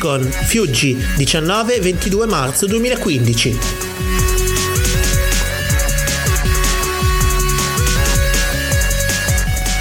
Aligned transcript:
Dipcon 0.00 0.22
Fiuggi 0.22 0.96
19-22 0.96 2.26
marzo 2.26 2.66
2015 2.66 3.58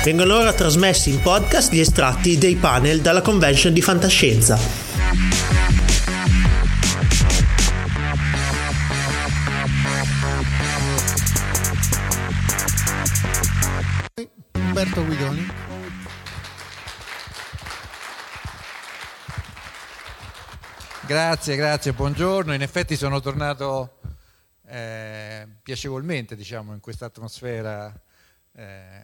Vengono 0.03 0.35
ora 0.35 0.51
trasmessi 0.51 1.09
in 1.09 1.21
podcast 1.21 1.71
gli 1.71 1.79
estratti 1.79 2.37
dei 2.37 2.55
panel 2.55 2.99
dalla 2.99 3.21
convention 3.21 3.71
di 3.71 3.81
fantascienza. 3.81 4.59
Umberto 14.53 15.05
Guidoni. 15.05 15.68
Grazie, 21.09 21.55
grazie, 21.55 21.93
buongiorno. 21.93 22.53
In 22.53 22.61
effetti 22.61 22.95
sono 22.95 23.19
tornato 23.19 23.97
eh, 24.67 25.47
piacevolmente, 25.63 26.35
diciamo, 26.35 26.71
in 26.75 26.79
questa 26.79 27.05
atmosfera 27.05 27.91
eh, 28.51 29.01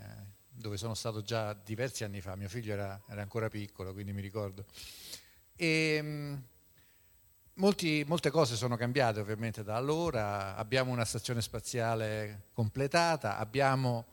dove 0.47 0.77
sono 0.77 0.93
stato 0.93 1.23
già 1.23 1.53
diversi 1.53 2.03
anni 2.03 2.21
fa. 2.21 2.35
Mio 2.35 2.47
figlio 2.47 2.73
era, 2.73 3.01
era 3.09 3.23
ancora 3.23 3.49
piccolo, 3.49 3.91
quindi 3.91 4.13
mi 4.13 4.21
ricordo. 4.21 4.65
E, 5.55 5.99
mh, 5.99 6.43
molti, 7.53 8.03
molte 8.05 8.29
cose 8.29 8.55
sono 8.55 8.77
cambiate 8.77 9.19
ovviamente 9.19 9.63
da 9.63 9.75
allora. 9.75 10.55
Abbiamo 10.57 10.91
una 10.91 11.05
stazione 11.05 11.41
spaziale 11.41 12.49
completata, 12.53 13.39
abbiamo 13.39 14.05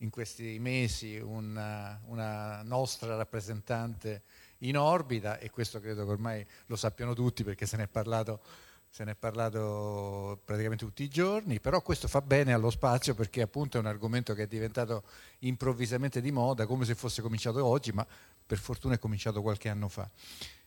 in 0.00 0.10
questi 0.10 0.58
mesi 0.58 1.16
una, 1.16 1.98
una 2.08 2.60
nostra 2.62 3.16
rappresentante 3.16 4.20
in 4.58 4.76
orbita 4.76 5.38
e 5.38 5.50
questo 5.50 5.80
credo 5.80 6.04
che 6.04 6.10
ormai 6.10 6.46
lo 6.66 6.76
sappiano 6.76 7.14
tutti 7.14 7.44
perché 7.44 7.66
se 7.66 7.76
ne 7.76 7.84
è 7.84 7.88
parlato, 7.88 8.40
se 8.88 9.04
ne 9.04 9.12
è 9.12 9.14
parlato 9.14 10.40
praticamente 10.44 10.84
tutti 10.84 11.02
i 11.02 11.08
giorni, 11.08 11.60
però 11.60 11.82
questo 11.82 12.08
fa 12.08 12.20
bene 12.20 12.52
allo 12.52 12.70
spazio 12.70 13.14
perché 13.14 13.42
appunto 13.42 13.76
è 13.76 13.80
un 13.80 13.86
argomento 13.86 14.34
che 14.34 14.44
è 14.44 14.46
diventato 14.46 15.04
improvvisamente 15.40 16.20
di 16.20 16.32
moda, 16.32 16.66
come 16.66 16.84
se 16.84 16.94
fosse 16.94 17.22
cominciato 17.22 17.64
oggi, 17.64 17.92
ma 17.92 18.06
per 18.46 18.58
fortuna 18.58 18.94
è 18.94 18.98
cominciato 18.98 19.42
qualche 19.42 19.68
anno 19.68 19.88
fa. 19.88 20.10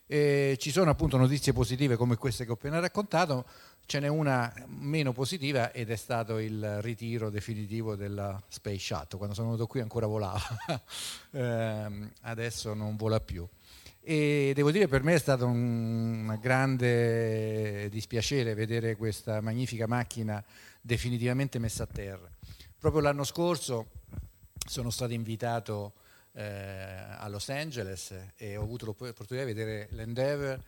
E 0.06 0.56
ci 0.58 0.70
sono 0.70 0.90
appunto 0.90 1.16
notizie 1.16 1.52
positive 1.52 1.96
come 1.96 2.16
queste 2.16 2.44
che 2.44 2.50
ho 2.50 2.54
appena 2.54 2.78
raccontato, 2.80 3.46
ce 3.86 3.98
n'è 3.98 4.08
una 4.08 4.52
meno 4.66 5.12
positiva 5.12 5.72
ed 5.72 5.90
è 5.90 5.96
stato 5.96 6.38
il 6.38 6.82
ritiro 6.82 7.30
definitivo 7.30 7.96
della 7.96 8.40
Space 8.48 8.78
Shuttle. 8.78 9.16
Quando 9.16 9.34
sono 9.34 9.48
venuto 9.48 9.66
qui 9.66 9.80
ancora 9.80 10.06
volava, 10.06 10.40
eh, 11.32 12.10
adesso 12.22 12.74
non 12.74 12.96
vola 12.96 13.20
più. 13.20 13.48
E 14.04 14.50
devo 14.52 14.72
dire 14.72 14.88
per 14.88 15.04
me 15.04 15.14
è 15.14 15.18
stato 15.18 15.46
un 15.46 16.36
grande 16.40 17.88
dispiacere 17.88 18.52
vedere 18.52 18.96
questa 18.96 19.40
magnifica 19.40 19.86
macchina 19.86 20.44
definitivamente 20.80 21.60
messa 21.60 21.84
a 21.84 21.86
terra. 21.86 22.28
Proprio 22.76 23.00
l'anno 23.00 23.22
scorso 23.22 23.90
sono 24.66 24.90
stato 24.90 25.12
invitato 25.12 25.92
eh, 26.32 26.42
a 26.42 27.28
Los 27.28 27.48
Angeles 27.48 28.12
e 28.34 28.56
ho 28.56 28.62
avuto 28.64 28.86
l'opportunità 28.86 29.46
di 29.46 29.52
vedere 29.52 29.86
l'Endeavour 29.92 30.60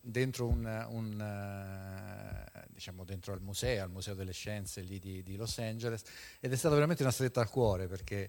dentro, 0.00 0.48
un, 0.48 0.86
un, 0.90 2.44
diciamo 2.66 3.04
dentro 3.04 3.32
al 3.32 3.42
museo, 3.42 3.84
al 3.84 3.90
Museo 3.90 4.14
delle 4.14 4.32
Scienze 4.32 4.82
di, 4.82 5.22
di 5.22 5.36
Los 5.36 5.56
Angeles 5.58 6.02
ed 6.40 6.52
è 6.52 6.56
stata 6.56 6.74
veramente 6.74 7.02
una 7.02 7.12
stretta 7.12 7.40
al 7.40 7.48
cuore 7.48 7.86
perché 7.86 8.28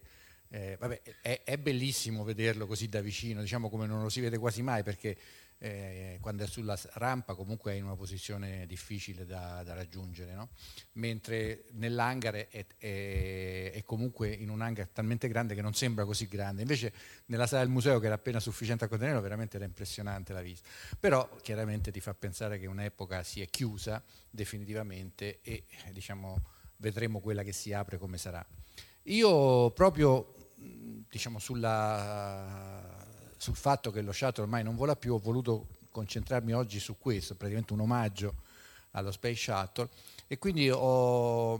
eh, 0.53 0.77
vabbè, 0.79 1.01
è, 1.21 1.41
è, 1.43 1.57
bellissimo 1.57 2.23
vederlo 2.23 2.67
così 2.67 2.87
da 2.87 3.01
vicino, 3.01 3.41
diciamo 3.41 3.71
come 3.71 3.87
non 3.87 4.03
lo 4.03 4.09
si 4.09 4.21
vede 4.21 4.37
quasi 4.37 4.61
mai 4.61 4.83
perché 4.83 5.17
eh, 5.57 6.19
quando 6.21 6.43
è 6.43 6.47
sulla 6.47 6.77
rampa 6.93 7.33
comunque 7.33 7.71
è 7.71 7.75
in 7.75 7.85
una 7.85 7.95
posizione 7.95 8.67
difficile 8.67 9.25
da, 9.25 9.63
da 9.63 9.73
raggiungere, 9.73 10.35
no? 10.35 10.49
mentre 10.93 11.63
nell'hangar 11.71 12.35
è, 12.35 12.67
è, 12.77 13.71
è, 13.73 13.83
comunque 13.83 14.29
in 14.29 14.49
un 14.49 14.61
hangar 14.61 14.89
talmente 14.89 15.27
grande 15.27 15.55
che 15.55 15.63
non 15.63 15.73
sembra 15.73 16.05
così 16.05 16.27
grande, 16.27 16.61
invece 16.61 16.93
nella 17.27 17.47
sala 17.47 17.63
del 17.63 17.71
museo 17.71 17.97
che 17.97 18.05
era 18.05 18.15
appena 18.15 18.39
sufficiente 18.39 18.85
a 18.85 18.87
contenerlo 18.87 19.21
veramente 19.21 19.55
era 19.55 19.65
impressionante 19.65 20.33
la 20.33 20.41
vista, 20.41 20.69
però 20.99 21.35
chiaramente 21.41 21.89
ti 21.89 21.99
fa 21.99 22.13
pensare 22.13 22.59
che 22.59 22.67
un'epoca 22.67 23.23
si 23.23 23.41
è 23.41 23.47
chiusa 23.47 24.03
definitivamente 24.29 25.39
e 25.41 25.63
diciamo, 25.93 26.43
vedremo 26.77 27.21
quella 27.21 27.41
che 27.41 27.53
si 27.53 27.73
apre 27.73 27.97
come 27.97 28.19
sarà. 28.19 28.45
Io 29.07 29.71
proprio 29.71 30.42
diciamo, 31.13 31.37
sulla, 31.37 32.81
sul 33.37 33.55
fatto 33.55 33.91
che 33.91 34.01
lo 34.01 34.11
shuttle 34.11 34.41
ormai 34.41 34.63
non 34.63 34.75
vola 34.75 34.95
più, 34.95 35.13
ho 35.13 35.19
voluto 35.19 35.67
concentrarmi 35.91 36.53
oggi 36.53 36.79
su 36.79 36.97
questo, 36.97 37.35
praticamente 37.35 37.73
un 37.73 37.81
omaggio 37.81 38.33
allo 38.91 39.11
Space 39.11 39.35
Shuttle. 39.35 39.89
E 40.25 40.39
quindi 40.39 40.71
ho, 40.71 41.55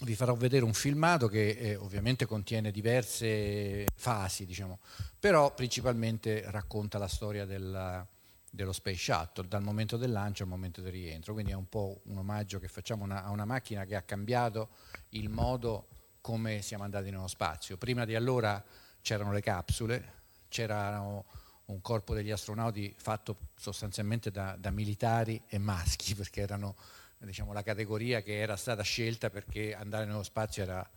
vi 0.00 0.16
farò 0.16 0.34
vedere 0.34 0.64
un 0.64 0.74
filmato 0.74 1.28
che 1.28 1.50
eh, 1.50 1.76
ovviamente 1.76 2.26
contiene 2.26 2.72
diverse 2.72 3.86
fasi, 3.94 4.46
diciamo, 4.46 4.80
però 5.20 5.54
principalmente 5.54 6.42
racconta 6.50 6.98
la 6.98 7.06
storia 7.06 7.44
della, 7.44 8.04
dello 8.50 8.72
Space 8.72 8.98
Shuttle, 8.98 9.46
dal 9.46 9.62
momento 9.62 9.96
del 9.96 10.10
lancio 10.10 10.42
al 10.42 10.48
momento 10.48 10.80
del 10.80 10.90
rientro, 10.90 11.34
quindi 11.34 11.52
è 11.52 11.54
un 11.56 11.68
po' 11.68 12.00
un 12.06 12.18
omaggio 12.18 12.58
che 12.58 12.66
facciamo 12.66 13.04
una, 13.04 13.22
a 13.22 13.30
una 13.30 13.44
macchina 13.44 13.84
che 13.84 13.94
ha 13.94 14.02
cambiato 14.02 14.70
il 15.10 15.28
modo 15.28 15.86
come 16.26 16.60
siamo 16.60 16.82
andati 16.82 17.08
nello 17.08 17.28
spazio. 17.28 17.76
Prima 17.76 18.04
di 18.04 18.16
allora 18.16 18.60
c'erano 19.00 19.30
le 19.30 19.40
capsule, 19.40 20.14
c'era 20.48 20.98
un 20.98 21.80
corpo 21.80 22.14
degli 22.14 22.32
astronauti 22.32 22.92
fatto 22.98 23.50
sostanzialmente 23.54 24.32
da, 24.32 24.56
da 24.58 24.72
militari 24.72 25.40
e 25.46 25.58
maschi, 25.58 26.16
perché 26.18 26.40
erano 26.40 26.74
diciamo, 27.18 27.52
la 27.52 27.62
categoria 27.62 28.22
che 28.22 28.40
era 28.40 28.56
stata 28.56 28.82
scelta 28.82 29.30
perché 29.30 29.72
andare 29.72 30.04
nello 30.04 30.24
spazio 30.24 30.64
era 30.64 30.90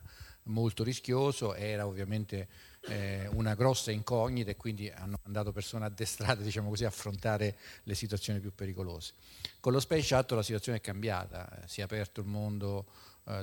molto 0.46 0.84
rischioso, 0.84 1.54
era 1.54 1.86
ovviamente 1.86 2.48
eh, 2.88 3.28
una 3.34 3.54
grossa 3.54 3.92
incognita 3.92 4.50
e 4.50 4.56
quindi 4.56 4.90
hanno 4.90 5.20
mandato 5.22 5.52
persone 5.52 5.86
addestrate 5.86 6.42
diciamo 6.42 6.70
così, 6.70 6.86
a 6.86 6.88
affrontare 6.88 7.56
le 7.84 7.94
situazioni 7.94 8.40
più 8.40 8.52
pericolose. 8.56 9.14
Con 9.60 9.74
lo 9.74 9.80
Space 9.80 10.02
Shuttle 10.02 10.38
la 10.38 10.44
situazione 10.44 10.80
è 10.80 10.82
cambiata, 10.82 11.48
si 11.68 11.82
è 11.82 11.84
aperto 11.84 12.20
il 12.20 12.26
mondo 12.26 12.88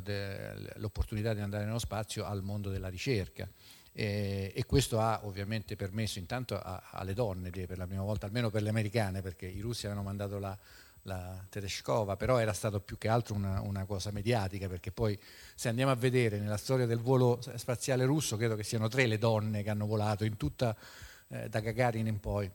eh, 0.05 0.73
l'opportunità 0.77 1.35
di 1.35 1.41
andare 1.41 1.65
nello 1.65 1.79
spazio 1.79 2.25
al 2.25 2.43
mondo 2.43 2.71
della 2.71 2.88
ricerca. 2.88 3.49
E, 3.93 4.62
questo 4.67 5.00
ha 5.00 5.21
ovviamente 5.25 5.75
permesso 5.75 6.19
intanto 6.19 6.61
alle 6.62 7.15
donne 7.15 7.49
per 7.50 7.79
la 7.79 7.87
prima 7.87 8.03
volta, 8.03 8.27
almeno 8.27 8.50
per 8.50 8.62
le 8.62 8.69
americane, 8.69 9.23
perché 9.23 9.47
i 9.47 9.61
russi 9.61 9.87
avevano 9.87 10.06
mandato 10.06 10.38
la, 10.38 10.59
la 11.06 11.43
Tereshkova, 11.49 12.17
però 12.17 12.38
era 12.38 12.53
stato 12.53 12.81
più 12.81 12.99
che 12.99 13.09
altro 13.09 13.35
una, 13.35 13.61
una, 13.62 13.87
cosa 13.87 14.11
mediatica, 14.11 14.69
perché 14.69 14.93
poi 14.93 15.19
se 15.55 15.71
andiamo 15.71 15.93
a 15.93 15.94
vedere 15.94 16.38
nella 16.38 16.59
storia 16.59 16.85
del 16.85 17.00
volo 17.00 17.41
spaziale 17.55 18.05
russo, 18.05 18.37
credo 18.37 18.55
che 18.55 18.65
siano 18.65 18.88
tre 18.88 19.06
le 19.06 19.17
donne 19.17 19.62
che 19.62 19.71
hanno 19.71 19.87
volato 19.87 20.25
in 20.25 20.37
tutta, 20.37 20.77
eh, 21.29 21.49
da 21.49 21.61
Gagarin 21.61 22.06
in 22.06 22.21
poi, 22.21 22.50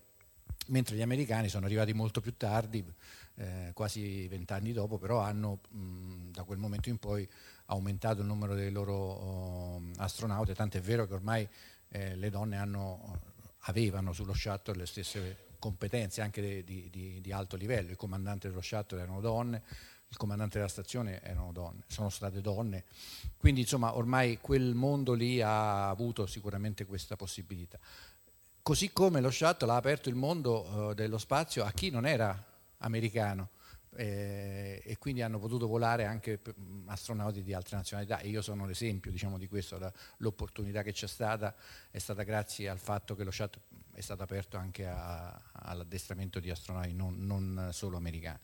mentre 0.68 0.96
gli 0.96 1.02
americani 1.02 1.50
sono 1.50 1.66
arrivati 1.66 1.94
molto 1.94 2.22
più 2.22 2.36
tardi, 2.38 2.86
eh, 3.36 3.72
quasi 3.74 4.28
vent'anni 4.28 4.74
dopo, 4.74 4.98
però 4.98 5.20
hanno 5.20 5.60
mh, 5.70 6.32
da 6.32 6.44
quel 6.44 6.58
momento 6.58 6.90
in 6.90 6.98
poi 6.98 7.28
aumentato 7.66 8.22
il 8.22 8.28
numero 8.28 8.54
dei 8.54 8.72
loro 8.72 8.94
oh, 8.94 9.82
astronauti, 9.98 10.54
tant'è 10.54 10.82
vero 10.82 11.08
che 11.08 11.14
ormai 11.14 11.48
eh, 11.90 12.16
le 12.16 12.30
donne 12.30 12.58
hanno, 12.58 13.20
avevano 13.62 14.14
sullo 14.14 14.34
shuttle 14.34 14.76
le 14.76 14.86
stesse 14.86 15.50
competenze 15.60 16.22
anche 16.22 16.64
di, 16.64 16.90
di, 16.90 17.22
di, 17.22 17.32
alto 17.32 17.56
livello, 17.56 17.92
il 17.92 17.96
comandante 17.96 18.50
dello 18.50 18.62
shuttle 18.62 19.02
erano 19.02 19.22
donne, 19.22 19.62
il 20.08 20.18
comandante 20.18 20.58
della 20.58 20.70
stazione 20.70 21.22
erano 21.22 21.52
donne, 21.52 21.84
sono 21.88 22.10
state 22.10 22.42
donne, 22.42 22.86
quindi 23.38 23.62
insomma 23.62 23.96
ormai 23.96 24.40
quel 24.42 24.74
mondo 24.74 25.14
lì 25.14 25.40
ha 25.42 25.88
avuto 25.90 26.26
sicuramente 26.26 26.86
questa 26.86 27.16
possibilità. 27.16 27.80
Così 28.64 28.92
come 28.92 29.22
lo 29.22 29.32
shuttle 29.32 29.72
ha 29.72 29.76
aperto 29.76 30.10
il 30.10 30.16
mondo 30.16 30.62
uh, 30.62 30.94
dello 30.94 31.18
spazio 31.18 31.64
a 31.64 31.72
chi 31.72 31.90
non 31.90 32.06
era 32.06 32.51
americano 32.82 33.50
eh, 33.96 34.82
e 34.84 34.98
quindi 34.98 35.22
hanno 35.22 35.40
potuto 35.40 35.68
volare 35.68 36.06
anche 36.06 36.40
astronauti 36.86 37.42
di 37.42 37.54
altre 37.54 37.78
nazionalità. 37.78 38.20
E 38.20 38.30
io 38.30 38.42
sono 38.42 38.66
l'esempio 38.66 39.12
diciamo, 39.12 39.38
di 39.38 39.48
questo, 39.48 39.92
l'opportunità 40.18 40.82
che 40.84 40.92
c'è 40.92 41.08
stata 41.08 41.56
è 41.90 41.98
stata 41.98 42.24
grazie 42.24 42.70
al 42.70 42.80
fatto 42.80 43.16
che 43.16 43.24
lo 43.24 43.32
shuttle 43.32 43.62
è 43.94 44.00
stato 44.00 44.24
aperto 44.24 44.58
anche 44.58 44.88
a, 44.88 45.40
all'addestramento 45.52 46.40
di 46.40 46.50
astronauti 46.50 46.94
non, 46.94 47.26
non, 47.26 47.70
solo 47.72 47.98
americani. 47.98 48.40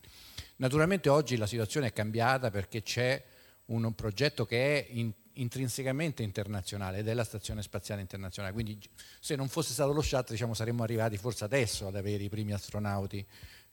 Naturalmente 0.57 1.09
oggi 1.09 1.37
la 1.37 1.47
situazione 1.47 1.87
è 1.87 1.93
cambiata 1.93 2.51
perché 2.51 2.83
c'è 2.83 3.23
un, 3.65 3.83
un 3.85 3.95
progetto 3.95 4.45
che 4.45 4.85
è 4.85 4.87
in, 4.91 5.11
intrinsecamente 5.33 6.21
internazionale 6.23 6.99
ed 6.99 7.07
è 7.07 7.13
la 7.13 7.23
Stazione 7.23 7.61
Spaziale 7.61 8.01
Internazionale, 8.01 8.53
quindi 8.53 8.77
se 9.19 9.35
non 9.35 9.47
fosse 9.47 9.73
stato 9.73 9.93
lo 9.93 10.01
shuttle 10.01 10.35
diciamo, 10.35 10.53
saremmo 10.53 10.83
arrivati 10.83 11.17
forse 11.17 11.45
adesso 11.45 11.87
ad 11.87 11.95
avere 11.95 12.23
i 12.23 12.29
primi 12.29 12.53
astronauti 12.53 13.25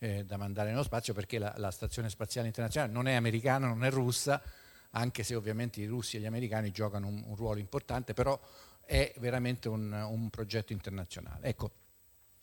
eh, 0.05 0.25
da 0.27 0.37
mandare 0.37 0.69
nello 0.69 0.83
spazio 0.83 1.15
perché 1.15 1.39
la, 1.39 1.55
la, 1.57 1.71
Stazione 1.71 2.11
Spaziale 2.11 2.47
Internazionale 2.47 2.93
non 2.93 3.09
è 3.09 3.15
americana, 3.15 3.67
non 3.67 3.85
è 3.85 3.91
russa, 3.91 4.43
anche 4.91 5.23
se 5.23 5.35
ovviamente 5.35 5.81
i 5.81 5.87
russi 5.87 6.19
e 6.19 6.21
gli 6.21 6.27
americani 6.27 6.71
giocano 6.71 7.07
un, 7.07 7.23
un 7.25 7.35
ruolo 7.35 7.59
importante, 7.59 8.13
però 8.13 8.39
è 8.85 9.15
veramente 9.17 9.71
un, 9.71 9.91
un, 9.93 10.29
progetto 10.29 10.75
internazionale. 10.75 11.47
Ecco, 11.47 11.71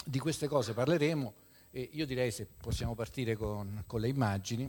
di 0.04 0.18
queste 0.18 0.48
cose 0.48 0.74
parleremo 0.74 1.34
e 1.70 1.88
io 1.94 2.08
direi 2.08 2.32
se 2.32 2.48
possiamo 2.48 2.96
partire 2.96 3.36
con, 3.36 3.84
con 3.86 4.00
le 4.02 4.08
immagini. 4.08 4.68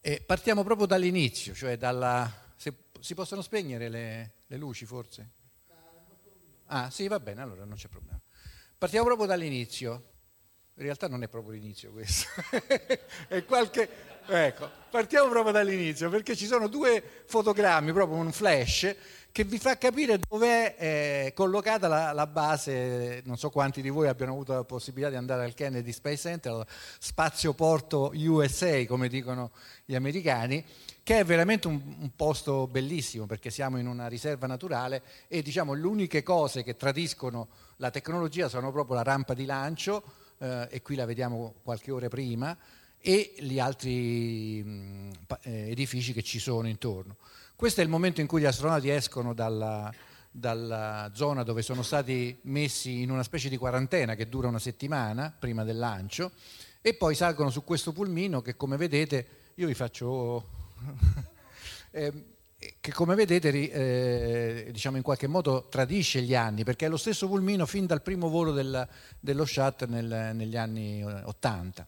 E 0.00 0.22
partiamo 0.24 0.62
proprio 0.62 0.86
dall'inizio, 0.86 1.52
cioè 1.52 1.76
dalla... 1.76 2.32
Se, 2.54 2.72
si 3.00 3.14
possono 3.14 3.42
spegnere 3.42 3.88
le, 3.88 4.32
le 4.46 4.56
luci 4.56 4.86
forse? 4.86 5.30
Ah 6.66 6.90
sì, 6.90 7.08
va 7.08 7.18
bene, 7.18 7.42
allora 7.42 7.64
non 7.64 7.76
c'è 7.76 7.88
problema. 7.88 8.20
Partiamo 8.78 9.04
proprio 9.04 9.26
dall'inizio. 9.26 10.16
In 10.78 10.84
realtà 10.84 11.08
non 11.08 11.24
è 11.24 11.28
proprio 11.28 11.54
l'inizio 11.54 11.90
questo, 11.90 12.28
è 13.26 13.44
qualche... 13.44 14.16
Ecco, 14.30 14.70
partiamo 14.90 15.28
proprio 15.28 15.52
dall'inizio 15.52 16.08
perché 16.08 16.36
ci 16.36 16.46
sono 16.46 16.68
due 16.68 17.02
fotogrammi, 17.24 17.92
proprio 17.92 18.18
un 18.18 18.30
flash, 18.30 18.94
che 19.32 19.42
vi 19.42 19.58
fa 19.58 19.76
capire 19.76 20.18
dove 20.18 20.76
è 20.76 21.26
eh, 21.26 21.32
collocata 21.32 21.88
la, 21.88 22.12
la, 22.12 22.26
base, 22.28 23.22
non 23.24 23.36
so 23.38 23.50
quanti 23.50 23.82
di 23.82 23.88
voi 23.88 24.06
abbiano 24.06 24.32
avuto 24.32 24.52
la 24.52 24.62
possibilità 24.62 25.10
di 25.10 25.16
andare 25.16 25.44
al 25.44 25.54
Kennedy 25.54 25.90
Space 25.90 26.28
Center, 26.28 26.64
spazio 27.00 27.54
porto 27.54 28.12
USA, 28.14 28.84
come 28.86 29.08
dicono 29.08 29.50
gli 29.84 29.96
americani, 29.96 30.64
che 31.02 31.18
è 31.18 31.24
veramente 31.24 31.66
un, 31.66 31.80
un, 31.98 32.10
posto 32.14 32.68
bellissimo 32.68 33.26
perché 33.26 33.50
siamo 33.50 33.78
in 33.78 33.88
una 33.88 34.06
riserva 34.06 34.46
naturale 34.46 35.02
e 35.26 35.42
diciamo 35.42 35.72
le 35.72 35.86
uniche 35.86 36.22
cose 36.22 36.62
che 36.62 36.76
tradiscono 36.76 37.48
la 37.76 37.90
tecnologia 37.90 38.48
sono 38.48 38.70
proprio 38.70 38.94
la 38.94 39.02
rampa 39.02 39.34
di 39.34 39.44
lancio, 39.44 40.26
eh, 40.38 40.68
e 40.70 40.82
qui 40.82 40.94
la 40.94 41.04
vediamo 41.04 41.54
qualche 41.62 41.90
ora 41.90 42.08
prima, 42.08 42.56
e 43.00 43.34
gli 43.38 43.58
altri 43.58 44.62
mh, 44.62 45.10
eh, 45.42 45.70
edifici 45.70 46.12
che 46.12 46.22
ci 46.22 46.38
sono 46.38 46.68
intorno. 46.68 47.16
Questo 47.54 47.80
è 47.80 47.84
il 47.84 47.90
momento 47.90 48.20
in 48.20 48.26
cui 48.26 48.40
gli 48.40 48.46
astronauti 48.46 48.88
escono 48.88 49.34
dalla, 49.34 49.92
dalla 50.30 51.10
zona 51.14 51.42
dove 51.42 51.62
sono 51.62 51.82
stati 51.82 52.38
messi 52.42 53.02
in 53.02 53.10
una 53.10 53.22
specie 53.22 53.48
di 53.48 53.56
quarantena 53.56 54.14
che 54.14 54.28
dura 54.28 54.48
una 54.48 54.58
settimana 54.58 55.34
prima 55.36 55.64
del 55.64 55.78
lancio 55.78 56.32
e 56.80 56.94
poi 56.94 57.14
salgono 57.14 57.50
su 57.50 57.64
questo 57.64 57.92
pulmino 57.92 58.42
che 58.42 58.56
come 58.56 58.76
vedete, 58.76 59.26
io 59.54 59.66
vi 59.66 59.74
faccio... 59.74 60.56
eh, 61.90 62.36
che 62.80 62.92
come 62.92 63.14
vedete 63.14 63.50
eh, 63.50 64.68
diciamo 64.72 64.96
in 64.96 65.02
qualche 65.04 65.28
modo 65.28 65.68
tradisce 65.68 66.22
gli 66.22 66.34
anni 66.34 66.64
perché 66.64 66.86
è 66.86 66.88
lo 66.88 66.96
stesso 66.96 67.28
pulmino 67.28 67.66
fin 67.66 67.86
dal 67.86 68.02
primo 68.02 68.28
volo 68.28 68.50
del, 68.50 68.86
dello 69.20 69.44
shuttle 69.44 69.86
nel, 69.86 70.34
negli 70.34 70.56
anni 70.56 71.04
80 71.04 71.86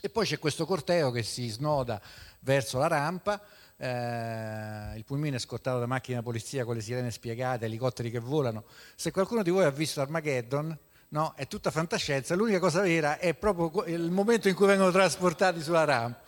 e 0.00 0.08
poi 0.08 0.24
c'è 0.24 0.38
questo 0.38 0.64
corteo 0.64 1.10
che 1.10 1.22
si 1.22 1.46
snoda 1.48 2.00
verso 2.40 2.78
la 2.78 2.86
rampa 2.86 3.40
eh, 3.76 4.96
il 4.96 5.04
pulmino 5.04 5.36
è 5.36 5.40
scortato 5.40 5.78
da 5.78 5.86
macchine 5.86 6.16
da 6.16 6.22
polizia 6.22 6.64
con 6.64 6.76
le 6.76 6.80
sirene 6.80 7.10
spiegate, 7.10 7.64
elicotteri 7.64 8.12
che 8.12 8.20
volano. 8.20 8.64
Se 8.94 9.10
qualcuno 9.10 9.42
di 9.42 9.50
voi 9.50 9.64
ha 9.64 9.70
visto 9.70 10.00
Armageddon 10.00 10.78
no, 11.08 11.32
è 11.34 11.48
tutta 11.48 11.72
fantascienza 11.72 12.36
l'unica 12.36 12.60
cosa 12.60 12.80
vera 12.80 13.18
è 13.18 13.34
proprio 13.34 13.84
il 13.86 14.10
momento 14.10 14.48
in 14.48 14.54
cui 14.54 14.66
vengono 14.66 14.92
trasportati 14.92 15.60
sulla 15.60 15.84
rampa 15.84 16.20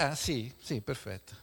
Ah, 0.00 0.14
sì, 0.14 0.50
sì, 0.58 0.80
perfetto. 0.80 1.34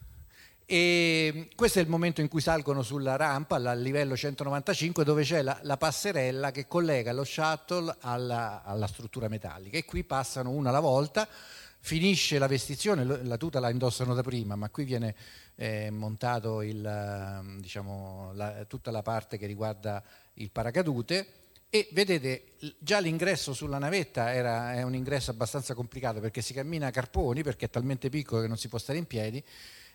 E 0.66 1.50
questo 1.56 1.78
è 1.78 1.84
il 1.84 1.88
momento 1.88 2.22
in 2.22 2.28
cui 2.28 2.42
salgono 2.42 2.82
sulla 2.82 3.16
rampa 3.16 3.58
al 3.58 3.80
livello 3.80 4.18
195 4.18 5.04
dove 5.04 5.22
c'è 5.22 5.44
la, 5.44 5.60
la 5.62 5.78
passerella 5.78 6.50
che 6.50 6.68
collega 6.68 7.14
lo 7.14 7.24
shuttle 7.24 7.96
alla, 8.00 8.64
alla, 8.64 8.88
struttura 8.88 9.28
metallica 9.28 9.78
e 9.78 9.86
qui 9.86 10.04
passano 10.04 10.50
una 10.50 10.70
alla 10.70 10.80
volta, 10.80 11.28
finisce 11.80 12.40
la 12.40 12.48
vestizione, 12.48 13.04
la 13.06 13.38
tuta 13.38 13.60
la 13.60 13.70
indossano 13.70 14.16
da 14.16 14.24
prima, 14.24 14.56
ma 14.56 14.70
qui 14.70 14.86
viene 14.86 15.14
eh, 15.54 15.92
montato 15.92 16.64
il, 16.64 17.60
diciamo, 17.60 18.32
la, 18.34 18.66
tutta 18.68 18.90
la 18.90 19.04
parte 19.04 19.38
che 19.38 19.46
riguarda 19.46 20.02
il 20.34 20.50
paracadute 20.50 21.47
e 21.70 21.90
vedete, 21.92 22.54
già 22.80 23.00
l'ingresso 23.00 23.54
sulla 23.54 23.78
navetta 23.78 24.34
era, 24.34 24.74
è 24.74 24.84
un 24.84 24.96
ingresso 24.96 25.32
abbastanza 25.32 25.74
complicato 25.74 26.20
perché 26.22 26.42
si 26.42 26.54
cammina 26.54 26.88
a 26.88 26.92
carponi, 26.92 27.44
perché 27.44 27.66
è 27.66 27.70
talmente 27.70 28.10
piccolo 28.10 28.42
che 28.42 28.48
non 28.48 28.58
si 28.58 28.70
può 28.70 28.78
stare 28.78 28.98
in 28.98 29.06
piedi, 29.06 29.44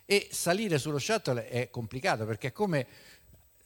e 0.05 0.27
salire 0.31 0.77
sullo 0.77 0.99
shuttle 0.99 1.47
è 1.47 1.69
complicato 1.69 2.25
perché 2.25 2.49
è 2.49 2.51
come, 2.51 2.85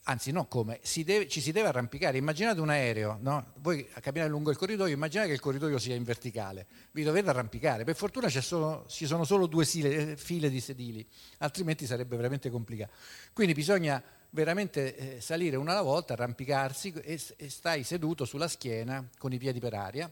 anzi 0.03 0.31
no 0.31 0.47
come, 0.47 0.79
si 0.83 1.03
deve, 1.03 1.27
ci 1.27 1.41
si 1.41 1.51
deve 1.51 1.67
arrampicare. 1.67 2.17
Immaginate 2.17 2.61
un 2.61 2.69
aereo, 2.69 3.17
no? 3.19 3.53
voi 3.55 3.85
camminate 3.99 4.29
lungo 4.29 4.51
il 4.51 4.57
corridoio, 4.57 4.93
immaginate 4.93 5.27
che 5.27 5.35
il 5.35 5.41
corridoio 5.41 5.77
sia 5.77 5.95
in 5.95 6.03
verticale, 6.03 6.65
vi 6.91 7.03
dovete 7.03 7.27
arrampicare. 7.27 7.83
Per 7.83 7.95
fortuna 7.95 8.29
solo, 8.29 8.85
ci 8.87 9.05
sono 9.05 9.25
solo 9.25 9.47
due 9.47 9.65
file, 9.65 10.15
file 10.15 10.49
di 10.49 10.61
sedili, 10.61 11.05
altrimenti 11.39 11.85
sarebbe 11.85 12.15
veramente 12.15 12.49
complicato. 12.49 12.93
Quindi 13.33 13.53
bisogna 13.53 14.01
veramente 14.31 15.17
eh, 15.17 15.21
salire 15.21 15.55
una 15.55 15.71
alla 15.71 15.81
volta, 15.81 16.13
arrampicarsi 16.13 16.93
e, 16.93 17.21
e 17.37 17.49
stai 17.49 17.83
seduto 17.83 18.25
sulla 18.25 18.47
schiena 18.47 19.07
con 19.17 19.33
i 19.33 19.37
piedi 19.37 19.59
per 19.59 19.73
aria 19.73 20.11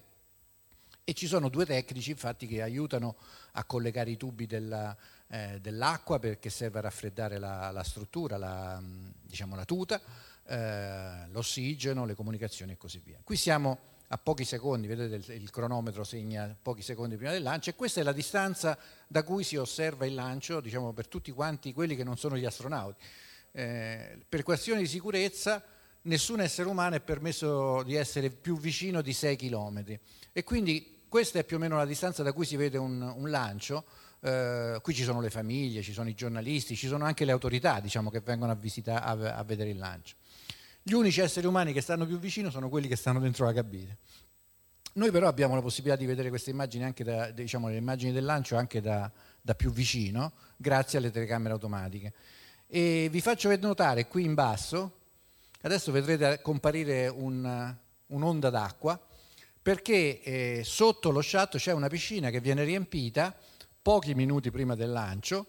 e 1.08 1.14
ci 1.14 1.28
sono 1.28 1.50
due 1.50 1.66
tecnici 1.66 2.10
infatti 2.10 2.48
che 2.48 2.64
aiutano 2.64 3.16
a 3.54 3.64
collegare 3.64 4.10
i 4.10 4.18
tubi 4.18 4.48
della, 4.48 4.96
eh, 5.28 5.60
dell'acqua 5.62 6.18
perché 6.18 6.50
serve 6.50 6.80
a 6.80 6.82
raffreddare 6.82 7.38
la, 7.38 7.70
la 7.70 7.84
struttura, 7.84 8.38
la, 8.38 8.82
diciamo 9.22 9.56
la 9.56 9.66
tuta, 9.66 10.02
eh, 10.48 11.28
l'ossigeno, 11.30 12.06
le 12.06 12.16
comunicazioni 12.16 12.72
e 12.72 12.78
così 12.78 13.00
via. 13.04 13.20
Qui 13.24 13.36
siamo 13.36 13.94
a 14.08 14.18
pochi 14.18 14.46
secondi, 14.46 14.88
vedete 14.88 15.16
il, 15.32 15.42
il, 15.42 15.50
cronometro 15.52 16.04
segna 16.04 16.56
pochi 16.60 16.82
secondi 16.82 17.18
prima 17.18 17.32
del 17.32 17.44
lancio 17.44 17.70
e 17.70 17.76
questa 17.76 18.02
è 18.02 18.04
la 18.04 18.12
distanza 18.12 18.78
da 19.08 19.24
cui 19.24 19.44
si 19.44 19.58
osserva 19.58 20.06
il 20.08 20.14
lancio 20.16 20.60
diciamo, 20.60 20.92
per 20.92 21.08
tutti 21.08 21.32
quanti 21.32 21.74
quelli 21.74 21.96
che 21.96 22.04
non 22.04 22.18
sono 22.18 22.36
gli 22.36 22.46
astronauti 22.46 23.04
eh, 23.58 24.20
per 24.28 24.44
questioni 24.44 24.82
di 24.82 24.88
sicurezza 24.88 25.64
nessun 26.02 26.42
essere 26.42 26.68
umano 26.68 26.96
è 26.96 27.00
permesso 27.00 27.84
di 27.84 27.96
essere 27.96 28.30
più 28.30 28.58
vicino 28.58 29.02
di 29.02 29.14
6 29.14 29.38
km 29.38 29.98
e 30.34 30.44
quindi 30.44 31.04
questa 31.08 31.40
è 31.40 31.46
più 31.46 31.56
o 31.56 31.60
meno 31.60 31.78
la 31.78 31.86
distanza 31.86 32.22
da 32.22 32.34
cui 32.34 32.46
si 32.46 32.58
vede 32.58 32.78
un, 32.78 33.02
un 33.02 33.30
lancio. 33.30 33.86
Eh, 34.20 34.80
qui 34.82 34.94
ci 34.94 35.04
sono 35.04 35.22
le 35.22 35.30
famiglie, 35.30 35.82
ci 35.82 35.94
sono 35.94 36.10
i 36.10 36.14
giornalisti, 36.14 36.76
ci 36.76 36.88
sono 36.88 37.06
anche 37.06 37.24
le 37.24 37.32
autorità 37.32 37.80
diciamo, 37.80 38.10
che 38.10 38.20
vengono 38.20 38.52
a, 38.52 38.56
visita, 38.56 39.02
a, 39.02 39.36
a 39.36 39.44
vedere 39.44 39.70
il 39.70 39.78
lancio. 39.78 40.16
Gli 40.84 40.92
unici 40.92 41.22
esseri 41.22 41.48
umani 41.48 41.72
che 41.72 41.80
stanno 41.80 42.06
più 42.06 42.20
vicino 42.20 42.50
sono 42.50 42.68
quelli 42.68 42.90
che 42.90 42.98
stanno 42.98 43.20
dentro 43.20 43.46
la 43.46 43.54
cabina. 43.54 43.96
Noi 44.96 45.12
però 45.12 45.30
abbiamo 45.30 45.56
la 45.56 45.62
possibilità 45.62 45.98
di 45.98 46.06
vedere 46.06 46.28
queste 46.28 46.50
immagini, 46.50 46.84
anche 46.84 47.06
da, 47.06 47.32
diciamo, 47.32 47.70
le 47.70 47.78
immagini 47.78 48.12
del 48.12 48.26
lancio 48.26 48.58
anche 48.58 48.82
da, 48.82 49.10
da 49.42 49.56
più 49.56 49.72
vicino, 49.72 50.34
grazie 50.58 50.98
alle 50.98 51.12
telecamere 51.12 51.54
automatiche. 51.54 52.14
E 52.68 53.08
vi 53.10 53.22
faccio 53.22 53.56
notare 53.58 54.08
qui 54.08 54.24
in 54.24 54.34
basso, 54.34 54.92
adesso 55.62 55.92
vedrete 55.92 56.42
comparire 56.42 57.08
un, 57.08 57.76
un'onda 58.08 58.50
d'acqua, 58.50 59.00
perché 59.62 60.22
eh, 60.22 60.62
sotto 60.64 61.10
lo 61.12 61.22
shuttle 61.22 61.60
c'è 61.60 61.72
una 61.72 61.88
piscina 61.88 62.30
che 62.30 62.40
viene 62.40 62.64
riempita 62.64 63.36
pochi 63.82 64.14
minuti 64.14 64.52
prima 64.52 64.76
del 64.76 64.92
lancio 64.92 65.46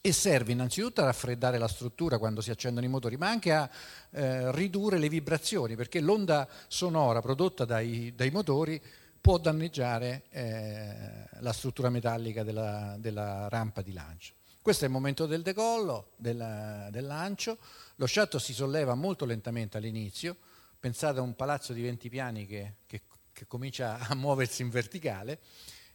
e 0.00 0.12
serve 0.12 0.52
innanzitutto 0.52 1.00
a 1.00 1.06
raffreddare 1.06 1.58
la 1.58 1.66
struttura 1.66 2.18
quando 2.18 2.40
si 2.40 2.50
accendono 2.50 2.86
i 2.86 2.88
motori, 2.88 3.16
ma 3.16 3.28
anche 3.28 3.52
a 3.52 3.68
eh, 4.10 4.52
ridurre 4.52 4.98
le 4.98 5.08
vibrazioni, 5.08 5.74
perché 5.74 6.00
l'onda 6.00 6.48
sonora 6.68 7.20
prodotta 7.20 7.64
dai, 7.64 8.14
dai 8.14 8.30
motori 8.30 8.80
può 9.20 9.38
danneggiare 9.38 10.22
eh, 10.30 11.26
la 11.40 11.52
struttura 11.52 11.90
metallica 11.90 12.44
della, 12.44 12.94
della, 13.00 13.48
rampa 13.48 13.82
di 13.82 13.92
lancio. 13.92 14.34
Questo 14.66 14.84
è 14.84 14.88
il 14.88 14.94
momento 14.94 15.26
del 15.26 15.42
decollo, 15.42 16.14
del, 16.16 16.88
del 16.90 17.06
lancio, 17.06 17.56
lo 17.94 18.06
shuttle 18.08 18.40
si 18.40 18.52
solleva 18.52 18.96
molto 18.96 19.24
lentamente 19.24 19.76
all'inizio, 19.76 20.36
pensate 20.80 21.20
a 21.20 21.22
un 21.22 21.36
palazzo 21.36 21.72
di 21.72 21.82
20 21.82 22.08
piani 22.08 22.46
che, 22.46 22.72
che, 22.84 23.02
che 23.32 23.46
comincia 23.46 23.96
a 24.00 24.16
muoversi 24.16 24.62
in 24.62 24.70
verticale 24.70 25.38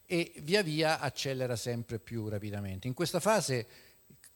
e 0.05 0.31
via 0.43 0.63
via 0.63 1.01
accelera 1.01 1.57
sempre 1.57 1.99
più 1.99 2.29
rapidamente. 2.29 2.87
In 2.87 2.93
questa 2.93 3.19
fase 3.19 3.67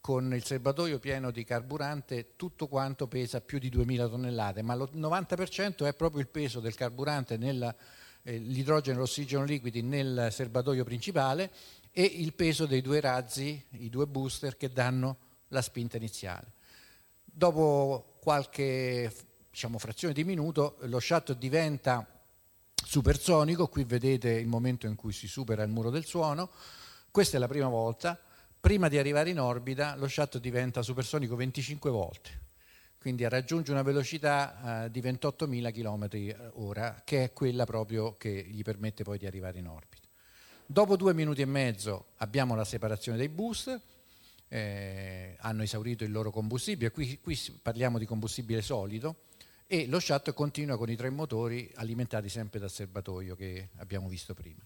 con 0.02 0.34
il 0.34 0.44
serbatoio 0.44 1.00
pieno 1.00 1.32
di 1.32 1.46
carburante 1.46 2.36
tutto 2.36 2.68
quanto 2.68 3.08
pesa 3.08 3.40
più 3.40 3.58
di 3.58 3.70
2000 3.70 4.10
tonnellate, 4.10 4.62
ma 4.62 4.74
il 4.74 4.90
90% 4.96 5.86
è 5.86 5.94
proprio 5.94 6.20
il 6.20 6.28
peso 6.28 6.60
del 6.60 6.76
carburante 6.76 7.38
nell'idrogeno 7.38 8.98
eh, 8.98 9.00
e 9.00 9.02
l'ossigeno 9.02 9.46
liquidi 9.46 9.82
nel 9.82 10.28
serbatoio 10.30 10.84
principale 10.84 11.50
e 11.98 12.04
il 12.04 12.34
peso 12.34 12.66
dei 12.66 12.82
due 12.82 13.00
razzi, 13.00 13.64
i 13.70 13.90
due 13.90 14.06
booster 14.06 14.58
che 14.58 14.70
danno 14.70 15.18
la 15.48 15.62
spinta 15.62 15.96
iniziale. 15.96 16.52
Dopo 17.24 18.18
qualche 18.20 19.10
diciamo, 19.50 19.78
frazione 19.78 20.14
di 20.14 20.26
minuto 20.26 20.76
lo 20.82 21.00
shuttle 21.00 21.38
diventa 21.38 22.06
supersonico, 22.76 23.70
qui 23.70 23.86
vedete 23.86 24.30
il 24.32 24.48
momento 24.48 24.88
in 24.88 24.96
cui 24.96 25.14
si 25.14 25.26
supera 25.30 25.64
il 25.64 25.70
muro 25.70 25.90
del 25.90 26.04
suono, 26.04 26.50
questa 27.12 27.38
è 27.38 27.40
la 27.40 27.48
prima 27.48 27.70
volta, 27.70 28.20
prima 28.60 28.90
di 28.90 28.98
arrivare 28.98 29.30
in 29.30 29.40
orbita 29.40 29.96
lo 29.96 30.10
shuttle 30.10 30.42
diventa 30.42 30.82
supersonico 30.82 31.38
25 31.38 31.90
volte, 31.90 32.42
quindi 33.00 33.26
raggiunge 33.26 33.72
una 33.72 33.84
velocità 33.84 34.84
eh, 34.84 34.92
di 34.92 35.00
28.000 35.00 35.72
km 35.72 36.52
ora, 36.56 37.02
che 37.06 37.24
è 37.24 37.32
quella 37.32 37.64
proprio 37.64 38.18
che 38.18 38.46
gli 38.50 38.64
permette 38.64 39.04
poi 39.04 39.18
di 39.18 39.26
arrivare 39.26 39.60
in 39.60 39.70
orbita. 39.70 40.05
Dopo 40.68 40.96
due 40.96 41.14
minuti 41.14 41.42
e 41.42 41.46
mezzo 41.46 42.06
abbiamo 42.18 42.56
la 42.56 42.66
separazione 42.66 43.18
dei 43.18 43.30
booster, 43.30 43.80
eh, 44.48 45.36
hanno 45.40 45.62
esaurito 45.62 46.04
il 46.04 46.12
loro 46.12 46.32
combustibile, 46.32 46.90
qui, 46.90 47.20
qui 47.20 47.40
parliamo 47.62 48.00
di 48.00 48.06
combustibile 48.06 48.64
solido, 48.64 49.18
e 49.68 49.86
lo 49.88 50.00
shuttle 50.00 50.34
continua 50.34 50.78
con 50.78 50.90
i 50.90 50.96
tre 50.96 51.10
motori 51.10 51.72
alimentati 51.76 52.30
sempre 52.30 52.60
dal 52.60 52.72
serbatoio 52.72 53.36
che 53.36 53.70
abbiamo 53.78 54.08
visto 54.08 54.34
prima 54.34 54.64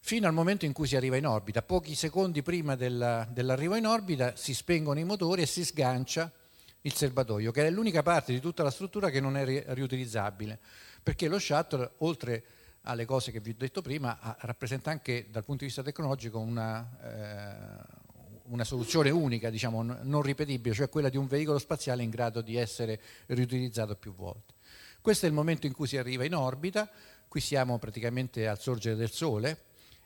fino 0.00 0.26
al 0.26 0.32
momento 0.32 0.64
in 0.64 0.72
cui 0.72 0.86
si 0.86 0.96
arriva 0.96 1.16
in 1.16 1.26
orbita. 1.26 1.60
Pochi 1.62 1.94
secondi 1.94 2.42
prima 2.42 2.76
della, 2.76 3.28
dell'arrivo 3.30 3.74
in 3.74 3.86
orbita 3.86 4.36
si 4.36 4.54
spengono 4.54 4.98
i 4.98 5.04
motori 5.04 5.42
e 5.42 5.46
si 5.46 5.64
sgancia 5.64 6.30
il 6.82 6.94
serbatoio, 6.94 7.50
che 7.50 7.66
è 7.66 7.70
l'unica 7.70 8.02
parte 8.02 8.32
di 8.32 8.40
tutta 8.40 8.62
la 8.62 8.70
struttura 8.70 9.10
che 9.10 9.20
non 9.20 9.36
è 9.36 9.64
riutilizzabile, 9.74 10.58
perché 11.02 11.28
lo 11.28 11.38
shuttle, 11.38 11.92
oltre 11.98 12.44
alle 12.88 13.04
cose 13.04 13.30
che 13.30 13.40
vi 13.40 13.50
ho 13.50 13.54
detto 13.56 13.82
prima, 13.82 14.18
rappresenta 14.40 14.90
anche 14.90 15.26
dal 15.30 15.44
punto 15.44 15.60
di 15.60 15.66
vista 15.66 15.82
tecnologico 15.82 16.38
una, 16.38 16.88
eh, 17.02 17.98
una 18.44 18.64
soluzione 18.64 19.10
unica, 19.10 19.50
diciamo, 19.50 19.82
non 19.82 20.22
ripetibile, 20.22 20.74
cioè 20.74 20.88
quella 20.88 21.10
di 21.10 21.18
un 21.18 21.26
veicolo 21.26 21.58
spaziale 21.58 22.02
in 22.02 22.08
grado 22.08 22.40
di 22.40 22.56
essere 22.56 22.98
riutilizzato 23.26 23.94
più 23.94 24.14
volte. 24.14 24.54
Questo 25.02 25.26
è 25.26 25.28
il 25.28 25.34
momento 25.34 25.66
in 25.66 25.74
cui 25.74 25.86
si 25.86 25.98
arriva 25.98 26.24
in 26.24 26.34
orbita, 26.34 26.90
qui 27.28 27.40
siamo 27.40 27.78
praticamente 27.78 28.48
al 28.48 28.58
sorgere 28.58 28.96
del 28.96 29.10
Sole, 29.10 29.64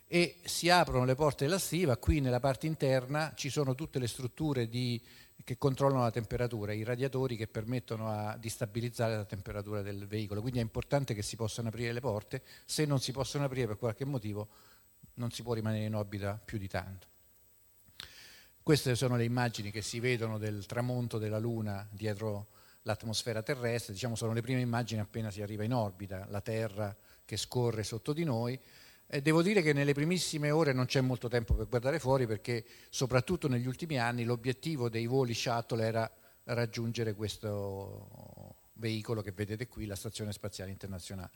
e 0.08 0.40
si 0.44 0.68
aprono 0.68 1.04
le 1.04 1.14
porte 1.14 1.44
della 1.44 1.60
stiva, 1.60 1.96
qui 1.96 2.20
nella 2.20 2.40
parte 2.40 2.66
interna 2.66 3.32
ci 3.36 3.48
sono 3.48 3.76
tutte 3.76 4.00
le 4.00 4.08
strutture 4.08 4.68
di, 4.68 5.00
che 5.44 5.58
controllano 5.58 6.02
la 6.02 6.11
temperatura, 6.11 6.72
i 6.72 6.84
radiatori 6.84 7.37
che 7.37 7.49
permettono 7.49 8.37
di 8.38 8.49
stabilizzare 8.49 9.16
la 9.16 9.25
temperatura 9.25 9.82
del 9.82 10.06
veicolo, 10.06 10.40
quindi 10.40 10.58
è 10.58 10.62
importante 10.62 11.14
che 11.14 11.22
si 11.22 11.37
possano 11.37 11.68
aprire 11.68 11.92
le 11.92 12.00
porte, 12.00 12.42
se 12.64 12.84
non 12.84 13.00
si 13.00 13.12
possono 13.12 13.44
aprire 13.44 13.66
per 13.66 13.78
qualche 13.78 14.04
motivo 14.04 14.49
non 15.14 15.30
si 15.30 15.42
può 15.42 15.54
rimanere 15.54 15.84
in 15.84 15.94
orbita 15.94 16.40
più 16.42 16.58
di 16.58 16.68
tanto. 16.68 17.06
Queste 18.62 18.94
sono 18.94 19.16
le 19.16 19.25
immagini 19.25 19.72
che 19.72 19.82
si 19.82 19.99
vedono 19.99 20.38
del 20.38 20.66
tramonto 20.66 21.18
della 21.18 21.38
Luna 21.38 21.87
dietro 21.90 22.49
l'atmosfera 22.82 23.42
terrestre, 23.42 23.92
diciamo 23.92 24.14
sono 24.14 24.32
le 24.32 24.40
prime 24.40 24.61
immagini 24.61 25.00
appena 25.00 25.30
si 25.30 25.42
arriva 25.42 25.64
in 25.64 25.75
orbita, 25.75 26.26
la 26.28 26.40
Terra 26.40 26.96
che 27.25 27.37
scorre 27.37 27.82
sotto 27.82 28.12
di 28.12 28.25
noi, 28.25 28.58
devo 29.21 29.42
dire 29.42 29.61
che 29.61 29.73
nelle 29.73 29.92
primissime 29.92 30.50
ore 30.50 30.73
non 30.73 30.87
c'è 30.87 31.02
molto 31.02 31.28
tempo 31.28 31.54
per 31.54 31.69
guardare 31.69 31.99
fuori 31.99 32.26
perché 32.26 32.64
soprattutto 32.88 33.49
negli 33.49 33.66
ultimi 33.66 33.99
anni 33.99 34.25
l'obiettivo 34.25 34.88
dei 34.88 35.07
voli 35.07 35.35
shuttle 35.35 35.85
era 35.85 36.11
raggiungere 36.45 37.14
questo 37.14 38.57
veicolo 38.75 39.23
che 39.23 39.33
vedete 39.33 39.69
qui, 39.69 39.87
la 39.87 39.95
Stazione 39.95 40.33
Spaziale 40.33 40.71
Internazionale. 40.71 41.31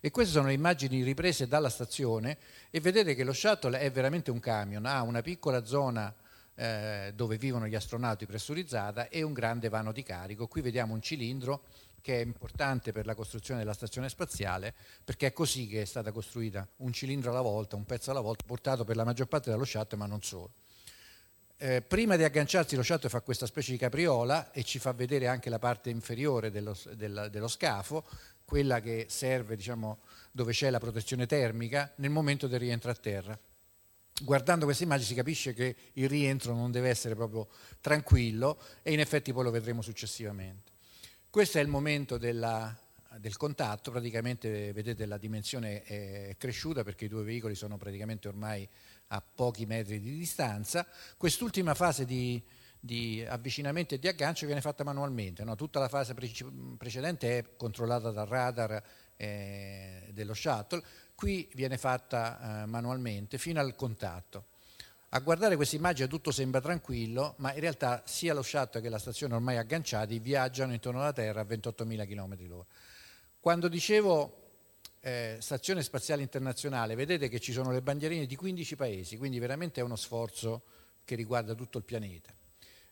E 0.00 0.10
queste 0.10 0.32
sono 0.32 0.46
le 0.46 0.52
immagini 0.52 1.02
riprese 1.02 1.48
dalla 1.48 1.68
stazione 1.68 2.38
e 2.70 2.80
vedete 2.80 3.14
che 3.14 3.24
lo 3.24 3.32
shuttle 3.32 3.78
è 3.78 3.90
veramente 3.90 4.30
un 4.30 4.38
camion, 4.38 4.86
ha 4.86 5.02
una 5.02 5.22
piccola 5.22 5.64
zona 5.64 6.14
eh, 6.54 7.12
dove 7.14 7.38
vivono 7.38 7.66
gli 7.66 7.74
astronauti 7.74 8.26
pressurizzata 8.26 9.08
e 9.08 9.22
un 9.22 9.32
grande 9.32 9.68
vano 9.68 9.90
di 9.90 10.02
carico. 10.02 10.46
Qui 10.46 10.60
vediamo 10.60 10.94
un 10.94 11.00
cilindro 11.00 11.64
che 12.02 12.20
è 12.20 12.24
importante 12.24 12.92
per 12.92 13.06
la 13.06 13.14
costruzione 13.14 13.60
della 13.60 13.72
stazione 13.72 14.10
spaziale, 14.10 14.74
perché 15.02 15.28
è 15.28 15.32
così 15.32 15.66
che 15.66 15.82
è 15.82 15.84
stata 15.86 16.12
costruita, 16.12 16.68
un 16.78 16.92
cilindro 16.92 17.30
alla 17.30 17.40
volta, 17.40 17.76
un 17.76 17.86
pezzo 17.86 18.10
alla 18.10 18.20
volta, 18.20 18.44
portato 18.44 18.84
per 18.84 18.96
la 18.96 19.04
maggior 19.04 19.28
parte 19.28 19.50
dallo 19.50 19.64
shuttle, 19.64 19.96
ma 19.96 20.06
non 20.06 20.20
solo. 20.22 20.52
Eh, 21.56 21.80
prima 21.80 22.16
di 22.16 22.24
agganciarsi 22.24 22.74
lo 22.74 22.82
shuttle 22.82 23.08
fa 23.08 23.20
questa 23.20 23.46
specie 23.46 23.70
di 23.70 23.78
capriola 23.78 24.50
e 24.50 24.64
ci 24.64 24.80
fa 24.80 24.92
vedere 24.92 25.28
anche 25.28 25.48
la 25.48 25.60
parte 25.60 25.90
inferiore 25.90 26.50
dello, 26.50 26.76
dello, 26.94 27.28
dello 27.28 27.46
scafo, 27.46 28.04
quella 28.44 28.80
che 28.80 29.06
serve 29.08 29.54
diciamo, 29.54 30.00
dove 30.32 30.52
c'è 30.52 30.70
la 30.70 30.80
protezione 30.80 31.24
termica 31.26 31.92
nel 31.96 32.10
momento 32.10 32.48
del 32.48 32.58
rientro 32.58 32.90
a 32.90 32.94
terra. 32.94 33.38
Guardando 34.22 34.64
queste 34.64 34.84
immagini 34.84 35.06
si 35.06 35.14
capisce 35.14 35.54
che 35.54 35.76
il 35.94 36.08
rientro 36.08 36.52
non 36.52 36.72
deve 36.72 36.88
essere 36.88 37.14
proprio 37.14 37.48
tranquillo 37.80 38.60
e 38.82 38.92
in 38.92 38.98
effetti 38.98 39.32
poi 39.32 39.44
lo 39.44 39.50
vedremo 39.50 39.82
successivamente. 39.82 40.71
Questo 41.32 41.56
è 41.56 41.62
il 41.62 41.68
momento 41.68 42.18
della, 42.18 42.78
del 43.16 43.38
contatto, 43.38 43.90
praticamente 43.90 44.70
vedete 44.74 45.06
la 45.06 45.16
dimensione 45.16 45.82
è 45.82 46.36
cresciuta 46.36 46.84
perché 46.84 47.06
i 47.06 47.08
due 47.08 47.22
veicoli 47.22 47.54
sono 47.54 47.78
praticamente 47.78 48.28
ormai 48.28 48.68
a 49.06 49.22
pochi 49.22 49.64
metri 49.64 49.98
di 49.98 50.14
distanza. 50.14 50.86
Quest'ultima 51.16 51.72
fase 51.72 52.04
di, 52.04 52.38
di 52.78 53.24
avvicinamento 53.26 53.94
e 53.94 53.98
di 53.98 54.08
aggancio 54.08 54.44
viene 54.44 54.60
fatta 54.60 54.84
manualmente, 54.84 55.42
no? 55.42 55.54
tutta 55.54 55.80
la 55.80 55.88
fase 55.88 56.12
precedente 56.12 57.38
è 57.38 57.56
controllata 57.56 58.10
dal 58.10 58.26
radar 58.26 58.84
eh, 59.16 60.10
dello 60.12 60.34
shuttle, 60.34 60.84
qui 61.14 61.48
viene 61.54 61.78
fatta 61.78 62.60
eh, 62.60 62.66
manualmente 62.66 63.38
fino 63.38 63.58
al 63.58 63.74
contatto. 63.74 64.51
A 65.14 65.20
guardare 65.20 65.56
questa 65.56 65.76
immagine 65.76 66.08
tutto 66.08 66.30
sembra 66.30 66.62
tranquillo, 66.62 67.34
ma 67.36 67.52
in 67.52 67.60
realtà 67.60 68.02
sia 68.06 68.32
lo 68.32 68.40
shuttle 68.40 68.80
che 68.80 68.88
la 68.88 68.98
stazione 68.98 69.34
ormai 69.34 69.58
agganciati 69.58 70.18
viaggiano 70.18 70.72
intorno 70.72 71.02
alla 71.02 71.12
Terra 71.12 71.42
a 71.42 71.44
28.000 71.44 72.08
km 72.08 72.34
h 72.34 72.64
Quando 73.38 73.68
dicevo 73.68 74.38
eh, 75.00 75.36
Stazione 75.38 75.82
Spaziale 75.82 76.22
Internazionale, 76.22 76.94
vedete 76.94 77.28
che 77.28 77.40
ci 77.40 77.52
sono 77.52 77.72
le 77.72 77.82
bandierine 77.82 78.24
di 78.24 78.36
15 78.36 78.74
paesi, 78.74 79.18
quindi 79.18 79.38
veramente 79.38 79.82
è 79.82 79.84
uno 79.84 79.96
sforzo 79.96 80.62
che 81.04 81.14
riguarda 81.14 81.52
tutto 81.52 81.76
il 81.76 81.84
pianeta. 81.84 82.32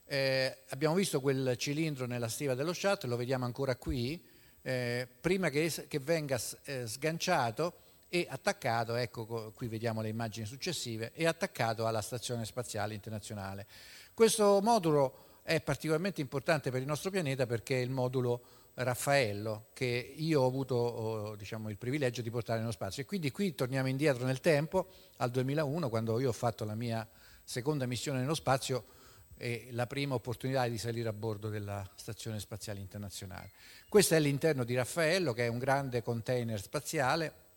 Eh, 0.05 0.65
abbiamo 0.69 0.95
visto 0.97 1.23
quel 1.23 1.57
cilindro 1.57 2.05
nella 2.05 2.29
stiva 2.29 2.53
dello 2.55 2.75
shuttle, 2.75 3.09
lo 3.09 3.17
vediamo 3.17 3.47
ancora 3.47 3.77
qui, 3.77 4.23
eh, 4.61 5.09
prima 5.23 5.49
che, 5.49 5.73
che 5.89 5.99
venga 5.99 6.39
eh, 6.65 6.87
sganciato 6.87 7.89
e 8.11 8.27
attaccato, 8.29 8.97
ecco 8.97 9.53
qui 9.55 9.69
vediamo 9.69 10.03
le 10.03 10.09
immagini 10.09 10.45
successive, 10.45 11.13
è 11.13 11.25
attaccato 11.25 11.87
alla 11.87 12.03
Stazione 12.03 12.45
Spaziale 12.45 12.93
Internazionale. 12.93 13.67
Questo 14.13 14.61
modulo 14.61 15.41
è 15.43 15.61
particolarmente 15.61 16.21
importante 16.21 16.71
per 16.71 16.81
il 16.81 16.87
nostro 16.87 17.11
pianeta 17.11 17.47
perché 17.47 17.77
è 17.77 17.83
il 17.83 17.91
modulo 17.91 18.43
Raffaello 18.75 19.69
che 19.73 20.15
io 20.17 20.43
ho 20.43 20.47
avuto 20.47 20.75
oh, 20.75 21.37
diciamo, 21.37 21.71
il 21.71 21.79
privilegio 21.79 22.21
di 22.21 22.31
portare 22.31 22.59
nello 22.59 22.73
spazio 22.73 23.03
e 23.03 23.07
quindi 23.07 23.31
qui 23.31 23.55
torniamo 23.55 23.89
indietro 23.89 24.25
nel 24.25 24.41
tempo 24.41 24.89
al 25.19 25.31
2001 25.31 25.89
quando 25.89 26.19
io 26.19 26.31
ho 26.31 26.33
fatto 26.33 26.65
la 26.65 26.75
mia 26.75 27.07
seconda 27.45 27.87
missione 27.87 28.19
nello 28.21 28.35
spazio 28.35 28.99
e 29.37 29.69
la 29.71 29.87
prima 29.87 30.15
opportunità 30.15 30.67
di 30.67 30.79
salire 30.79 31.09
a 31.09 31.13
bordo 31.13 31.49
della 31.49 31.89
Stazione 31.95 32.41
Spaziale 32.41 32.81
Internazionale. 32.81 33.51
Questo 33.89 34.15
è 34.15 34.21
l'interno 34.21 34.65
di 34.65 34.75
Raffaello 34.75 35.33
che 35.33 35.45
è 35.45 35.49
un 35.49 35.59
grande 35.59 36.03
container 36.03 36.61
spaziale 36.61 37.49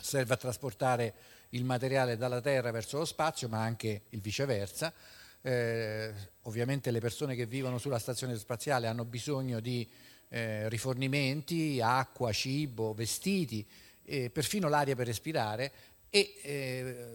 serve 0.00 0.34
a 0.34 0.36
trasportare 0.36 1.14
il 1.50 1.64
materiale 1.64 2.16
dalla 2.16 2.40
Terra 2.40 2.70
verso 2.70 2.98
lo 2.98 3.04
spazio, 3.04 3.48
ma 3.48 3.62
anche 3.62 4.02
il 4.10 4.20
viceversa. 4.20 4.92
Eh, 5.40 6.12
ovviamente 6.42 6.90
le 6.90 7.00
persone 7.00 7.34
che 7.34 7.46
vivono 7.46 7.78
sulla 7.78 7.98
stazione 7.98 8.36
spaziale 8.36 8.86
hanno 8.86 9.04
bisogno 9.04 9.60
di 9.60 9.88
eh, 10.28 10.68
rifornimenti, 10.68 11.80
acqua, 11.80 12.32
cibo, 12.32 12.92
vestiti 12.92 13.66
eh, 14.08 14.30
perfino 14.30 14.68
l'aria 14.68 14.96
per 14.96 15.06
respirare 15.06 15.72
e 16.10 16.34
eh, 16.42 17.06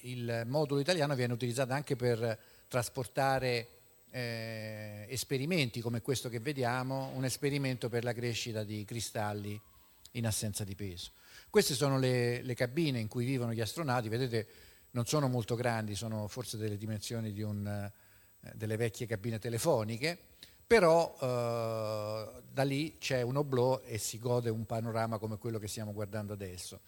il 0.00 0.42
modulo 0.46 0.80
italiano 0.80 1.14
viene 1.14 1.32
utilizzato 1.32 1.72
anche 1.72 1.94
per 1.96 2.38
trasportare 2.68 3.68
eh, 4.10 5.06
esperimenti 5.08 5.80
come 5.80 6.02
questo 6.02 6.28
che 6.28 6.40
vediamo, 6.40 7.12
un 7.14 7.24
esperimento 7.24 7.88
per 7.88 8.02
la 8.02 8.12
crescita 8.12 8.64
di 8.64 8.84
cristalli 8.84 9.60
in 10.12 10.26
assenza 10.26 10.64
di 10.64 10.74
peso. 10.74 11.12
Queste 11.50 11.74
sono 11.74 11.98
le, 11.98 12.42
le 12.42 12.54
cabine 12.54 12.98
in 12.98 13.08
cui 13.08 13.24
vivono 13.24 13.52
gli 13.52 13.60
astronauti, 13.60 14.08
vedete 14.08 14.48
non 14.90 15.06
sono 15.06 15.28
molto 15.28 15.54
grandi, 15.54 15.94
sono 15.94 16.26
forse 16.26 16.56
delle 16.56 16.76
dimensioni 16.76 17.32
di 17.32 17.42
un, 17.42 17.66
eh, 17.66 18.52
delle 18.54 18.76
vecchie 18.76 19.06
cabine 19.06 19.38
telefoniche, 19.38 20.18
però 20.66 21.16
eh, 21.20 22.42
da 22.50 22.62
lì 22.62 22.96
c'è 22.98 23.22
un 23.22 23.36
oblò 23.36 23.80
e 23.84 23.98
si 23.98 24.18
gode 24.18 24.50
un 24.50 24.64
panorama 24.64 25.18
come 25.18 25.38
quello 25.38 25.58
che 25.58 25.68
stiamo 25.68 25.92
guardando 25.92 26.32
adesso. 26.32 26.80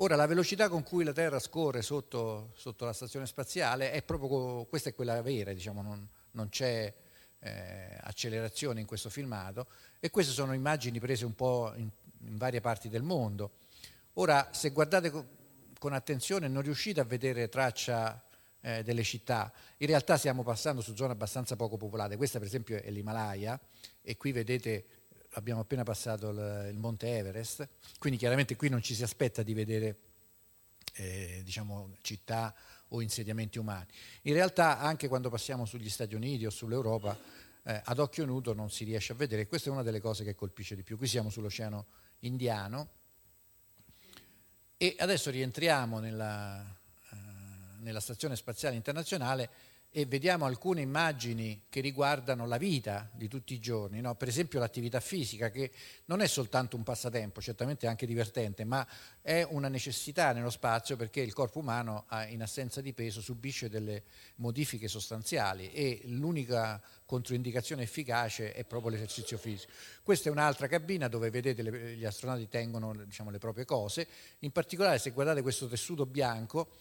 Ora, 0.00 0.14
la 0.14 0.26
velocità 0.26 0.68
con 0.68 0.84
cui 0.84 1.02
la 1.02 1.12
Terra 1.12 1.40
scorre 1.40 1.82
sotto, 1.82 2.52
sotto 2.54 2.84
la 2.84 2.92
stazione 2.92 3.26
spaziale 3.26 3.90
è 3.90 4.02
proprio 4.02 4.64
questa 4.66 4.90
è 4.90 4.94
quella 4.94 5.20
vera, 5.22 5.52
diciamo, 5.52 5.82
non, 5.82 6.08
non 6.32 6.48
c'è 6.50 6.94
eh, 7.40 7.98
accelerazione 8.02 8.78
in 8.80 8.86
questo 8.86 9.10
filmato 9.10 9.66
e 9.98 10.10
queste 10.10 10.32
sono 10.32 10.52
immagini 10.52 11.00
prese 11.00 11.24
un 11.24 11.34
po' 11.34 11.72
in, 11.76 11.88
in 12.26 12.36
varie 12.36 12.60
parti 12.60 12.88
del 12.88 13.02
mondo. 13.02 13.52
Ora, 14.20 14.48
se 14.52 14.70
guardate 14.70 15.12
con 15.78 15.92
attenzione 15.92 16.48
non 16.48 16.62
riuscite 16.62 16.98
a 16.98 17.04
vedere 17.04 17.48
traccia 17.48 18.20
eh, 18.60 18.82
delle 18.82 19.04
città, 19.04 19.52
in 19.76 19.86
realtà 19.86 20.16
stiamo 20.16 20.42
passando 20.42 20.80
su 20.80 20.96
zone 20.96 21.12
abbastanza 21.12 21.54
poco 21.54 21.76
popolate, 21.76 22.16
questa 22.16 22.38
per 22.38 22.48
esempio 22.48 22.82
è 22.82 22.90
l'Himalaya 22.90 23.58
e 24.02 24.16
qui 24.16 24.32
vedete 24.32 24.86
abbiamo 25.32 25.60
appena 25.60 25.84
passato 25.84 26.30
il, 26.30 26.76
Monte 26.78 27.16
Everest, 27.16 27.68
quindi 28.00 28.18
chiaramente 28.18 28.56
qui 28.56 28.68
non 28.68 28.82
ci 28.82 28.96
si 28.96 29.04
aspetta 29.04 29.44
di 29.44 29.54
vedere 29.54 29.96
eh, 30.94 31.42
diciamo, 31.44 31.94
città 32.00 32.52
o 32.88 33.00
insediamenti 33.00 33.58
umani. 33.58 33.86
In 34.22 34.32
realtà 34.32 34.80
anche 34.80 35.06
quando 35.06 35.30
passiamo 35.30 35.64
sugli 35.64 35.88
Stati 35.88 36.16
Uniti 36.16 36.44
o 36.44 36.50
sull'Europa, 36.50 37.16
eh, 37.62 37.82
ad 37.84 38.00
occhio 38.00 38.24
nudo 38.24 38.52
non 38.52 38.68
si 38.68 38.82
riesce 38.82 39.12
a 39.12 39.14
vedere, 39.14 39.46
questa 39.46 39.70
è 39.70 39.72
una 39.72 39.82
delle 39.84 40.00
cose 40.00 40.24
che 40.24 40.34
colpisce 40.34 40.74
di 40.74 40.82
più. 40.82 40.96
Qui 40.96 41.06
siamo 41.06 41.30
sull'Oceano 41.30 41.86
Indiano 42.22 42.96
e 44.78 44.94
adesso 45.00 45.30
rientriamo 45.30 45.98
nella, 45.98 46.60
eh, 46.60 47.16
nella 47.80 47.98
Stazione 47.98 48.36
Spaziale 48.36 48.76
Internazionale 48.76 49.50
e 49.90 50.04
vediamo 50.04 50.44
alcune 50.44 50.82
immagini 50.82 51.62
che 51.70 51.80
riguardano 51.80 52.46
la 52.46 52.58
vita 52.58 53.08
di 53.14 53.26
tutti 53.26 53.54
i 53.54 53.58
giorni, 53.58 54.00
no? 54.02 54.14
per 54.16 54.28
esempio 54.28 54.60
l'attività 54.60 55.00
fisica 55.00 55.50
che 55.50 55.70
non 56.04 56.20
è 56.20 56.26
soltanto 56.26 56.76
un 56.76 56.82
passatempo, 56.82 57.40
certamente 57.40 57.86
anche 57.86 58.06
divertente, 58.06 58.64
ma 58.64 58.86
è 59.22 59.46
una 59.48 59.68
necessità 59.68 60.32
nello 60.32 60.50
spazio 60.50 60.96
perché 60.96 61.20
il 61.20 61.32
corpo 61.32 61.60
umano 61.60 62.06
in 62.28 62.42
assenza 62.42 62.82
di 62.82 62.92
peso 62.92 63.22
subisce 63.22 63.70
delle 63.70 64.04
modifiche 64.36 64.88
sostanziali 64.88 65.72
e 65.72 66.02
l'unica 66.04 66.80
controindicazione 67.06 67.84
efficace 67.84 68.52
è 68.52 68.64
proprio 68.64 68.90
l'esercizio 68.90 69.38
fisico. 69.38 69.72
Questa 70.02 70.28
è 70.28 70.32
un'altra 70.32 70.66
cabina 70.66 71.08
dove 71.08 71.30
vedete 71.30 71.62
le, 71.62 71.96
gli 71.96 72.04
astronauti 72.04 72.48
tengono 72.48 72.94
diciamo, 73.06 73.30
le 73.30 73.38
proprie 73.38 73.64
cose, 73.64 74.06
in 74.40 74.52
particolare 74.52 74.98
se 74.98 75.10
guardate 75.12 75.40
questo 75.40 75.66
tessuto 75.66 76.04
bianco 76.04 76.72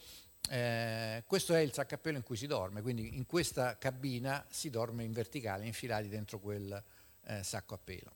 eh, 0.49 1.23
questo 1.25 1.53
è 1.53 1.59
il 1.59 1.73
pelo 2.01 2.17
in 2.17 2.23
cui 2.23 2.37
si 2.37 2.47
dorme, 2.47 2.81
quindi 2.81 3.17
in 3.17 3.25
questa 3.25 3.77
cabina 3.77 4.45
si 4.49 4.69
dorme 4.69 5.03
in 5.03 5.11
verticale, 5.11 5.65
infilati 5.65 6.07
dentro 6.07 6.39
quel 6.39 6.83
eh, 7.25 7.43
sacco 7.43 7.73
a 7.73 7.79
pelo. 7.83 8.11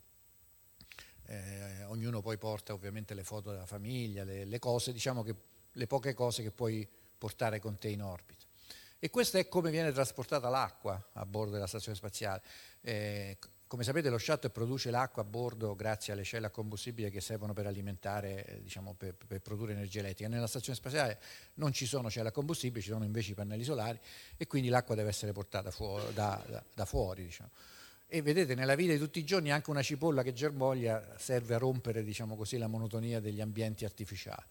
Eh, 1.25 1.83
ognuno 1.85 2.21
poi 2.21 2.37
porta 2.37 2.73
ovviamente 2.73 3.13
le 3.13 3.23
foto 3.23 3.51
della 3.51 3.65
famiglia, 3.65 4.23
le, 4.23 4.45
le, 4.45 4.59
cose, 4.59 4.91
diciamo 4.91 5.23
che 5.23 5.35
le 5.71 5.87
poche 5.87 6.13
cose 6.13 6.43
che 6.43 6.51
puoi 6.51 6.87
portare 7.17 7.59
con 7.59 7.77
te 7.77 7.89
in 7.89 8.01
orbita. 8.01 8.45
E 8.99 9.09
questo 9.09 9.37
è 9.37 9.47
come 9.47 9.71
viene 9.71 9.91
trasportata 9.91 10.49
l'acqua 10.49 11.09
a 11.13 11.25
bordo 11.25 11.53
della 11.53 11.67
stazione 11.67 11.97
spaziale. 11.97 12.41
Come 13.71 13.85
sapete 13.85 14.09
lo 14.09 14.17
shuttle 14.17 14.49
produce 14.49 14.91
l'acqua 14.91 15.21
a 15.21 15.25
bordo 15.25 15.75
grazie 15.75 16.11
alle 16.11 16.25
celle 16.25 16.47
a 16.47 16.49
combustibile 16.49 17.09
che 17.09 17.21
servono 17.21 17.53
per 17.53 17.67
alimentare, 17.67 18.45
eh, 18.45 18.61
diciamo, 18.61 18.95
per, 18.95 19.15
per, 19.15 19.39
produrre 19.39 19.71
energia 19.71 19.99
elettrica. 19.99 20.29
Nella 20.29 20.47
stazione 20.47 20.77
spaziale 20.77 21.17
non 21.53 21.71
ci 21.71 21.85
sono 21.85 22.09
celle 22.09 22.27
a 22.27 22.31
combustibile, 22.33 22.81
ci 22.81 22.89
sono 22.89 23.05
invece 23.05 23.31
i 23.31 23.33
pannelli 23.33 23.63
solari 23.63 23.97
e 24.35 24.45
quindi 24.45 24.67
l'acqua 24.67 24.93
deve 24.93 25.07
essere 25.07 25.31
portata 25.31 25.71
fuori, 25.71 26.13
da, 26.13 26.43
da, 26.49 26.61
da, 26.73 26.83
fuori. 26.83 27.23
Diciamo. 27.23 27.49
E 28.07 28.21
vedete, 28.21 28.55
nella 28.55 28.75
vita 28.75 28.91
di 28.91 28.99
tutti 28.99 29.19
i 29.19 29.23
giorni 29.23 29.53
anche 29.53 29.69
una 29.69 29.81
cipolla 29.81 30.21
che 30.21 30.33
germoglia 30.33 31.15
serve 31.17 31.55
a 31.55 31.57
rompere 31.57 32.03
diciamo 32.03 32.35
così, 32.35 32.57
la 32.57 32.67
monotonia 32.67 33.21
degli 33.21 33.39
ambienti 33.39 33.85
artificiali. 33.85 34.43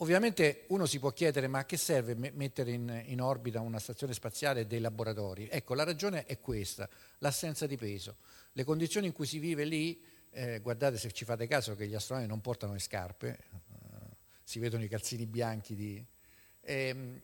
Ovviamente 0.00 0.64
uno 0.68 0.84
si 0.84 0.98
può 0.98 1.10
chiedere 1.12 1.48
ma 1.48 1.60
a 1.60 1.64
che 1.64 1.78
serve 1.78 2.14
mettere 2.14 2.72
in, 2.72 3.02
in, 3.06 3.22
orbita 3.22 3.60
una 3.60 3.78
stazione 3.78 4.12
spaziale 4.12 4.60
e 4.60 4.66
dei 4.66 4.80
laboratori? 4.80 5.48
Ecco, 5.50 5.72
la 5.72 5.84
ragione 5.84 6.26
è 6.26 6.38
questa, 6.38 6.86
l'assenza 7.18 7.66
di 7.66 7.76
peso. 7.76 8.16
Le 8.52 8.64
condizioni 8.64 9.06
in 9.06 9.14
cui 9.14 9.24
si 9.24 9.38
vive 9.38 9.64
lì, 9.64 10.02
eh, 10.32 10.60
guardate 10.60 10.98
se 10.98 11.12
ci 11.12 11.24
fate 11.24 11.46
caso 11.46 11.74
che 11.74 11.86
gli 11.86 11.94
astronauti 11.94 12.28
non 12.28 12.42
portano 12.42 12.74
le 12.74 12.78
scarpe, 12.78 13.28
eh, 13.28 14.16
si 14.44 14.58
vedono 14.58 14.84
i 14.84 14.88
calzini 14.88 15.24
bianchi 15.24 15.74
di... 15.74 16.04
Eh, 16.60 17.22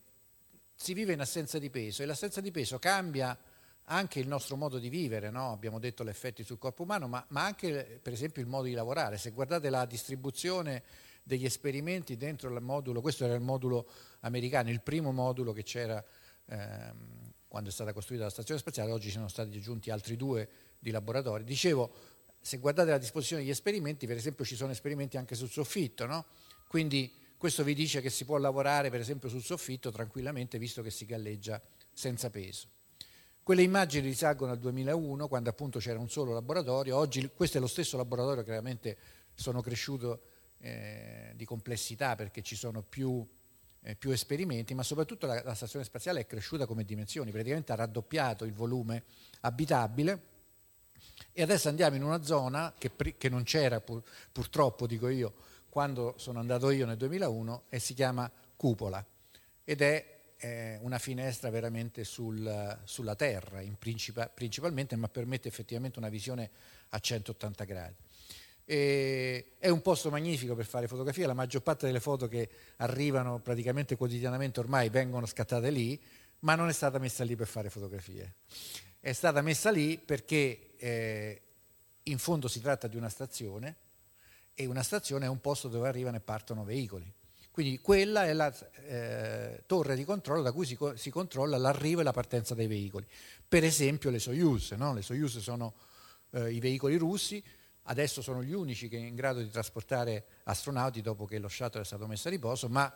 si 0.73 0.93
vive 0.95 1.13
in 1.13 1.19
assenza 1.19 1.59
di 1.59 1.69
peso 1.69 2.01
e 2.01 2.07
l'assenza 2.07 2.41
di 2.41 2.49
peso 2.49 2.79
cambia 2.79 3.37
anche 3.85 4.19
il 4.19 4.27
nostro 4.27 4.55
modo 4.55 4.79
di 4.79 4.89
vivere, 4.89 5.29
no? 5.29 5.51
abbiamo 5.51 5.77
detto 5.77 6.03
gli 6.03 6.09
effetti 6.09 6.43
sul 6.43 6.57
corpo 6.57 6.83
umano, 6.83 7.07
ma, 7.07 7.23
ma 7.29 7.43
anche 7.43 7.99
per 8.01 8.13
esempio 8.13 8.41
il 8.41 8.47
modo 8.47 8.63
di 8.63 8.73
lavorare. 8.73 9.19
Se 9.19 9.29
guardate 9.29 9.69
la 9.69 9.85
distribuzione 9.85 10.83
degli 11.23 11.45
esperimenti 11.45 12.17
dentro 12.17 12.53
il 12.53 12.61
modulo, 12.61 13.01
questo 13.01 13.23
era 13.25 13.33
il 13.33 13.41
modulo 13.41 13.87
americano, 14.19 14.69
il 14.69 14.81
primo 14.81 15.11
modulo 15.11 15.53
che 15.53 15.63
c'era 15.63 16.03
ehm, 16.45 17.31
quando 17.47 17.69
è 17.69 17.71
stata 17.71 17.93
costruita 17.93 18.25
la 18.25 18.29
stazione 18.29 18.59
spaziale, 18.59 18.91
oggi 18.91 19.09
sono 19.09 19.27
stati 19.27 19.57
aggiunti 19.57 19.89
altri 19.89 20.17
due 20.17 20.49
di 20.79 20.91
laboratori. 20.91 21.43
Dicevo, 21.43 21.93
se 22.41 22.57
guardate 22.57 22.89
la 22.89 22.97
disposizione 22.97 23.43
degli 23.43 23.51
esperimenti, 23.51 24.05
per 24.05 24.17
esempio 24.17 24.43
ci 24.43 24.55
sono 24.55 24.71
esperimenti 24.71 25.17
anche 25.17 25.35
sul 25.35 25.49
soffitto, 25.49 26.05
no? 26.05 26.25
quindi 26.67 27.13
questo 27.37 27.63
vi 27.63 27.73
dice 27.73 28.01
che 28.01 28.09
si 28.09 28.25
può 28.25 28.37
lavorare 28.37 28.89
per 28.89 28.99
esempio 28.99 29.29
sul 29.29 29.43
soffitto 29.43 29.91
tranquillamente 29.91 30.57
visto 30.57 30.81
che 30.81 30.89
si 30.89 31.05
galleggia 31.05 31.61
senza 31.91 32.29
peso. 32.29 32.67
Quelle 33.43 33.61
immagini 33.61 34.07
risalgono 34.07 34.51
al 34.51 34.57
2001 34.57 35.27
quando 35.27 35.49
appunto 35.49 35.77
c'era 35.77 35.99
un 35.99 36.09
solo 36.09 36.33
laboratorio, 36.33 36.97
oggi 36.97 37.29
questo 37.35 37.57
è 37.57 37.61
lo 37.61 37.67
stesso 37.67 37.97
laboratorio, 37.97 38.43
chiaramente 38.43 38.97
sono 39.35 39.61
cresciuto 39.61 40.21
eh, 40.63 41.33
di 41.35 41.43
complessità 41.43 42.15
perché 42.15 42.41
ci 42.41 42.55
sono 42.55 42.81
più, 42.83 43.25
eh, 43.81 43.95
più 43.95 44.11
esperimenti, 44.11 44.73
ma 44.73 44.81
soprattutto 44.81 45.27
la, 45.27 45.43
la, 45.43 45.53
stazione 45.55 45.83
spaziale 45.83 46.21
è 46.21 46.25
cresciuta 46.25 46.65
come 46.65 46.85
dimensioni, 46.85 47.31
praticamente 47.31 47.73
ha 47.73 47.75
raddoppiato 47.75 48.45
il 48.45 48.53
volume 48.53 49.03
abitabile 49.41 50.31
e 51.33 51.41
adesso 51.41 51.67
andiamo 51.67 51.97
in 51.97 52.03
una 52.03 52.23
zona 52.23 52.73
che, 52.77 52.91
che 53.17 53.27
non 53.27 53.43
c'era 53.43 53.81
pur, 53.81 54.01
purtroppo, 54.31 54.87
dico 54.87 55.09
io, 55.09 55.33
quando 55.67 56.13
sono 56.17 56.39
andato 56.39 56.69
io 56.69 56.85
nel 56.85 56.95
2001 56.95 57.63
e 57.67 57.79
si 57.79 57.93
chiama 57.93 58.31
Cupola 58.55 59.05
ed 59.65 59.81
è 59.81 60.21
eh, 60.37 60.77
una 60.81 60.97
finestra 60.97 61.49
veramente 61.49 62.05
sul, 62.05 62.79
sulla 62.85 63.15
Terra 63.15 63.61
principal, 63.77 64.31
principalmente, 64.33 64.95
ma 64.95 65.09
permette 65.09 65.49
effettivamente 65.49 65.99
una 65.99 66.09
visione 66.09 66.49
a 66.89 66.99
180 66.99 67.63
gradi. 67.65 67.95
È 68.73 69.69
un 69.69 69.81
posto 69.81 70.09
magnifico 70.09 70.55
per 70.55 70.65
fare 70.65 70.87
fotografia, 70.87 71.27
la 71.27 71.33
maggior 71.33 71.61
parte 71.61 71.85
delle 71.85 71.99
foto 71.99 72.27
che 72.27 72.49
arrivano 72.77 73.39
praticamente 73.39 73.95
quotidianamente 73.95 74.59
ormai 74.59 74.89
vengono 74.89 75.25
scattate 75.25 75.69
lì, 75.69 76.01
ma 76.39 76.55
non 76.55 76.69
è 76.69 76.73
stata 76.73 76.97
messa 76.97 77.23
lì 77.23 77.35
per 77.35 77.47
fare 77.47 77.69
fotografie. 77.69 78.35
È 78.99 79.11
stata 79.13 79.41
messa 79.41 79.69
lì 79.69 79.97
perché 79.97 80.75
eh, 80.77 81.41
in 82.03 82.17
fondo 82.17 82.47
si 82.47 82.61
tratta 82.61 82.87
di 82.87 82.97
una 82.97 83.09
stazione 83.09 83.75
e 84.53 84.65
una 84.65 84.83
stazione 84.83 85.25
è 85.25 85.29
un 85.29 85.39
posto 85.41 85.67
dove 85.67 85.87
arrivano 85.87 86.17
e 86.17 86.21
partono 86.21 86.63
veicoli. 86.63 87.11
Quindi 87.51 87.79
quella 87.79 88.25
è 88.25 88.33
la 88.33 88.51
eh, 88.87 89.63
torre 89.67 89.95
di 89.95 90.03
controllo 90.03 90.41
da 90.41 90.51
cui 90.51 90.65
si, 90.65 90.75
si, 90.95 91.11
controlla 91.11 91.57
l'arrivo 91.57 92.01
e 92.01 92.03
la 92.03 92.11
partenza 92.11 92.55
dei 92.55 92.65
veicoli. 92.65 93.05
Per 93.47 93.63
esempio 93.63 94.09
le 94.09 94.17
Soyuz, 94.17 94.71
no? 94.71 94.93
le 94.95 95.03
Soyuz 95.03 95.37
sono 95.37 95.75
eh, 96.31 96.51
i 96.51 96.59
veicoli 96.59 96.95
russi, 96.95 97.43
adesso 97.83 98.21
sono 98.21 98.43
gli 98.43 98.53
unici 98.53 98.87
che 98.87 98.97
in 98.97 99.15
grado 99.15 99.39
di 99.39 99.49
trasportare 99.49 100.25
astronauti 100.43 101.01
dopo 101.01 101.25
che 101.25 101.39
lo 101.39 101.47
shuttle 101.47 101.81
è 101.81 101.85
stato 101.85 102.07
messo 102.07 102.27
a 102.27 102.31
riposo, 102.31 102.69
ma 102.69 102.91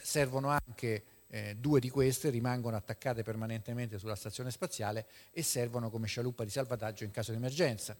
servono 0.00 0.48
anche 0.48 1.04
eh, 1.28 1.56
due 1.58 1.80
di 1.80 1.88
queste, 1.88 2.30
rimangono 2.30 2.76
attaccate 2.76 3.22
permanentemente 3.22 3.98
sulla 3.98 4.16
stazione 4.16 4.50
spaziale 4.50 5.06
e 5.30 5.42
servono 5.42 5.90
come 5.90 6.06
scialuppa 6.06 6.44
di 6.44 6.50
salvataggio 6.50 7.04
in 7.04 7.10
caso 7.10 7.30
di 7.30 7.38
emergenza. 7.38 7.96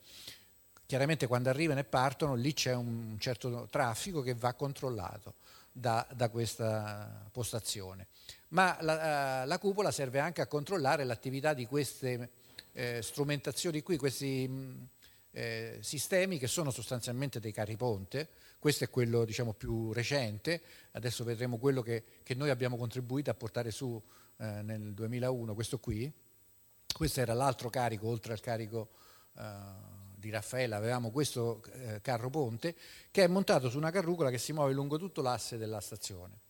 Chiaramente 0.85 1.27
quando 1.27 1.49
arrivano 1.49 1.81
e 1.81 1.85
partono 1.85 2.35
lì 2.35 2.53
c'è 2.53 2.75
un 2.75 3.17
certo 3.19 3.67
traffico 3.71 4.21
che 4.21 4.35
va 4.35 4.53
controllato 4.53 5.35
da, 5.73 6.07
da 6.13 6.29
questa 6.29 7.27
postazione. 7.33 8.09
Ma 8.49 8.77
la, 8.81 9.43
eh, 9.43 9.47
la, 9.47 9.59
cupola 9.59 9.91
serve 9.91 10.19
anche 10.19 10.43
a 10.43 10.47
controllare 10.47 11.05
l'attività 11.05 11.55
di 11.55 11.65
queste 11.65 12.31
eh, 12.73 13.01
strumentazioni 13.01 13.83
qui, 13.83 13.97
questi 13.97 14.89
eh, 15.33 15.79
sistemi 15.81 16.39
che 16.39 16.47
sono 16.47 16.71
sostanzialmente 16.71 17.41
dei 17.41 17.53
carri 17.53 17.77
ponte, 17.77 18.29
Questo 18.59 18.85
è 18.85 18.91
quello 18.91 19.25
diciamo, 19.25 19.55
più 19.55 19.93
recente, 19.93 20.63
adesso 20.93 21.25
vedremo 21.25 21.59
quello 21.59 21.83
che, 21.83 22.05
che, 22.23 22.35
noi 22.35 22.51
abbiamo 22.51 22.77
contribuito 22.77 23.31
a 23.31 23.35
portare 23.35 23.71
su 23.73 24.01
eh, 24.37 24.63
nel 24.63 24.95
2001, 24.95 25.55
questo 25.55 25.79
qui. 25.79 26.13
Questo 26.95 27.21
era 27.21 27.33
l'altro 27.33 27.71
carico, 27.71 28.07
oltre 28.07 28.35
al 28.35 28.41
carico 28.41 28.91
eh, 29.37 29.43
di 30.15 30.31
Raffaella, 30.31 30.77
avevamo 30.77 31.11
questo 31.11 31.63
eh, 31.73 32.01
carro 32.03 32.31
ponte 32.31 32.77
che 33.11 33.25
è 33.25 33.27
montato 33.27 33.69
su 33.69 33.79
una 33.79 33.91
carrucola 33.91 34.31
che 34.31 34.39
si 34.39 34.53
muove 34.53 34.73
lungo 34.73 34.99
tutto 34.99 35.23
l'asse 35.23 35.57
della 35.57 35.81
stazione 35.81 36.41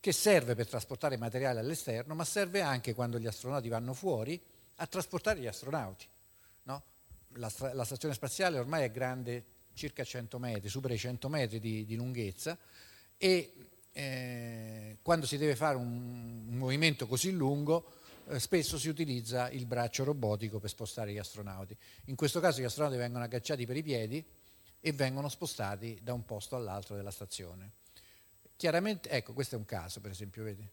che 0.00 0.12
serve 0.12 0.54
per 0.54 0.68
trasportare 0.68 1.16
materiale 1.16 1.58
all'esterno, 1.58 2.14
ma 2.14 2.24
serve 2.24 2.60
anche 2.60 2.94
quando 2.94 3.18
gli 3.18 3.26
astronauti 3.26 3.68
vanno 3.68 3.94
fuori 3.94 4.40
a 4.76 4.86
trasportare 4.86 5.40
gli 5.40 5.46
astronauti. 5.46 6.06
La, 7.38 7.52
la, 7.72 7.84
stazione 7.84 8.14
spaziale 8.14 8.58
ormai 8.58 8.84
è 8.84 8.90
grande 8.90 9.44
circa 9.74 10.04
100 10.04 10.38
metri, 10.38 10.68
supera 10.68 10.94
i 10.94 10.98
100 10.98 11.28
metri 11.28 11.60
di, 11.60 11.84
di 11.84 11.94
lunghezza 11.94 12.58
e 13.16 13.52
eh, 13.92 14.98
quando 15.02 15.26
si 15.26 15.36
deve 15.38 15.56
fare 15.56 15.76
un, 15.76 16.46
un 16.48 16.56
movimento 16.56 17.06
così 17.06 17.32
lungo 17.32 17.92
eh, 18.28 18.38
spesso 18.40 18.78
si 18.78 18.88
utilizza 18.88 19.48
il 19.50 19.64
braccio 19.64 20.04
robotico 20.04 20.58
per 20.58 20.68
spostare 20.68 21.12
gli 21.12 21.18
astronauti. 21.18 21.76
In 22.06 22.14
questo 22.14 22.40
caso 22.40 22.60
gli 22.60 22.64
astronauti 22.64 22.98
vengono 22.98 23.24
agganciati 23.24 23.64
per 23.64 23.76
i 23.76 23.82
piedi 23.82 24.24
e 24.80 24.92
vengono 24.92 25.28
spostati 25.28 25.98
da 26.02 26.12
un 26.12 26.24
posto 26.24 26.54
all'altro 26.54 26.94
della 26.94 27.10
stazione. 27.10 27.72
Chiaramente, 28.56 29.08
ecco, 29.08 29.32
questo 29.32 29.54
è 29.54 29.58
un 29.58 29.64
caso, 29.64 30.00
per 30.00 30.10
esempio, 30.10 30.42
vedi. 30.42 30.68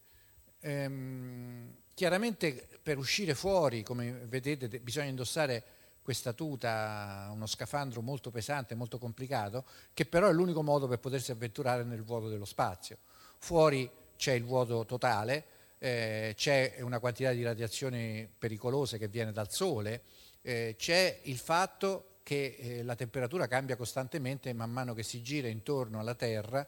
Ehm, 0.62 1.75
chiaramente 1.93 2.67
per 2.82 2.97
uscire 2.97 3.36
fuori, 3.36 3.84
come 3.84 4.12
vedete, 4.12 4.67
bisogna 4.80 5.08
indossare 5.08 5.63
questa 6.06 6.34
tuta, 6.34 7.30
uno 7.32 7.48
scafandro 7.48 8.04
molto 8.04 8.30
pesante, 8.30 8.76
molto 8.76 9.00
complicato, 9.00 9.65
che 9.91 10.06
però 10.06 10.30
è 10.30 10.34
l'unico 10.34 10.62
modo 10.62 10.88
per 10.88 11.00
potersi 11.00 11.32
avventurare 11.32 11.84
nel 11.84 12.04
vuoto 12.04 12.30
dello 12.30 12.46
spazio. 12.46 13.00
Fuori 13.39 13.89
c'è 14.15 14.34
il 14.34 14.44
vuoto 14.44 14.86
totale, 14.86 15.44
eh, 15.80 16.36
c'è 16.38 16.76
una 16.82 17.00
quantità 17.00 17.32
di 17.32 17.41
radiazioni 17.41 18.30
pericolose 18.38 19.00
che 19.00 19.08
viene 19.08 19.32
dal 19.32 19.52
Sole, 19.52 20.04
eh, 20.44 20.76
c'è 20.78 21.22
il 21.24 21.39
fatto 21.39 22.20
che 22.22 22.56
eh, 22.60 22.84
la 22.84 22.96
temperatura 22.96 23.48
cambia 23.48 23.76
costantemente 23.76 24.54
man 24.54 24.70
mano 24.70 24.94
che 24.94 25.02
si 25.02 25.24
gira 25.24 25.48
intorno 25.48 26.00
alla 26.00 26.13
Terra 26.13 26.68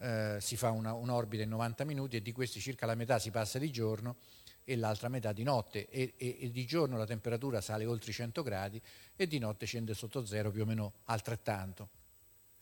eh, 0.00 0.38
si 0.40 0.56
fa 0.56 0.70
una, 0.70 0.94
un'orbita 0.94 1.42
in 1.42 1.50
90 1.50 1.84
minuti 1.84 2.16
e 2.16 2.22
di 2.22 2.32
questi 2.32 2.60
circa 2.60 2.86
la 2.86 2.94
metà 2.94 3.18
si 3.18 3.30
passa 3.30 3.58
di 3.58 3.70
giorno 3.70 4.16
e 4.64 4.76
l'altra 4.76 5.08
metà 5.08 5.32
di 5.32 5.42
notte 5.42 5.88
e, 5.88 6.14
e, 6.16 6.38
e, 6.40 6.50
di 6.50 6.66
giorno 6.66 6.96
la 6.96 7.06
temperatura 7.06 7.60
sale 7.60 7.84
oltre 7.84 8.10
i 8.10 8.14
100 8.14 8.42
gradi 8.42 8.80
e 9.16 9.26
di 9.26 9.38
notte 9.38 9.66
scende 9.66 9.94
sotto 9.94 10.24
zero 10.24 10.50
più 10.50 10.62
o 10.62 10.66
meno 10.66 10.92
altrettanto. 11.04 11.88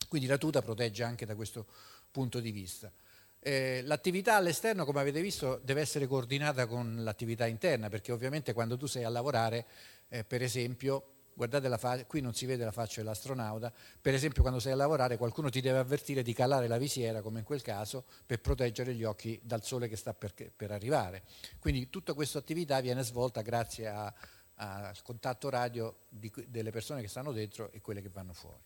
Quindi 0.07 0.27
la 0.27 0.37
tuta 0.37 0.61
protegge 0.61 1.03
anche 1.03 1.25
da 1.25 1.35
questo 1.35 1.67
punto 2.11 2.39
di 2.39 2.51
vista. 2.51 2.91
Eh, 3.41 3.81
l'attività 3.83 4.35
all'esterno, 4.35 4.85
come 4.85 4.99
avete 4.99 5.21
visto, 5.21 5.61
deve 5.63 5.81
essere 5.81 6.07
coordinata 6.07 6.65
con 6.65 7.03
l'attività 7.03 7.45
interna, 7.45 7.89
perché 7.89 8.11
ovviamente 8.11 8.53
quando 8.53 8.75
tu 8.75 8.85
sei 8.85 9.03
a 9.03 9.09
lavorare, 9.09 9.65
eh, 10.09 10.23
per 10.23 10.41
esempio, 10.41 11.18
guardate 11.39 11.69
la 11.69 11.77
faccia, 11.77 12.05
qui 12.05 12.19
non 12.19 12.33
si 12.33 12.45
vede 12.45 12.65
la 12.65 12.71
faccia 12.73 12.99
dell'astronauta, 12.99 13.71
per 14.01 14.13
esempio 14.13 14.41
quando 14.41 14.59
sei 14.59 14.73
a 14.73 14.75
lavorare 14.75 15.15
qualcuno 15.15 15.49
ti 15.49 15.61
deve 15.61 15.77
avvertire 15.77 16.21
di 16.21 16.33
calare 16.33 16.67
la 16.67 16.77
visiera, 16.77 17.21
come 17.21 17.39
in 17.39 17.45
quel 17.45 17.61
caso, 17.61 18.03
per 18.25 18.41
proteggere 18.41 18.93
gli 18.93 19.05
occhi 19.05 19.39
dal 19.41 19.63
sole 19.63 19.87
che 19.87 19.95
sta 19.95 20.13
per, 20.13 20.33
per 20.53 20.71
arrivare. 20.71 21.23
Quindi 21.57 21.89
tutta 21.89 22.13
questa 22.13 22.39
attività 22.39 22.81
viene 22.81 23.03
svolta 23.03 23.39
grazie 23.39 23.87
a, 23.87 24.13
a, 24.55 24.87
al 24.89 25.01
contatto 25.01 25.47
radio 25.49 25.99
di, 26.09 26.29
delle 26.49 26.71
persone 26.71 26.99
che 26.99 27.07
stanno 27.07 27.31
dentro 27.31 27.71
e 27.71 27.79
quelle 27.79 28.01
che 28.01 28.09
vanno 28.09 28.33
fuori. 28.33 28.59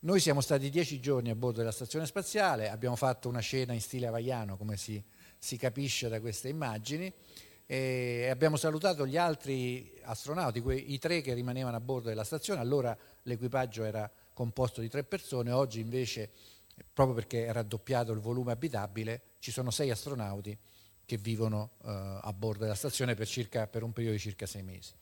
Noi 0.00 0.18
siamo 0.18 0.40
stati 0.40 0.70
dieci 0.70 0.98
giorni 0.98 1.30
a 1.30 1.36
bordo 1.36 1.58
della 1.58 1.70
stazione 1.70 2.06
spaziale, 2.06 2.68
abbiamo 2.68 2.96
fatto 2.96 3.28
una 3.28 3.38
scena 3.38 3.74
in 3.74 3.80
stile 3.80 4.08
havaiano, 4.08 4.56
come 4.56 4.76
si, 4.76 5.00
si 5.38 5.56
capisce 5.56 6.08
da 6.08 6.20
queste 6.20 6.48
immagini, 6.48 7.14
e 7.66 8.28
abbiamo 8.28 8.56
salutato 8.56 9.06
gli 9.06 9.16
altri 9.16 9.98
astronauti, 10.02 10.60
quei, 10.60 10.92
i 10.92 10.98
tre 10.98 11.20
che 11.20 11.32
rimanevano 11.34 11.76
a 11.76 11.80
bordo 11.80 12.08
della 12.08 12.24
stazione, 12.24 12.60
allora 12.60 12.96
l'equipaggio 13.22 13.84
era 13.84 14.10
composto 14.32 14.80
di 14.80 14.88
tre 14.88 15.04
persone, 15.04 15.50
oggi 15.50 15.80
invece, 15.80 16.30
proprio 16.92 17.14
perché 17.14 17.46
è 17.46 17.52
raddoppiato 17.52 18.12
il 18.12 18.20
volume 18.20 18.52
abitabile, 18.52 19.22
ci 19.38 19.50
sono 19.50 19.70
sei 19.70 19.90
astronauti 19.90 20.56
che 21.04 21.16
vivono 21.16 21.72
eh, 21.84 22.18
a 22.22 22.32
bordo 22.32 22.62
della 22.62 22.74
stazione 22.74 23.14
per, 23.14 23.26
circa, 23.26 23.66
per, 23.66 23.82
un 23.82 23.92
periodo 23.92 24.16
di 24.16 24.22
circa 24.22 24.46
sei 24.46 24.62
mesi. 24.62 24.92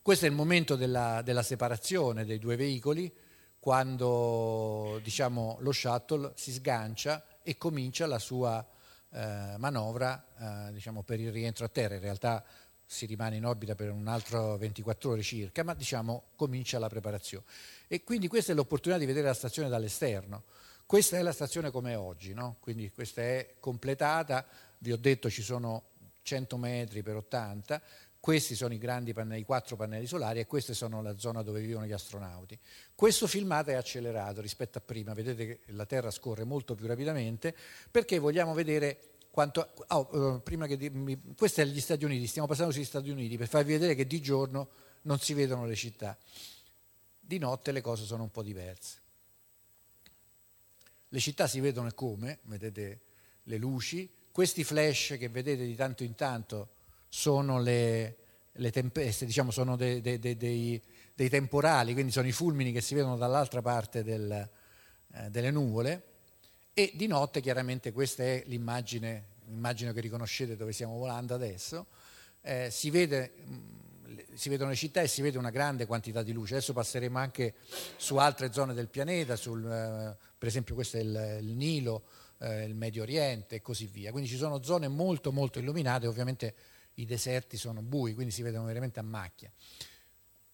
Questo 0.00 0.26
è 0.26 0.28
il 0.28 0.34
momento 0.34 0.76
della, 0.76 1.22
della 1.22 1.42
separazione 1.42 2.24
dei 2.24 2.38
due 2.38 2.56
veicoli, 2.56 3.12
quando 3.58 5.00
diciamo, 5.02 5.56
lo 5.60 5.72
shuttle 5.72 6.32
si 6.34 6.52
sgancia 6.52 7.24
e 7.42 7.56
comincia 7.56 8.06
la 8.06 8.18
sua 8.18 8.66
eh, 9.14 9.54
manovra 9.58 10.68
eh, 10.68 10.72
diciamo, 10.72 11.02
per 11.02 11.20
il 11.20 11.30
rientro 11.30 11.64
a 11.64 11.68
terra. 11.68 11.94
In 11.94 12.00
realtà 12.00 12.44
si 12.84 13.06
rimane 13.06 13.36
in 13.36 13.46
orbita 13.46 13.74
per 13.74 13.90
un 13.90 14.06
altro 14.08 14.56
24 14.56 15.10
ore 15.12 15.22
circa, 15.22 15.62
ma 15.62 15.74
diciamo 15.74 16.24
comincia 16.36 16.78
la 16.78 16.88
preparazione. 16.88 17.44
E 17.86 18.04
quindi 18.04 18.28
questa 18.28 18.52
è 18.52 18.54
l'opportunità 18.54 19.00
di 19.00 19.06
vedere 19.06 19.26
la 19.28 19.34
stazione 19.34 19.68
dall'esterno. 19.68 20.42
Questa 20.84 21.16
è 21.16 21.22
la 21.22 21.32
stazione 21.32 21.70
come 21.70 21.92
è 21.92 21.98
oggi, 21.98 22.34
no? 22.34 22.56
quindi 22.60 22.90
questa 22.90 23.22
è 23.22 23.54
completata, 23.58 24.44
vi 24.78 24.92
ho 24.92 24.98
detto 24.98 25.30
ci 25.30 25.42
sono 25.42 25.84
100 26.22 26.56
metri 26.58 27.02
per 27.02 27.16
80, 27.16 27.80
questi 28.24 28.54
sono 28.54 28.72
i 28.72 28.78
grandi 28.78 29.12
pannelli, 29.12 29.42
i 29.42 29.44
quattro 29.44 29.76
pannelli 29.76 30.06
solari 30.06 30.40
e 30.40 30.46
questa 30.46 30.72
sono 30.72 31.02
la 31.02 31.18
zona 31.18 31.42
dove 31.42 31.60
vivono 31.60 31.84
gli 31.84 31.92
astronauti. 31.92 32.58
Questo 32.94 33.26
filmato 33.26 33.68
è 33.68 33.74
accelerato 33.74 34.40
rispetto 34.40 34.78
a 34.78 34.80
prima, 34.80 35.12
vedete 35.12 35.46
che 35.46 35.60
la 35.74 35.84
Terra 35.84 36.10
scorre 36.10 36.44
molto 36.44 36.74
più 36.74 36.86
rapidamente 36.86 37.54
perché 37.90 38.18
vogliamo 38.18 38.54
vedere 38.54 39.16
quanto... 39.30 39.74
Oh, 39.88 40.40
prima 40.40 40.66
che 40.66 40.78
dirmi, 40.78 41.34
questi 41.36 41.60
sono 41.60 41.74
gli 41.74 41.80
Stati 41.80 42.06
Uniti, 42.06 42.26
stiamo 42.26 42.48
passando 42.48 42.72
sugli 42.72 42.86
Stati 42.86 43.10
Uniti 43.10 43.36
per 43.36 43.46
farvi 43.46 43.72
vedere 43.72 43.94
che 43.94 44.06
di 44.06 44.22
giorno 44.22 44.70
non 45.02 45.18
si 45.18 45.34
vedono 45.34 45.66
le 45.66 45.74
città, 45.74 46.16
di 47.20 47.36
notte 47.36 47.72
le 47.72 47.82
cose 47.82 48.06
sono 48.06 48.22
un 48.22 48.30
po' 48.30 48.42
diverse. 48.42 49.02
Le 51.10 51.18
città 51.18 51.46
si 51.46 51.60
vedono 51.60 51.92
come, 51.92 52.38
vedete 52.44 53.00
le 53.42 53.58
luci, 53.58 54.10
questi 54.32 54.64
flash 54.64 55.16
che 55.18 55.28
vedete 55.28 55.66
di 55.66 55.74
tanto 55.74 56.04
in 56.04 56.14
tanto 56.14 56.73
sono 57.14 57.60
le, 57.60 58.16
le 58.50 58.72
tempeste, 58.72 59.24
diciamo 59.24 59.52
sono 59.52 59.76
dei, 59.76 60.00
dei, 60.00 60.18
dei, 60.18 60.82
dei, 61.14 61.28
temporali, 61.28 61.92
quindi 61.92 62.10
sono 62.10 62.26
i 62.26 62.32
fulmini 62.32 62.72
che 62.72 62.80
si 62.80 62.96
vedono 62.96 63.16
dall'altra 63.16 63.62
parte 63.62 64.02
del, 64.02 64.32
eh, 65.12 65.30
delle 65.30 65.52
nuvole. 65.52 66.02
E 66.74 66.90
di 66.96 67.06
notte 67.06 67.40
chiaramente 67.40 67.92
questa 67.92 68.24
è 68.24 68.42
l'immagine, 68.46 69.26
l'immagine 69.46 69.92
che 69.92 70.00
riconoscete 70.00 70.56
dove 70.56 70.72
stiamo 70.72 70.98
volando 70.98 71.34
adesso, 71.34 71.86
eh, 72.42 72.68
si, 72.72 72.90
vede, 72.90 73.32
mm, 73.48 74.18
si, 74.34 74.48
vedono 74.48 74.70
le 74.70 74.76
città 74.76 75.00
e 75.00 75.06
si 75.06 75.22
vede 75.22 75.38
una 75.38 75.50
grande 75.50 75.86
quantità 75.86 76.24
di 76.24 76.32
luce, 76.32 76.54
adesso 76.54 76.72
passeremo 76.72 77.16
anche 77.16 77.54
su 77.96 78.16
altre 78.16 78.52
zone 78.52 78.74
del 78.74 78.88
pianeta, 78.88 79.36
sul, 79.36 79.64
eh, 79.64 80.16
per 80.36 80.48
esempio 80.48 80.74
questo 80.74 80.96
è 80.96 81.00
il, 81.00 81.38
il 81.42 81.54
Nilo, 81.54 82.06
eh, 82.38 82.64
il 82.64 82.74
Medio 82.74 83.02
Oriente 83.02 83.54
e 83.54 83.62
così 83.62 83.86
via, 83.86 84.10
quindi 84.10 84.28
ci 84.28 84.36
sono 84.36 84.64
zone 84.64 84.88
molto 84.88 85.30
molto 85.30 85.60
illuminate, 85.60 86.08
ovviamente 86.08 86.73
i 86.94 87.04
deserti 87.04 87.56
sono 87.56 87.82
bui, 87.82 88.14
quindi 88.14 88.32
si 88.32 88.42
vedono 88.42 88.64
veramente 88.66 89.00
a 89.00 89.02
macchia. 89.02 89.50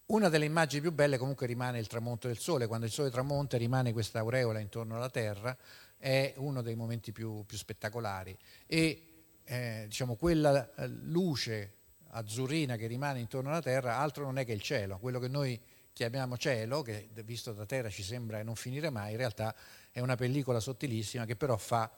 Una 0.07 0.29
delle 0.29 0.45
immagini 0.45 0.81
più 0.81 0.93
belle 0.93 1.19
comunque 1.19 1.47
rimane 1.47 1.79
il 1.79 1.87
tramonto 1.87 2.27
del 2.27 2.39
sole, 2.39 2.67
quando 2.67 2.87
il 2.87 2.93
sole 2.93 3.11
tramonta 3.11 3.57
rimane 3.57 3.93
questa 3.93 4.19
aureola 4.19 4.59
intorno 4.59 4.97
alla 4.97 5.11
Terra, 5.11 5.57
è 5.97 6.35
uno 6.39 6.63
dei 6.63 6.75
momenti 6.75 7.13
più, 7.13 7.45
più 7.47 7.57
spettacolari. 7.57 8.37
E 8.67 9.11
eh, 9.45 9.85
diciamo, 9.87 10.17
quella 10.17 10.75
eh, 10.75 10.89
luce 10.89 11.75
azzurrina 12.09 12.77
che 12.77 12.87
rimane 12.87 13.21
intorno 13.21 13.51
alla 13.51 13.63
Terra 13.63 13.99
altro 13.99 14.25
non 14.25 14.39
è 14.39 14.45
che 14.45 14.53
il 14.53 14.63
cielo, 14.63 14.99
quello 14.99 15.21
che 15.21 15.29
noi 15.29 15.61
chiamiamo 15.93 16.37
cielo, 16.37 16.83
che 16.83 17.11
visto 17.25 17.53
da 17.53 17.67
Terra 17.67 17.91
ci 17.91 18.03
sembra 18.03 18.43
non 18.43 18.57
finire 18.57 18.91
mai, 18.91 19.13
in 19.13 19.19
realtà 19.19 19.55
è 19.91 20.01
una 20.01 20.17
pellicola 20.17 20.59
sottilissima 20.59 21.25
che 21.25 21.37
però 21.37 21.57
fa 21.57 21.91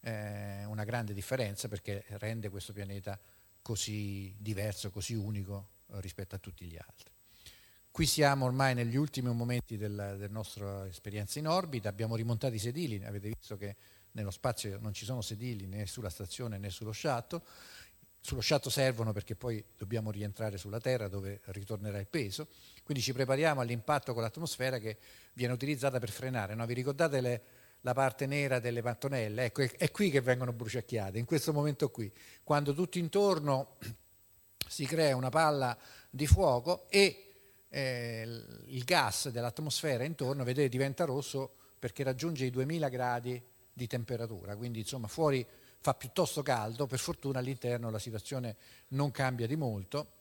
eh, 0.00 0.64
una 0.64 0.84
grande 0.84 1.14
differenza 1.14 1.68
perché 1.68 2.04
rende 2.18 2.48
questo 2.48 2.72
pianeta 2.72 3.18
così 3.66 4.32
diverso, 4.38 4.90
così 4.90 5.14
unico 5.14 5.70
eh, 5.88 6.00
rispetto 6.00 6.36
a 6.36 6.38
tutti 6.38 6.66
gli 6.66 6.76
altri. 6.76 7.10
Qui 7.90 8.06
siamo 8.06 8.44
ormai 8.44 8.76
negli 8.76 8.94
ultimi 8.94 9.34
momenti 9.34 9.76
della, 9.76 10.14
della 10.14 10.32
nostra 10.32 10.86
esperienza 10.86 11.40
in 11.40 11.48
orbita, 11.48 11.88
abbiamo 11.88 12.14
rimontato 12.14 12.54
i 12.54 12.60
sedili, 12.60 13.04
avete 13.04 13.26
visto 13.26 13.56
che 13.56 13.74
nello 14.12 14.30
spazio 14.30 14.78
non 14.80 14.92
ci 14.92 15.04
sono 15.04 15.20
sedili 15.20 15.66
né 15.66 15.84
sulla 15.86 16.10
stazione 16.10 16.58
né 16.58 16.70
sullo 16.70 16.92
shuttle, 16.92 17.42
sullo 18.20 18.40
shuttle 18.40 18.70
servono 18.70 19.12
perché 19.12 19.34
poi 19.34 19.64
dobbiamo 19.76 20.12
rientrare 20.12 20.58
sulla 20.58 20.78
Terra 20.78 21.08
dove 21.08 21.40
ritornerà 21.46 21.98
il 21.98 22.06
peso, 22.06 22.46
quindi 22.84 23.02
ci 23.02 23.12
prepariamo 23.12 23.60
all'impatto 23.60 24.14
con 24.14 24.22
l'atmosfera 24.22 24.78
che 24.78 24.96
viene 25.32 25.52
utilizzata 25.52 25.98
per 25.98 26.10
frenare. 26.10 26.54
No? 26.54 26.64
Vi 26.66 26.74
ricordate 26.74 27.20
le, 27.20 27.42
la 27.86 27.94
parte 27.94 28.26
nera 28.26 28.58
delle 28.58 28.82
mattonelle, 28.82 29.44
ecco, 29.44 29.62
è, 29.62 29.92
qui 29.92 30.10
che 30.10 30.20
vengono 30.20 30.52
bruciacchiate, 30.52 31.20
in 31.20 31.24
questo 31.24 31.52
momento 31.52 31.88
qui, 31.88 32.12
quando 32.42 32.74
tutto 32.74 32.98
intorno 32.98 33.76
si 34.66 34.84
crea 34.86 35.14
una 35.14 35.28
palla 35.28 35.78
di 36.10 36.26
fuoco 36.26 36.90
e 36.90 37.62
eh, 37.68 38.42
il 38.66 38.82
gas 38.82 39.28
dell'atmosfera 39.28 40.02
intorno, 40.02 40.42
vedete, 40.42 40.68
diventa 40.68 41.04
rosso 41.04 41.54
perché 41.78 42.02
raggiunge 42.02 42.44
i 42.46 42.50
2000 42.50 42.88
gradi 42.88 43.40
di 43.72 43.86
temperatura, 43.86 44.56
quindi 44.56 44.80
insomma 44.80 45.06
fuori 45.06 45.46
fa 45.78 45.94
piuttosto 45.94 46.42
caldo, 46.42 46.88
per 46.88 46.98
fortuna 46.98 47.38
all'interno 47.38 47.88
la 47.90 48.00
situazione 48.00 48.56
non 48.88 49.12
cambia 49.12 49.46
di 49.46 49.54
molto. 49.54 50.14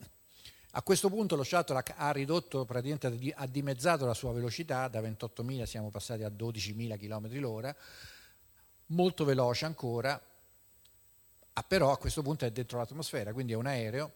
A 0.78 0.82
questo 0.82 1.10
punto 1.10 1.38
lo 1.38 1.44
shuttle 1.44 1.82
ha 1.96 2.12
ridotto, 2.12 2.66
praticamente 2.66 3.34
ha 3.34 3.48
dimezzato 3.48 4.06
la 4.06 4.14
sua 4.14 4.34
velocità, 4.34 4.90
da 4.90 5.00
28.000 5.00 5.64
siamo 5.64 5.90
passati 5.90 6.24
a 6.24 6.28
12.000 6.28 6.98
km 6.98 7.40
l'ora, 7.40 7.74
molto 8.88 9.24
veloce 9.24 9.64
ancora, 9.64 10.22
però 11.66 11.94
a 11.94 11.98
questo 11.98 12.22
punto 12.22 12.44
è 12.44 12.52
dentro 12.52 12.78
l'atmosfera, 12.78 13.32
quindi 13.32 13.54
è 13.54 13.56
un 13.56 13.68
aereo, 13.68 14.14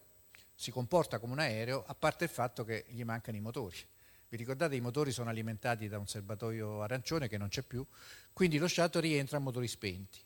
si 0.54 0.70
comporta 0.70 1.18
come 1.18 1.32
un 1.32 1.40
aereo, 1.40 1.86
a 1.88 1.96
parte 1.96 2.26
il 2.26 2.30
fatto 2.30 2.66
che 2.66 2.84
gli 2.90 3.06
mancano 3.06 3.38
i 3.38 3.42
motori. 3.42 3.78
Vi 4.28 4.36
ricordate 4.36 4.76
i 4.76 4.82
motori 4.82 5.14
sono 5.14 5.30
alimentati 5.30 5.88
da 5.88 5.98
un 5.98 6.08
serbatoio 6.08 6.82
arancione 6.82 7.30
che 7.30 7.38
non 7.38 7.48
c'è 7.48 7.62
più, 7.62 7.86
quindi 8.34 8.58
lo 8.58 8.68
shuttle 8.68 9.00
rientra 9.00 9.38
a 9.38 9.40
motori 9.40 9.70
spenti. 9.70 10.20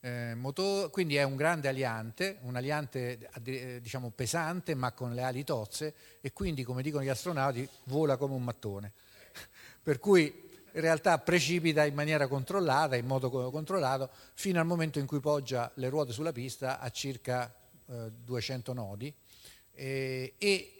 Eh, 0.00 0.34
motor, 0.36 0.90
quindi 0.90 1.16
è 1.16 1.24
un 1.24 1.34
grande 1.34 1.66
aliante, 1.66 2.38
un 2.42 2.54
aliante 2.54 3.28
eh, 3.44 3.80
diciamo 3.80 4.10
pesante 4.14 4.76
ma 4.76 4.92
con 4.92 5.12
le 5.12 5.22
ali 5.22 5.42
tozze 5.42 5.92
e 6.20 6.32
quindi 6.32 6.62
come 6.62 6.82
dicono 6.82 7.02
gli 7.02 7.08
astronauti 7.08 7.68
vola 7.84 8.16
come 8.16 8.34
un 8.34 8.44
mattone. 8.44 8.92
per 9.82 9.98
cui 9.98 10.46
in 10.72 10.80
realtà 10.80 11.18
precipita 11.18 11.84
in 11.84 11.94
maniera 11.94 12.28
controllata, 12.28 12.94
in 12.94 13.06
modo 13.06 13.28
controllato, 13.28 14.10
fino 14.34 14.60
al 14.60 14.66
momento 14.66 15.00
in 15.00 15.06
cui 15.06 15.18
poggia 15.18 15.70
le 15.74 15.88
ruote 15.88 16.12
sulla 16.12 16.32
pista 16.32 16.78
a 16.78 16.90
circa 16.90 17.52
eh, 17.86 18.12
200 18.22 18.72
nodi 18.72 19.12
e, 19.72 20.34
e 20.38 20.77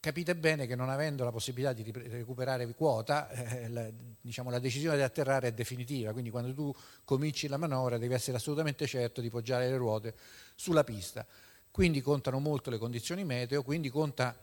capite 0.00 0.34
bene 0.34 0.66
che 0.66 0.74
non 0.74 0.88
avendo 0.88 1.24
la 1.24 1.30
possibilità 1.30 1.74
di 1.74 1.90
recuperare 1.92 2.66
quota, 2.74 3.28
eh, 3.28 3.68
la, 3.68 3.88
diciamo, 4.20 4.50
la, 4.50 4.58
decisione 4.58 4.96
di 4.96 5.02
atterrare 5.02 5.48
è 5.48 5.52
definitiva, 5.52 6.12
quindi 6.12 6.30
quando 6.30 6.54
tu 6.54 6.74
cominci 7.04 7.46
la 7.46 7.58
manovra 7.58 7.98
devi 7.98 8.14
essere 8.14 8.38
assolutamente 8.38 8.86
certo 8.86 9.20
di 9.20 9.28
poggiare 9.28 9.68
le 9.68 9.76
ruote 9.76 10.14
sulla 10.54 10.84
pista. 10.84 11.26
Quindi 11.70 12.00
contano 12.00 12.40
molto 12.40 12.70
le 12.70 12.78
condizioni 12.78 13.24
meteo, 13.24 13.62
quindi 13.62 13.90
conta 13.90 14.36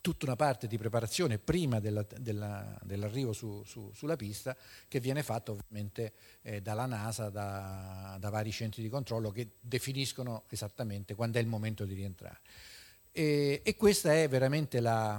tutta 0.00 0.26
una 0.26 0.36
parte 0.36 0.68
di 0.68 0.78
preparazione 0.78 1.38
prima 1.38 1.80
della, 1.80 2.06
della, 2.16 2.78
dell'arrivo 2.84 3.32
su, 3.32 3.64
su, 3.64 3.90
sulla 3.92 4.14
pista 4.14 4.56
che 4.86 5.00
viene 5.00 5.24
fatta 5.24 5.50
ovviamente 5.50 6.12
eh, 6.42 6.62
dalla 6.62 6.86
NASA, 6.86 7.28
da, 7.28 8.16
da 8.20 8.30
vari 8.30 8.52
centri 8.52 8.82
di 8.82 8.88
controllo 8.88 9.32
che 9.32 9.54
definiscono 9.58 10.44
esattamente 10.50 11.16
quando 11.16 11.38
è 11.38 11.40
il 11.40 11.48
momento 11.48 11.84
di 11.84 11.94
rientrare. 11.94 12.38
E, 13.18 13.62
e 13.64 13.76
questa 13.76 14.12
è 14.12 14.28
veramente 14.28 14.78
la, 14.78 15.18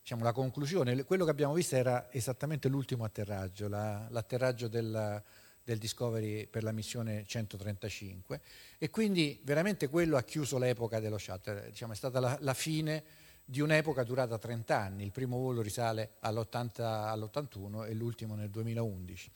diciamo, 0.00 0.22
la, 0.22 0.30
conclusione. 0.30 1.02
Quello 1.02 1.24
che 1.24 1.32
abbiamo 1.32 1.52
visto 1.52 1.74
era 1.74 2.12
esattamente 2.12 2.68
l'ultimo 2.68 3.02
atterraggio, 3.02 3.66
la, 3.66 4.06
l'atterraggio 4.08 4.68
del, 4.68 5.20
del 5.64 5.78
Discovery 5.78 6.46
per 6.46 6.62
la 6.62 6.70
missione 6.70 7.24
135 7.26 8.40
e 8.78 8.88
quindi 8.88 9.40
veramente 9.42 9.88
quello 9.88 10.16
ha 10.16 10.22
chiuso 10.22 10.58
l'epoca 10.58 11.00
dello 11.00 11.18
shuttle, 11.18 11.70
diciamo, 11.70 11.92
è 11.92 11.96
stata 11.96 12.20
la, 12.20 12.38
la, 12.40 12.54
fine 12.54 13.02
di 13.44 13.60
un'epoca 13.60 14.04
durata 14.04 14.38
30 14.38 14.78
anni, 14.78 15.02
il 15.02 15.10
primo 15.10 15.38
volo 15.38 15.62
risale 15.62 16.18
all'80, 16.20 16.82
all'81 16.82 17.88
e 17.88 17.94
l'ultimo 17.94 18.36
nel 18.36 18.48
2011. 18.48 19.30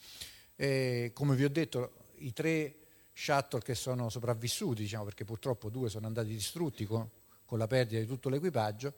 E, 0.54 1.10
come 1.12 1.34
vi 1.34 1.42
ho 1.42 1.50
detto, 1.50 1.94
i 2.18 2.32
tre 2.32 2.76
shuttle 3.12 3.60
che 3.60 3.74
sono 3.74 4.08
sopravvissuti, 4.08 4.82
diciamo, 4.82 5.02
perché 5.02 5.24
purtroppo 5.24 5.68
due 5.68 5.88
sono 5.88 6.06
andati 6.06 6.28
distrutti 6.28 6.86
con 7.54 7.62
la 7.62 7.68
perdita 7.68 8.00
di 8.00 8.06
tutto 8.06 8.28
l'equipaggio. 8.28 8.94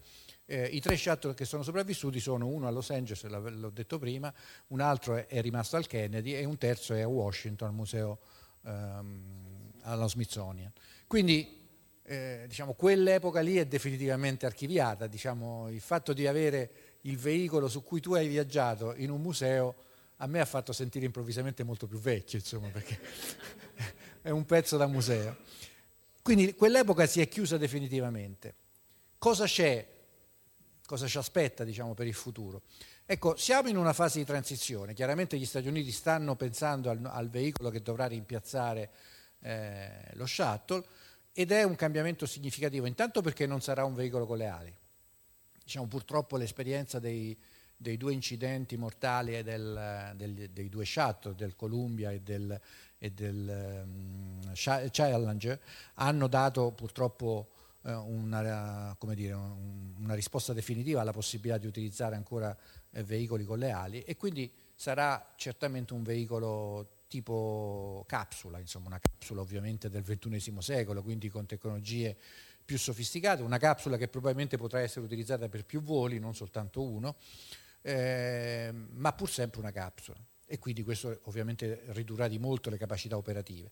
Eh, 0.47 0.65
I 0.65 0.81
tre 0.81 0.97
shuttle 0.97 1.35
che 1.35 1.45
sono 1.45 1.63
sopravvissuti 1.63 2.21
sono 2.21 2.47
uno 2.47 2.67
a 2.67 2.71
Los 2.71 2.89
Angeles, 2.89 3.23
l'ho 3.25 3.69
detto 3.69 3.99
prima, 3.99 4.33
un 4.69 4.81
altro 4.81 5.15
è, 5.17 5.27
è 5.27 5.43
rimasto 5.43 5.77
al 5.77 5.87
Kennedy 5.87 6.33
e 6.33 6.47
un 6.47 6.57
terzo 6.57 6.95
è 6.95 7.03
a 7.03 7.07
Washington, 7.07 7.69
al 7.69 7.75
museo 7.75 8.19
ehm, 8.65 9.73
allo 9.83 10.09
Smithsonian. 10.09 10.73
Quindi 11.07 11.69
eh, 12.03 12.47
diciamo, 12.49 12.73
quell'epoca 12.73 13.41
lì 13.41 13.57
è 13.57 13.67
definitivamente 13.67 14.47
archiviata, 14.47 15.07
diciamo, 15.07 15.69
il 15.69 15.83
fatto 15.83 16.15
di 16.15 16.27
avere 16.27 16.71
il 17.03 17.19
veicolo 17.19 17.69
su 17.69 17.83
cui 17.83 18.01
tu 18.01 18.15
hai 18.15 18.27
viaggiato 18.27 18.95
in 18.97 19.11
un 19.11 19.21
museo 19.21 19.75
a 20.17 20.27
me 20.27 20.41
ha 20.41 20.47
fatto 20.47 20.73
sentire 20.73 21.05
improvvisamente 21.05 21.63
molto 21.63 21.87
più 21.87 21.99
vecchio, 21.99 22.39
insomma, 22.39 22.69
perché 22.69 22.99
è 24.23 24.31
un 24.31 24.47
pezzo 24.47 24.79
da 24.79 24.87
museo. 24.87 25.37
Quindi 26.27 26.57
quell'epoca 26.57 27.07
si 27.07 27.21
è 27.21 27.29
chiusa 27.29 27.57
definitivamente. 27.57 28.53
Cosa 29.17 29.45
c'è? 29.45 29.87
Cosa 30.85 31.07
ci 31.07 31.19
aspetta 31.19 31.63
diciamo, 31.63 31.95
per 31.95 32.09
il 32.09 32.15
futuro? 32.15 32.63
Ecco, 33.05 33.37
siamo 33.37 33.69
in 33.69 33.77
una 33.77 33.93
fase 33.93 34.19
di 34.19 34.25
transizione. 34.25 34.93
Chiaramente 34.93 35.39
gli 35.39 35.47
Stati 35.47 35.69
Uniti 35.69 35.93
stanno 35.93 36.35
pensando 36.35 36.91
al, 36.91 36.99
al 37.05 37.31
veicolo 37.31 37.71
che 37.71 37.81
dovrà 37.81 38.07
rimpiazzare 38.07 38.91
eh, 39.39 39.89
lo 40.15 40.27
shuttle 40.27 40.85
ed 41.33 41.53
è 41.53 41.63
un 41.63 41.77
cambiamento 41.77 42.27
significativo, 42.27 42.87
intanto 42.87 43.21
perché 43.21 43.47
non 43.47 43.61
sarà 43.61 43.85
un 43.85 43.95
veicolo 43.95 44.27
con 44.27 44.39
le 44.39 44.47
ali. 44.49 44.77
Diciamo, 45.63 45.87
purtroppo 45.87 46.37
l'esperienza 46.37 46.99
dei, 46.99 47.39
dei 47.77 47.97
due 47.97 48.13
incidenti 48.13 48.77
mortali 48.77 49.43
del, 49.43 50.13
del, 50.17 50.51
dei 50.51 50.69
due 50.69 50.85
shuttle, 50.85 51.35
del 51.35 51.55
Columbia 51.55 52.11
e 52.11 52.21
del, 52.21 52.59
e 52.99 53.11
del 53.11 53.85
um, 53.85 54.53
Challenger 54.55 55.61
hanno 55.95 56.27
dato 56.27 56.73
purtroppo 56.73 57.51
eh, 57.83 57.93
una, 57.93 58.97
dire, 59.15 59.33
un, 59.35 59.95
una, 59.99 60.15
risposta 60.15 60.53
definitiva 60.53 61.03
alla 61.03 61.13
possibilità 61.13 61.59
di 61.59 61.67
utilizzare 61.67 62.17
ancora 62.17 62.57
eh, 62.91 63.03
veicoli 63.03 63.45
con 63.45 63.59
le 63.59 63.71
ali 63.71 64.01
e 64.03 64.17
quindi 64.17 64.51
sarà 64.75 65.35
certamente 65.37 65.93
un 65.93 66.03
veicolo 66.03 66.95
tipo 67.09 68.05
capsula, 68.09 68.59
insomma 68.59 68.89
una 68.89 68.99
capsula 68.99 69.41
ovviamente 69.41 69.89
del 69.89 70.03
XXI 70.03 70.57
secolo, 70.59 71.03
quindi 71.03 71.29
con 71.29 71.47
tecnologie 71.47 72.17
più 72.65 72.79
sofisticate, 72.79 73.43
una 73.43 73.59
capsula 73.59 73.97
che 73.97 74.09
probabilmente 74.09 74.57
potrà 74.57 74.81
essere 74.81 75.05
utilizzata 75.05 75.49
per 75.49 75.65
più 75.65 75.81
voli, 75.81 76.19
non 76.19 76.35
soltanto 76.35 76.83
uno, 76.83 77.15
eh, 77.87 78.73
ma 78.73 79.13
pur 79.13 79.31
sempre 79.31 79.61
una 79.61 79.71
capsula 79.71 80.19
e 80.45 80.59
quindi 80.59 80.83
questo 80.83 81.21
ovviamente 81.25 81.83
ridurrà 81.89 82.27
di 82.27 82.39
molto 82.41 82.69
le 82.69 82.79
capacità 82.79 83.17
operative. 83.17 83.71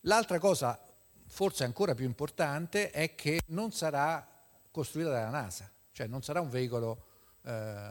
L'altra 0.00 0.40
cosa, 0.40 0.80
forse 1.28 1.62
ancora 1.62 1.94
più 1.94 2.04
importante, 2.04 2.90
è 2.90 3.14
che 3.14 3.40
non 3.48 3.70
sarà 3.70 4.26
costruita 4.72 5.10
dalla 5.10 5.30
NASA, 5.30 5.70
cioè 5.92 6.08
non 6.08 6.22
sarà 6.22 6.40
un 6.40 6.48
veicolo 6.48 7.04
eh, 7.44 7.90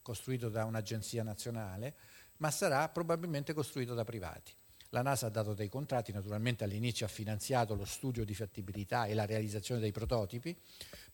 costruito 0.00 0.48
da 0.48 0.64
un'agenzia 0.64 1.24
nazionale, 1.24 1.94
ma 2.36 2.52
sarà 2.52 2.88
probabilmente 2.88 3.54
costruito 3.54 3.94
da 3.94 4.04
privati. 4.04 4.52
La 4.90 5.02
NASA 5.02 5.26
ha 5.26 5.30
dato 5.30 5.54
dei 5.54 5.68
contratti, 5.68 6.12
naturalmente 6.12 6.62
all'inizio 6.62 7.04
ha 7.04 7.08
finanziato 7.08 7.74
lo 7.74 7.84
studio 7.84 8.24
di 8.24 8.34
fattibilità 8.34 9.06
e 9.06 9.14
la 9.14 9.26
realizzazione 9.26 9.80
dei 9.80 9.92
prototipi, 9.92 10.56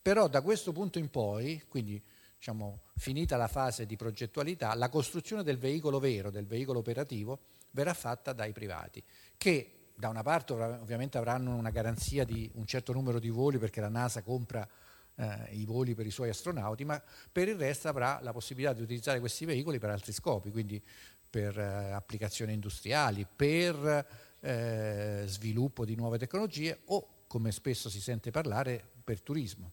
però 0.02 0.28
da 0.28 0.42
questo 0.42 0.72
punto 0.72 0.98
in 0.98 1.08
poi, 1.08 1.64
quindi 1.66 2.02
diciamo, 2.44 2.82
finita 2.96 3.38
la 3.38 3.48
fase 3.48 3.86
di 3.86 3.96
progettualità, 3.96 4.74
la 4.74 4.90
costruzione 4.90 5.42
del 5.42 5.56
veicolo 5.56 5.98
vero, 5.98 6.30
del 6.30 6.44
veicolo 6.44 6.80
operativo, 6.80 7.38
verrà 7.70 7.94
fatta 7.94 8.34
dai 8.34 8.52
privati, 8.52 9.02
che 9.38 9.92
da 9.94 10.10
una 10.10 10.22
parte 10.22 10.52
ovviamente 10.52 11.16
avranno 11.16 11.54
una 11.54 11.70
garanzia 11.70 12.24
di 12.24 12.50
un 12.56 12.66
certo 12.66 12.92
numero 12.92 13.18
di 13.18 13.30
voli 13.30 13.56
perché 13.56 13.80
la 13.80 13.88
NASA 13.88 14.20
compra 14.22 14.68
eh, 15.14 15.48
i 15.52 15.64
voli 15.64 15.94
per 15.94 16.04
i 16.04 16.10
suoi 16.10 16.28
astronauti, 16.28 16.84
ma 16.84 17.02
per 17.32 17.48
il 17.48 17.56
resto 17.56 17.88
avrà 17.88 18.20
la 18.20 18.32
possibilità 18.32 18.74
di 18.74 18.82
utilizzare 18.82 19.20
questi 19.20 19.46
veicoli 19.46 19.78
per 19.78 19.88
altri 19.88 20.12
scopi, 20.12 20.50
quindi 20.50 20.82
per 21.30 21.58
eh, 21.58 21.92
applicazioni 21.92 22.52
industriali, 22.52 23.26
per 23.34 24.06
eh, 24.40 25.22
sviluppo 25.24 25.86
di 25.86 25.94
nuove 25.94 26.18
tecnologie 26.18 26.80
o, 26.86 27.24
come 27.26 27.52
spesso 27.52 27.88
si 27.88 28.02
sente 28.02 28.30
parlare, 28.30 28.84
per 29.02 29.22
turismo. 29.22 29.72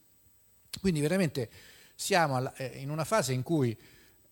Quindi 0.80 1.02
veramente 1.02 1.50
siamo 2.02 2.52
eh, 2.56 2.80
in 2.80 2.90
una 2.90 3.04
fase 3.04 3.32
in 3.32 3.44
cui 3.44 3.78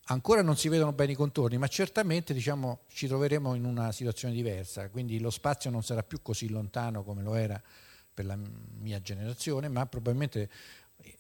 ancora 0.06 0.42
non 0.42 0.58
si 0.58 0.70
vedono 0.70 0.92
bene 0.92 1.12
i 1.12 1.16
contorni, 1.16 1.60
ma 1.60 1.68
certamente 1.68 2.34
diciamo, 2.34 2.80
ci 2.88 3.06
troveremo 3.06 3.54
in 3.54 3.64
una 3.64 3.92
situazione 3.92 4.34
diversa, 4.34 4.90
quindi 4.90 5.20
lo 5.20 5.30
spazio 5.30 5.70
non 5.70 5.84
sarà 5.84 6.02
più 6.02 6.20
così 6.24 6.50
lontano 6.50 7.04
come 7.04 7.22
lo 7.22 7.36
era 7.36 7.62
per 8.12 8.26
la 8.26 8.36
mia 8.80 9.00
generazione, 9.02 9.68
ma 9.68 9.86
probabilmente 9.86 10.50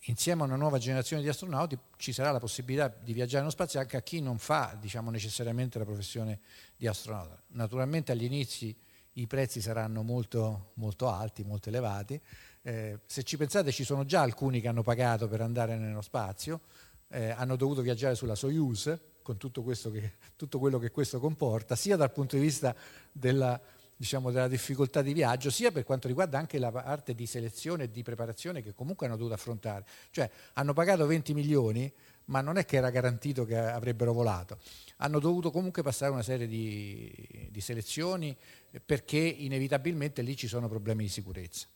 insieme 0.06 0.42
a 0.42 0.46
una 0.46 0.56
nuova 0.56 0.80
generazione 0.80 1.22
di 1.22 1.30
astronauti 1.30 1.78
ci 1.98 2.12
sarà 2.12 2.32
la 2.32 2.40
possibilità 2.40 2.88
di 3.00 3.14
viaggiare 3.14 3.42
nello 3.42 3.52
spazio 3.52 3.80
anche 3.80 3.98
a 3.98 4.02
chi 4.02 4.20
non 4.20 4.40
fa 4.40 4.76
diciamo, 4.82 5.12
necessariamente 5.12 5.78
la 5.78 5.86
professione 5.86 6.40
di 6.76 6.88
astronauta. 6.88 7.40
Naturalmente 7.50 8.12
agli 8.12 8.24
inizi 8.24 8.76
i 9.22 9.28
prezzi 9.28 9.62
saranno 9.62 10.02
molto, 10.02 10.72
molto 10.76 11.10
alti, 11.10 11.44
molto 11.44 11.70
elevati, 11.70 12.20
eh, 12.62 13.00
se 13.06 13.24
ci 13.24 13.38
pensate 13.38 13.72
ci 13.72 13.84
sono 13.84 14.06
già 14.06 14.22
alcuni 14.22 14.62
che 14.62 14.68
hanno 14.68 14.84
pagato 14.84 15.28
per 15.28 15.42
andare 15.42 15.78
nello 15.78 16.02
spazio, 16.02 16.62
eh, 17.10 17.30
hanno 17.32 17.56
dovuto 17.56 17.82
viaggiare 17.82 18.16
sulla 18.16 18.36
Soyuz 18.36 18.98
con 19.22 19.38
tutto, 19.38 19.64
che, 19.64 20.14
tutto, 20.36 20.60
quello 20.60 20.80
che 20.80 20.92
questo 20.92 21.20
comporta, 21.20 21.76
sia 21.76 21.96
dal 21.96 22.12
punto 22.12 22.36
di 22.36 22.42
vista 22.42 22.76
della, 23.12 23.60
diciamo, 23.96 24.32
della 24.32 24.48
difficoltà 24.48 25.02
di 25.02 25.14
viaggio, 25.14 25.50
sia 25.50 25.72
per 25.72 25.84
quanto 25.84 26.08
riguarda 26.08 26.38
anche 26.38 26.58
la 26.58 26.72
parte 26.72 27.14
di 27.14 27.26
selezione 27.26 27.84
e 27.84 27.92
di 27.92 28.02
preparazione 28.02 28.62
che 28.62 28.74
comunque 28.74 29.06
hanno 29.06 29.18
dovuto 29.18 29.36
affrontare. 29.36 29.86
Cioè 30.10 30.30
hanno 30.54 30.74
pagato 30.74 31.06
20 31.06 31.34
milioni, 31.34 31.92
ma 32.30 32.42
non 32.42 32.58
è 32.58 32.66
che 32.66 32.78
era 32.78 32.90
garantito 32.90 33.46
che 33.46 33.58
avrebbero 33.58 34.14
volato. 34.14 34.58
Hanno 34.98 35.20
dovuto 35.20 35.52
comunque 35.52 35.84
passare 35.84 36.12
una 36.12 36.24
serie 36.24 36.48
di, 36.48 37.12
di 37.50 37.62
selezioni 37.62 38.36
perché 38.86 39.18
inevitabilmente 39.18 40.22
lì 40.22 40.36
ci 40.36 40.48
sono 40.48 40.68
problemi 40.68 41.04
di 41.04 41.10
sicurezza. 41.10 41.68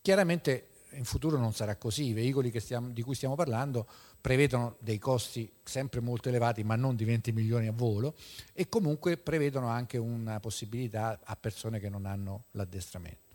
Chiaramente 0.00 0.68
in 0.90 1.04
futuro 1.04 1.36
non 1.36 1.52
sarà 1.52 1.76
così, 1.76 2.06
i 2.06 2.12
veicoli 2.12 2.52
stiamo, 2.58 2.90
di 2.90 3.02
cui 3.02 3.14
stiamo 3.14 3.34
parlando 3.34 3.86
prevedono 4.20 4.76
dei 4.80 4.98
costi 4.98 5.50
sempre 5.62 6.00
molto 6.00 6.28
elevati, 6.28 6.64
ma 6.64 6.74
non 6.74 6.96
di 6.96 7.04
20 7.04 7.32
milioni 7.32 7.66
a 7.66 7.72
volo, 7.72 8.16
e 8.54 8.68
comunque 8.68 9.16
prevedono 9.18 9.68
anche 9.68 9.98
una 9.98 10.40
possibilità 10.40 11.20
a 11.22 11.36
persone 11.36 11.78
che 11.78 11.88
non 11.88 12.06
hanno 12.06 12.44
l'addestramento. 12.52 13.34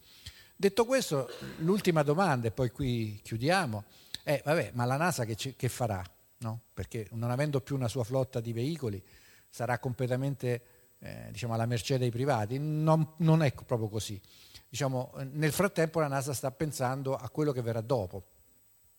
Detto 0.55 0.85
questo, 0.85 1.29
l'ultima 1.59 2.03
domanda, 2.03 2.47
e 2.47 2.51
poi 2.51 2.71
qui 2.71 3.19
chiudiamo, 3.23 3.83
è, 4.23 4.41
vabbè, 4.43 4.71
ma 4.73 4.85
la 4.85 4.97
NASA 4.97 5.25
che, 5.25 5.35
che 5.55 5.69
farà? 5.69 6.03
No? 6.41 6.61
Perché 6.73 7.07
non 7.11 7.31
avendo 7.31 7.61
più 7.61 7.75
una 7.75 7.87
sua 7.87 8.03
flotta 8.03 8.39
di 8.39 8.53
veicoli 8.53 9.03
sarà 9.49 9.79
completamente 9.79 10.63
eh, 10.99 11.27
diciamo, 11.31 11.53
alla 11.53 11.65
mercé 11.65 11.97
dei 11.97 12.09
privati? 12.09 12.57
Non, 12.57 13.13
non 13.17 13.43
è 13.43 13.53
proprio 13.53 13.89
così. 13.89 14.19
Diciamo, 14.67 15.13
nel 15.31 15.51
frattempo 15.51 15.99
la 15.99 16.07
NASA 16.07 16.33
sta 16.33 16.51
pensando 16.51 17.15
a 17.15 17.29
quello 17.29 17.51
che 17.51 17.61
verrà 17.61 17.81
dopo, 17.81 18.23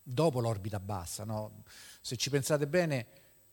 dopo 0.03 0.41
l'orbita 0.41 0.79
bassa. 0.79 1.25
No? 1.25 1.63
Se 2.01 2.17
ci 2.17 2.29
pensate 2.29 2.67
bene, 2.67 3.07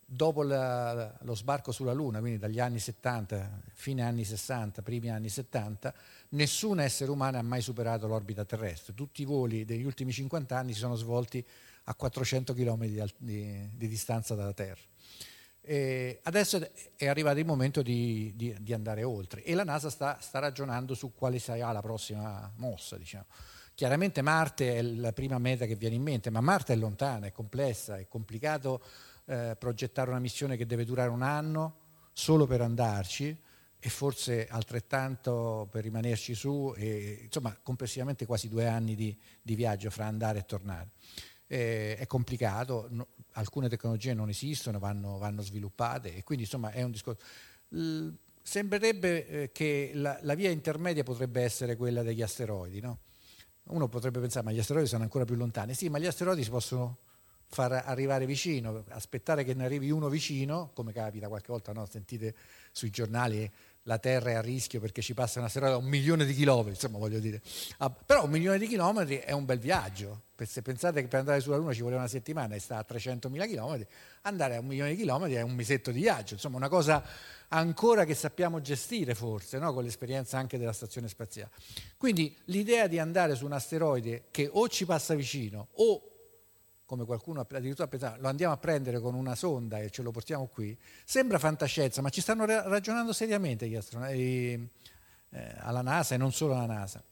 dopo 0.05 0.43
la, 0.43 1.15
lo 1.21 1.35
sbarco 1.35 1.71
sulla 1.71 1.93
Luna, 1.93 2.19
quindi 2.19 2.39
dagli 2.39 2.59
anni 2.59 2.79
70, 2.79 3.61
fine 3.73 4.01
anni 4.01 4.23
60, 4.23 4.81
primi 4.81 5.09
anni 5.11 5.29
70, 5.29 5.93
nessun 6.29 6.79
essere 6.79 7.11
umano 7.11 7.37
ha 7.37 7.43
mai 7.43 7.61
superato 7.61 8.07
l'orbita 8.07 8.43
terrestre. 8.43 8.93
Tutti 8.93 9.21
i 9.21 9.25
voli 9.25 9.65
degli 9.65 9.83
ultimi 9.83 10.11
50 10.11 10.57
anni 10.57 10.73
si 10.73 10.79
sono 10.79 10.95
svolti 10.95 11.45
a 11.89 11.95
400 11.95 12.53
km 12.53 12.85
di, 12.85 13.13
di, 13.17 13.69
di 13.73 13.87
distanza 13.87 14.35
dalla 14.35 14.53
Terra. 14.53 14.81
E 15.61 16.19
adesso 16.23 16.59
è 16.95 17.07
arrivato 17.07 17.39
il 17.39 17.45
momento 17.45 17.81
di, 17.81 18.33
di, 18.35 18.73
andare 18.73 19.03
oltre 19.03 19.43
e 19.43 19.53
la 19.53 19.63
NASA 19.63 19.89
sta, 19.89 20.17
sta, 20.19 20.39
ragionando 20.39 20.93
su 20.93 21.13
quale 21.13 21.39
sarà 21.39 21.71
la 21.71 21.81
prossima 21.81 22.51
mossa. 22.55 22.97
Diciamo. 22.97 23.25
Chiaramente 23.73 24.21
Marte 24.21 24.77
è 24.77 24.81
la 24.81 25.13
prima 25.13 25.37
meta 25.37 25.65
che 25.65 25.75
viene 25.75 25.95
in 25.95 26.01
mente, 26.01 26.29
ma 26.29 26.41
Marte 26.41 26.73
è 26.73 26.75
lontana, 26.75 27.27
è 27.27 27.31
complessa, 27.31 27.97
è 27.97 28.07
complicato 28.07 28.81
eh, 29.25 29.55
progettare 29.57 30.09
una 30.09 30.19
missione 30.19 30.57
che 30.57 30.65
deve 30.65 30.85
durare 30.85 31.09
un 31.09 31.21
anno 31.21 31.77
solo 32.13 32.45
per 32.45 32.61
andarci 32.61 33.37
e 33.81 33.89
forse 33.89 34.47
altrettanto 34.47 35.67
per 35.71 35.83
rimanerci 35.83 36.33
su, 36.33 36.73
e, 36.75 37.21
insomma 37.23 37.57
complessivamente 37.61 38.25
quasi 38.25 38.49
due 38.49 38.67
anni 38.67 38.93
di, 38.93 39.17
di 39.41 39.55
viaggio 39.55 39.89
fra 39.89 40.05
andare 40.05 40.39
e 40.39 40.45
tornare. 40.45 40.89
Eh, 41.51 41.97
è 41.97 42.05
complicato, 42.05 42.87
no, 42.91 43.07
alcune 43.33 43.69
tecnologie 43.69 44.13
non 44.13 44.29
esistono, 44.29 44.77
vanno, 44.77 45.17
vanno, 45.17 45.41
sviluppate 45.41 46.15
e 46.15 46.23
quindi 46.23 46.43
insomma 46.43 46.69
è 46.69 46.83
un 46.83 46.91
discorso. 46.91 47.25
L- 47.69 48.09
sembrerebbe 48.41 49.27
eh, 49.27 49.51
che 49.51 49.91
la, 49.95 50.19
la, 50.21 50.35
via 50.35 50.51
intermedia 50.51 51.03
potrebbe 51.03 51.41
essere 51.41 51.75
quella 51.75 52.03
degli 52.03 52.21
asteroidi, 52.21 52.79
no? 52.81 52.99
Uno 53.69 53.87
potrebbe 53.87 54.19
pensare, 54.19 54.45
ma 54.45 54.51
gli 54.51 54.59
asteroidi 54.59 54.87
sono 54.87 55.03
ancora 55.03 55.25
più 55.25 55.35
lontani. 55.35 55.73
Sì, 55.73 55.89
ma 55.89 55.97
gli 55.97 56.05
asteroidi 56.05 56.43
si 56.43 56.49
possono 56.51 56.97
far 57.51 57.71
arrivare 57.71 58.27
vicino, 58.27 58.83
aspettare 58.89 59.43
che 59.43 59.55
ne 59.55 59.65
arrivi 59.65 59.89
uno 59.89 60.07
vicino, 60.07 60.71
come 60.73 60.93
capita 60.93 61.27
qualche 61.27 61.51
volta, 61.51 61.73
no? 61.73 61.85
sentite 61.87 62.35
sui 62.71 62.91
giornali 62.91 63.51
la 63.83 63.97
Terra 63.97 64.31
è 64.31 64.33
a 64.33 64.41
rischio 64.41 64.79
perché 64.79 65.01
ci 65.01 65.13
passa 65.13 65.39
un 65.39 65.45
asteroide 65.45 65.75
a 65.75 65.77
un 65.77 65.85
milione 65.85 66.25
di 66.25 66.33
chilometri, 66.33 66.71
insomma 66.71 66.97
voglio 66.97 67.19
dire. 67.19 67.41
Ah, 67.77 67.89
però 67.89 68.25
un 68.25 68.29
milione 68.29 68.57
di 68.57 68.67
chilometri 68.67 69.17
è 69.17 69.31
un 69.31 69.45
bel 69.45 69.59
viaggio, 69.59 70.23
se 70.45 70.61
pensate 70.61 71.01
che 71.01 71.07
per 71.07 71.19
andare 71.19 71.39
sulla 71.39 71.57
Luna 71.57 71.73
ci 71.73 71.81
voleva 71.81 71.99
una 71.99 72.09
settimana 72.09 72.55
e 72.55 72.59
sta 72.59 72.77
a 72.77 72.85
300.000 72.87 73.47
chilometri, 73.47 73.87
andare 74.23 74.55
a 74.55 74.59
un 74.59 74.67
milione 74.67 74.91
di 74.91 74.97
chilometri 74.97 75.35
è 75.35 75.41
un 75.41 75.53
mesetto 75.53 75.91
di 75.91 76.01
viaggio, 76.01 76.35
insomma 76.35 76.57
una 76.57 76.69
cosa 76.69 77.03
ancora 77.49 78.05
che 78.05 78.13
sappiamo 78.15 78.61
gestire 78.61 79.15
forse, 79.15 79.57
no? 79.57 79.73
con 79.73 79.83
l'esperienza 79.83 80.37
anche 80.37 80.57
della 80.57 80.73
stazione 80.73 81.07
spaziale. 81.07 81.51
Quindi 81.97 82.35
l'idea 82.45 82.87
di 82.87 82.99
andare 82.99 83.35
su 83.35 83.45
un 83.45 83.53
asteroide 83.53 84.25
che 84.31 84.49
o 84.51 84.67
ci 84.67 84.85
passa 84.85 85.15
vicino 85.15 85.69
o 85.73 86.08
come 86.89 87.05
qualcuno 87.05 87.41
addirittura 87.47 87.87
pensato, 87.87 88.19
lo 88.19 88.29
andiamo 88.29 88.51
a 88.51 88.57
prendere 88.57 88.99
con 88.99 89.13
una 89.13 89.35
sonda 89.35 89.77
e 89.77 89.91
ce 89.91 90.01
lo 90.01 90.09
portiamo 90.09 90.47
qui, 90.47 90.75
sembra 91.05 91.37
fantascienza, 91.37 92.01
ma 92.01 92.09
ci 92.09 92.19
stanno 92.19 92.45
ragionando 92.45 93.13
seriamente 93.13 93.67
gli 93.67 93.75
astronauti 93.75 94.67
eh, 95.29 95.53
alla 95.59 95.83
NASA 95.83 96.15
e 96.15 96.17
non 96.17 96.31
solo 96.31 96.55
alla 96.55 96.65
NASA, 96.65 97.03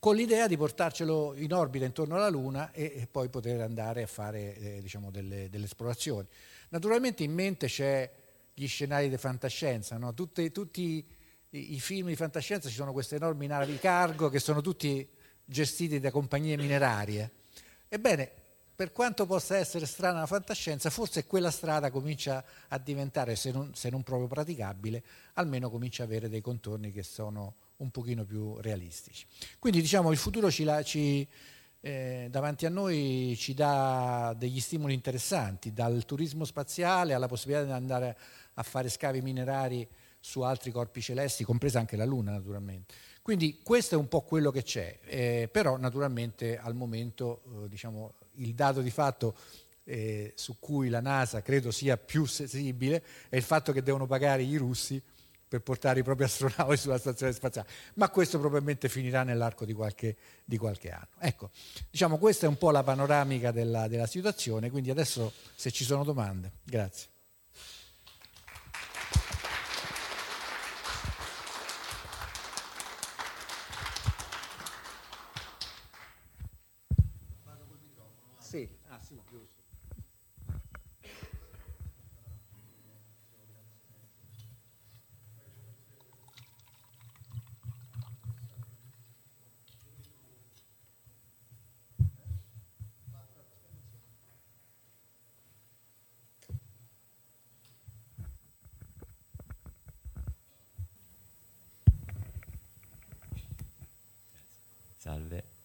con 0.00 0.16
l'idea 0.16 0.48
di 0.48 0.56
portarcelo 0.56 1.34
in 1.36 1.52
orbita 1.52 1.84
intorno 1.84 2.16
alla 2.16 2.28
Luna 2.28 2.72
e, 2.72 2.92
e 2.96 3.06
poi 3.08 3.28
poter 3.28 3.60
andare 3.60 4.02
a 4.02 4.08
fare 4.08 4.56
eh, 4.56 4.80
diciamo 4.82 5.12
delle, 5.12 5.48
delle, 5.48 5.66
esplorazioni. 5.66 6.26
Naturalmente 6.70 7.22
in 7.22 7.32
mente 7.32 7.68
c'è 7.68 8.10
gli 8.52 8.66
scenari 8.66 9.08
di 9.08 9.16
fantascienza, 9.16 9.96
no? 9.96 10.12
tutti, 10.12 10.50
tutti 10.50 11.06
i, 11.50 11.74
i 11.74 11.78
film 11.78 12.08
di 12.08 12.16
fantascienza 12.16 12.68
ci 12.68 12.74
sono 12.74 12.90
queste 12.90 13.14
enormi 13.14 13.46
navi 13.46 13.78
cargo 13.78 14.28
che 14.28 14.40
sono 14.40 14.60
tutti 14.60 15.08
gestiti 15.44 16.00
da 16.00 16.10
compagnie 16.10 16.56
minerarie. 16.56 17.30
Ebbene, 17.88 18.44
per 18.76 18.92
quanto 18.92 19.24
possa 19.24 19.56
essere 19.56 19.86
strana 19.86 20.20
la 20.20 20.26
fantascienza, 20.26 20.90
forse 20.90 21.24
quella 21.24 21.50
strada 21.50 21.90
comincia 21.90 22.44
a 22.68 22.78
diventare, 22.78 23.34
se 23.34 23.50
non, 23.50 23.74
se 23.74 23.88
non 23.88 24.02
proprio 24.02 24.28
praticabile, 24.28 25.02
almeno 25.34 25.70
comincia 25.70 26.02
ad 26.02 26.10
avere 26.10 26.28
dei 26.28 26.42
contorni 26.42 26.92
che 26.92 27.02
sono 27.02 27.54
un 27.78 27.90
pochino 27.90 28.24
più 28.24 28.58
realistici. 28.60 29.24
Quindi 29.58 29.80
diciamo 29.80 30.12
il 30.12 30.18
futuro 30.18 30.50
ci, 30.50 30.68
ci, 30.84 31.26
eh, 31.80 32.28
davanti 32.30 32.66
a 32.66 32.68
noi 32.68 33.34
ci 33.38 33.54
dà 33.54 34.34
degli 34.36 34.60
stimoli 34.60 34.92
interessanti, 34.92 35.72
dal 35.72 36.04
turismo 36.04 36.44
spaziale 36.44 37.14
alla 37.14 37.28
possibilità 37.28 37.64
di 37.64 37.72
andare 37.72 38.18
a 38.54 38.62
fare 38.62 38.90
scavi 38.90 39.22
minerari 39.22 39.88
su 40.20 40.42
altri 40.42 40.70
corpi 40.70 41.00
celesti, 41.00 41.44
compresa 41.44 41.78
anche 41.78 41.96
la 41.96 42.04
Luna 42.04 42.32
naturalmente. 42.32 42.94
Quindi 43.22 43.60
questo 43.62 43.94
è 43.94 43.98
un 43.98 44.08
po' 44.08 44.20
quello 44.20 44.50
che 44.50 44.62
c'è, 44.62 44.98
eh, 45.04 45.48
però 45.50 45.78
naturalmente 45.78 46.58
al 46.58 46.74
momento 46.74 47.42
eh, 47.64 47.68
diciamo, 47.68 48.12
il 48.36 48.54
dato 48.54 48.80
di 48.80 48.90
fatto 48.90 49.36
eh, 49.84 50.32
su 50.36 50.58
cui 50.58 50.88
la 50.88 51.00
NASA 51.00 51.42
credo 51.42 51.70
sia 51.70 51.96
più 51.96 52.24
sensibile 52.24 53.02
è 53.28 53.36
il 53.36 53.42
fatto 53.42 53.72
che 53.72 53.82
devono 53.82 54.06
pagare 54.06 54.42
i 54.42 54.56
russi 54.56 55.00
per 55.48 55.60
portare 55.60 56.00
i 56.00 56.02
propri 56.02 56.24
astronauti 56.26 56.76
sulla 56.76 56.98
stazione 56.98 57.32
spaziale, 57.32 57.68
ma 57.94 58.08
questo 58.10 58.38
probabilmente 58.38 58.88
finirà 58.88 59.22
nell'arco 59.22 59.64
di 59.64 59.72
qualche, 59.72 60.16
di 60.44 60.56
qualche 60.56 60.90
anno. 60.90 61.08
Ecco, 61.18 61.50
diciamo 61.90 62.18
questa 62.18 62.46
è 62.46 62.48
un 62.48 62.58
po' 62.58 62.70
la 62.70 62.82
panoramica 62.82 63.52
della, 63.52 63.86
della 63.88 64.06
situazione, 64.06 64.70
quindi 64.70 64.90
adesso 64.90 65.32
se 65.54 65.70
ci 65.70 65.84
sono 65.84 66.04
domande, 66.04 66.52
grazie. 66.64 67.14
Salve. 105.06 105.55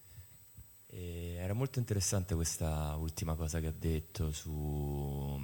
Era 1.52 1.60
molto 1.60 1.80
interessante 1.80 2.34
questa 2.34 2.96
ultima 2.96 3.36
cosa 3.36 3.60
che 3.60 3.68
ha 3.68 3.74
detto 3.78 4.32
su, 4.32 5.38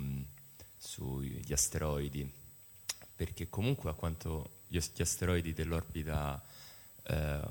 sugli 0.77 1.51
asteroidi, 1.51 2.31
perché 3.13 3.49
comunque 3.49 3.89
a 3.89 3.93
quanto 3.93 4.51
gli, 4.67 4.77
asteroidi 4.77 5.51
dell'orbita 5.51 6.41
eh, 7.03 7.41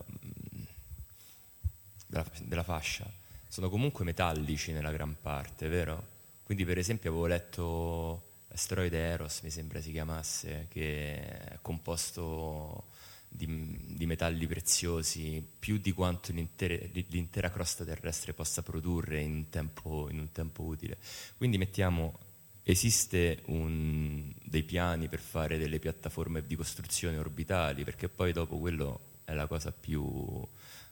della, 2.06 2.26
della 2.44 2.62
fascia 2.62 3.06
sono 3.46 3.68
comunque 3.68 4.06
metallici 4.06 4.72
nella 4.72 4.90
gran 4.90 5.14
parte, 5.20 5.68
vero? 5.68 6.06
Quindi 6.42 6.64
per 6.64 6.78
esempio 6.78 7.10
avevo 7.10 7.26
letto 7.26 8.22
l'asteroide 8.48 8.98
Eros, 8.98 9.42
mi 9.42 9.50
sembra 9.50 9.82
si 9.82 9.92
chiamasse, 9.92 10.66
che 10.70 11.28
è 11.28 11.58
composto 11.60 12.84
di, 13.28 13.78
di, 13.94 14.06
metalli 14.06 14.46
preziosi 14.46 15.44
più 15.58 15.78
di 15.78 15.92
quanto 15.92 16.32
l'intera 16.32 17.50
crosta 17.50 17.84
terrestre 17.84 18.32
possa 18.32 18.62
produrre 18.62 19.20
in, 19.20 19.48
tempo, 19.50 20.08
in 20.10 20.18
un 20.18 20.32
tempo 20.32 20.62
utile. 20.62 20.98
Quindi 21.36 21.58
mettiamo, 21.58 22.18
esiste 22.62 23.42
un, 23.46 24.32
dei 24.42 24.62
piani 24.62 25.08
per 25.08 25.20
fare 25.20 25.58
delle 25.58 25.78
piattaforme 25.78 26.46
di 26.46 26.56
costruzione 26.56 27.18
orbitali, 27.18 27.84
perché 27.84 28.08
poi 28.08 28.32
dopo 28.32 28.58
quello 28.58 29.00
è 29.24 29.34
la 29.34 29.46
cosa 29.46 29.72
più 29.72 30.46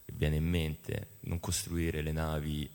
che 0.05 0.13
viene 0.15 0.37
in 0.37 0.49
mente, 0.49 1.17
non 1.21 1.41
costruire 1.41 2.03
le 2.03 2.13
navi 2.13 2.69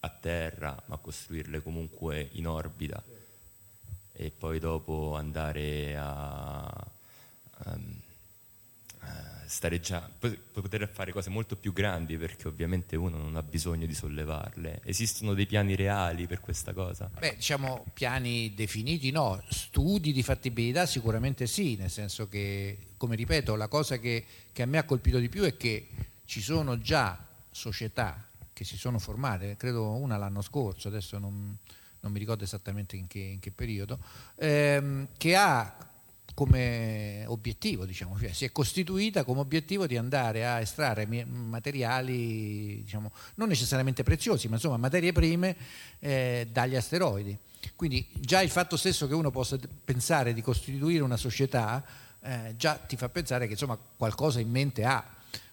a 0.00 0.08
terra, 0.10 0.80
ma 0.86 0.96
costruirle 0.98 1.62
comunque 1.62 2.28
in 2.32 2.46
orbita 2.46 3.02
e 4.18 4.30
poi 4.30 4.58
dopo 4.58 5.14
andare 5.14 5.94
a, 5.94 6.86
um, 7.66 8.00
stare 9.46 9.80
già, 9.80 10.08
poter 10.52 10.88
fare 10.88 11.12
cose 11.12 11.30
molto 11.30 11.56
più 11.56 11.72
grandi 11.72 12.16
perché 12.16 12.48
ovviamente 12.48 12.96
uno 12.96 13.16
non 13.16 13.36
ha 13.36 13.42
bisogno 13.42 13.86
di 13.86 13.94
sollevarle. 13.94 14.80
Esistono 14.84 15.34
dei 15.34 15.46
piani 15.46 15.74
reali 15.74 16.26
per 16.26 16.40
questa 16.40 16.72
cosa? 16.72 17.10
Beh, 17.18 17.34
diciamo 17.36 17.86
piani 17.92 18.54
definiti 18.54 19.10
no, 19.10 19.42
studi 19.48 20.12
di 20.12 20.22
fattibilità 20.22 20.86
sicuramente 20.86 21.46
sì, 21.46 21.76
nel 21.76 21.90
senso 21.90 22.28
che, 22.28 22.78
come 22.96 23.16
ripeto, 23.16 23.54
la 23.56 23.68
cosa 23.68 23.98
che, 23.98 24.24
che 24.52 24.62
a 24.62 24.66
me 24.66 24.78
ha 24.78 24.84
colpito 24.84 25.18
di 25.18 25.28
più 25.28 25.42
è 25.42 25.56
che 25.56 25.88
ci 26.24 26.40
sono 26.40 26.78
già 26.78 27.18
società 27.50 28.28
che 28.52 28.64
si 28.64 28.76
sono 28.78 28.98
formate, 28.98 29.56
credo 29.56 29.90
una 29.92 30.16
l'anno 30.16 30.40
scorso, 30.40 30.88
adesso 30.88 31.18
non, 31.18 31.56
non 32.00 32.12
mi 32.12 32.18
ricordo 32.18 32.44
esattamente 32.44 32.96
in 32.96 33.06
che, 33.06 33.18
in 33.18 33.38
che 33.38 33.50
periodo, 33.50 33.98
ehm, 34.36 35.08
che 35.18 35.36
ha 35.36 35.85
come 36.36 37.24
obiettivo, 37.28 37.86
diciamo, 37.86 38.18
cioè 38.18 38.30
si 38.34 38.44
è 38.44 38.52
costituita 38.52 39.24
come 39.24 39.40
obiettivo 39.40 39.86
di 39.86 39.96
andare 39.96 40.46
a 40.46 40.60
estrarre 40.60 41.06
materiali, 41.06 42.82
diciamo, 42.82 43.10
non 43.36 43.48
necessariamente 43.48 44.02
preziosi, 44.02 44.46
ma 44.46 44.56
insomma 44.56 44.76
materie 44.76 45.12
prime 45.12 45.56
eh, 45.98 46.46
dagli 46.52 46.76
asteroidi. 46.76 47.38
Quindi 47.74 48.06
già 48.20 48.42
il 48.42 48.50
fatto 48.50 48.76
stesso 48.76 49.08
che 49.08 49.14
uno 49.14 49.30
possa 49.30 49.56
pensare 49.82 50.34
di 50.34 50.42
costituire 50.42 51.02
una 51.02 51.16
società 51.16 51.82
eh, 52.20 52.54
già 52.58 52.74
ti 52.74 52.96
fa 52.96 53.08
pensare 53.08 53.46
che 53.46 53.52
insomma 53.52 53.78
qualcosa 53.96 54.38
in 54.38 54.50
mente 54.50 54.84
ha. 54.84 55.02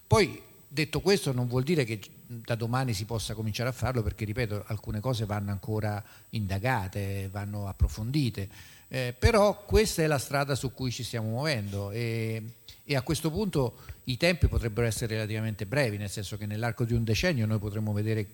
Poi 0.06 0.38
detto 0.68 1.00
questo 1.00 1.32
non 1.32 1.48
vuol 1.48 1.62
dire 1.62 1.84
che 1.84 1.98
da 2.26 2.56
domani 2.56 2.92
si 2.92 3.06
possa 3.06 3.32
cominciare 3.32 3.70
a 3.70 3.72
farlo 3.72 4.02
perché 4.02 4.26
ripeto 4.26 4.64
alcune 4.66 5.00
cose 5.00 5.24
vanno 5.24 5.50
ancora 5.50 6.04
indagate, 6.30 7.30
vanno 7.32 7.68
approfondite 7.68 8.73
eh, 8.94 9.12
però 9.12 9.64
questa 9.64 10.04
è 10.04 10.06
la 10.06 10.18
strada 10.18 10.54
su 10.54 10.72
cui 10.72 10.92
ci 10.92 11.02
stiamo 11.02 11.30
muovendo 11.30 11.90
e, 11.90 12.40
e, 12.84 12.94
a 12.94 13.02
questo 13.02 13.28
punto 13.28 13.78
i 14.04 14.16
tempi 14.16 14.46
potrebbero 14.46 14.86
essere 14.86 15.14
relativamente 15.14 15.66
brevi, 15.66 15.96
nel 15.96 16.08
senso 16.08 16.36
che 16.36 16.46
nell'arco 16.46 16.84
di 16.84 16.94
un 16.94 17.02
decennio 17.02 17.44
noi 17.44 17.58
potremmo 17.58 17.92
vedere 17.92 18.24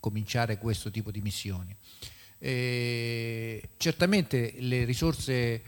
cominciare 0.00 0.58
questo 0.58 0.90
tipo 0.90 1.12
di 1.12 1.20
missioni. 1.20 1.76
E 2.40 3.68
certamente 3.76 4.54
le 4.58 4.84
risorse 4.84 5.62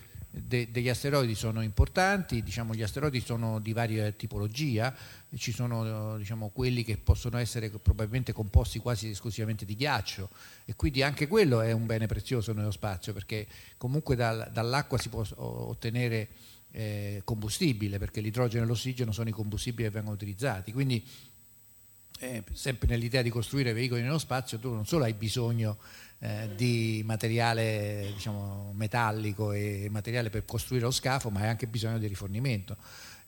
de, 0.45 0.70
degli 0.70 0.89
asteroidi 0.89 1.34
sono 1.34 1.62
importanti, 1.62 2.43
diciamo, 2.43 2.74
gli 2.74 2.82
asteroidi 2.82 3.20
sono 3.20 3.59
di 3.59 3.72
varia 3.72 4.11
tipologia, 4.12 4.95
ci 5.37 5.53
sono 5.53 6.16
diciamo, 6.18 6.51
quelli 6.51 6.84
che 6.84 6.99
possono 6.99 7.39
essere 7.39 7.70
probabilmente 7.70 8.32
composti 8.32 8.78
quasi 8.78 9.11
esclusivamente 9.11 9.64
di 9.64 9.74
ghiaccio 9.76 10.28
e 10.64 10.74
quindi 10.76 11.03
anche 11.03 11.26
quello 11.26 11.61
è 11.61 11.72
un 11.72 11.87
bene 11.87 12.07
prezioso 12.07 12.53
nello 12.53 12.70
spazio 12.70 13.12
perché 13.12 13.47
comunque 13.76 14.16
dal, 14.16 14.51
dall'acqua 14.53 14.99
si 14.99 15.09
può 15.09 15.24
ottenere 15.37 16.28
eh, 16.72 17.22
combustibile 17.24 17.99
perché 17.99 18.20
l'idrogeno 18.20 18.64
e 18.64 18.66
l'ossigeno 18.66 19.12
sono 19.12 19.28
i 19.28 19.32
combustibili 19.32 19.89
che 19.89 19.95
vengono 19.95 20.14
utilizzati. 20.14 20.72
Quindi 20.72 21.03
eh, 22.20 22.43
sempre 22.53 22.89
nell'idea 22.89 23.22
di 23.22 23.30
costruire 23.30 23.72
veicoli 23.72 24.01
nello 24.03 24.18
spazio 24.18 24.59
tu 24.59 24.72
non 24.72 24.87
solo 24.87 25.05
hai 25.05 25.12
bisogno 25.12 25.76
eh, 26.18 26.48
di 26.54 27.02
materiale 27.04 28.10
diciamo, 28.14 28.72
metallico 28.74 29.52
e 29.52 29.88
materiale 29.90 30.30
per 30.30 30.44
costruire 30.44 30.84
lo 30.84 30.90
scafo, 30.90 31.30
ma 31.30 31.40
hai 31.40 31.48
anche 31.48 31.66
bisogno 31.66 31.98
di 31.98 32.06
rifornimento. 32.06 32.76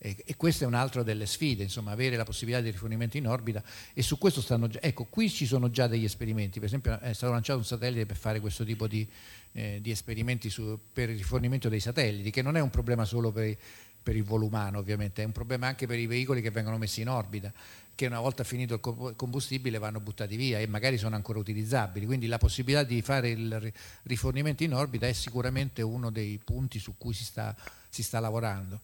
E, 0.01 0.15
e 0.25 0.35
questa 0.37 0.63
è 0.63 0.67
un'altra 0.67 1.03
delle 1.03 1.25
sfide, 1.25 1.63
insomma, 1.63 1.91
avere 1.91 2.15
la 2.15 2.23
possibilità 2.23 2.61
di 2.61 2.71
rifornimento 2.71 3.17
in 3.17 3.27
orbita 3.27 3.61
e 3.93 4.01
su 4.01 4.17
questo 4.17 4.39
stanno 4.41 4.67
già, 4.67 4.79
ecco, 4.81 5.05
qui 5.05 5.29
ci 5.29 5.45
sono 5.45 5.69
già 5.69 5.87
degli 5.87 6.05
esperimenti, 6.05 6.59
per 6.59 6.69
esempio 6.69 6.97
è 6.99 7.13
stato 7.13 7.33
lanciato 7.33 7.59
un 7.59 7.65
satellite 7.65 8.05
per 8.05 8.15
fare 8.15 8.39
questo 8.39 8.63
tipo 8.63 8.87
di, 8.87 9.05
eh, 9.51 9.79
di 9.81 9.91
esperimenti 9.91 10.49
su, 10.49 10.79
per 10.93 11.09
il 11.09 11.17
rifornimento 11.17 11.67
dei 11.67 11.81
satelliti, 11.81 12.31
che 12.31 12.41
non 12.41 12.55
è 12.55 12.61
un 12.61 12.69
problema 12.69 13.03
solo 13.03 13.31
per, 13.31 13.57
per 14.01 14.15
il 14.15 14.23
volo 14.23 14.45
umano 14.45 14.79
ovviamente, 14.79 15.21
è 15.21 15.25
un 15.25 15.33
problema 15.33 15.67
anche 15.67 15.85
per 15.85 15.99
i 15.99 16.07
veicoli 16.07 16.41
che 16.41 16.49
vengono 16.49 16.77
messi 16.77 17.01
in 17.01 17.09
orbita 17.09 17.51
che 17.99 18.05
una 18.05 18.21
volta 18.21 18.45
finito 18.45 18.75
il 18.75 19.13
combustibile 19.17 19.77
vanno 19.77 19.99
buttati 19.99 20.37
via 20.37 20.57
e 20.57 20.67
magari 20.67 20.97
sono 20.97 21.15
ancora 21.15 21.37
utilizzabili. 21.37 22.05
Quindi 22.05 22.27
la 22.27 22.37
possibilità 22.37 22.83
di 22.83 23.01
fare 23.01 23.27
il 23.31 23.73
rifornimento 24.03 24.63
in 24.63 24.73
orbita 24.73 25.05
è 25.05 25.11
sicuramente 25.11 25.81
uno 25.81 26.09
dei 26.09 26.39
punti 26.41 26.79
su 26.79 26.95
cui 26.97 27.13
si 27.13 27.25
sta, 27.25 27.53
si 27.89 28.01
sta 28.01 28.21
lavorando. 28.21 28.79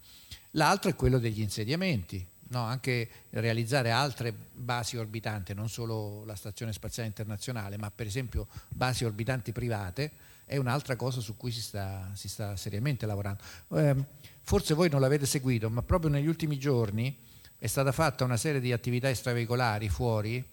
L'altro 0.51 0.89
è 0.89 0.95
quello 0.95 1.17
degli 1.17 1.39
insediamenti, 1.39 2.27
no? 2.49 2.63
anche 2.63 3.09
realizzare 3.29 3.89
altre 3.89 4.33
basi 4.33 4.97
orbitanti, 4.97 5.53
non 5.53 5.69
solo 5.69 6.25
la 6.25 6.35
Stazione 6.35 6.73
Spaziale 6.73 7.07
Internazionale, 7.07 7.77
ma 7.77 7.89
per 7.91 8.07
esempio 8.07 8.47
basi 8.67 9.05
orbitanti 9.05 9.53
private, 9.53 10.11
è 10.43 10.57
un'altra 10.57 10.97
cosa 10.97 11.21
su 11.21 11.37
cui 11.37 11.51
si 11.51 11.61
sta, 11.61 12.11
si 12.15 12.27
sta 12.27 12.57
seriamente 12.57 13.05
lavorando. 13.05 13.41
Eh, 13.75 13.95
forse 14.41 14.73
voi 14.73 14.89
non 14.89 14.99
l'avete 14.99 15.25
seguito, 15.25 15.69
ma 15.69 15.81
proprio 15.83 16.09
negli 16.09 16.27
ultimi 16.27 16.59
giorni 16.59 17.17
è 17.57 17.67
stata 17.67 17.91
fatta 17.91 18.23
una 18.23 18.37
serie 18.37 18.59
di 18.59 18.71
attività 18.71 19.09
extraveicolari 19.09 19.89
fuori 19.89 20.43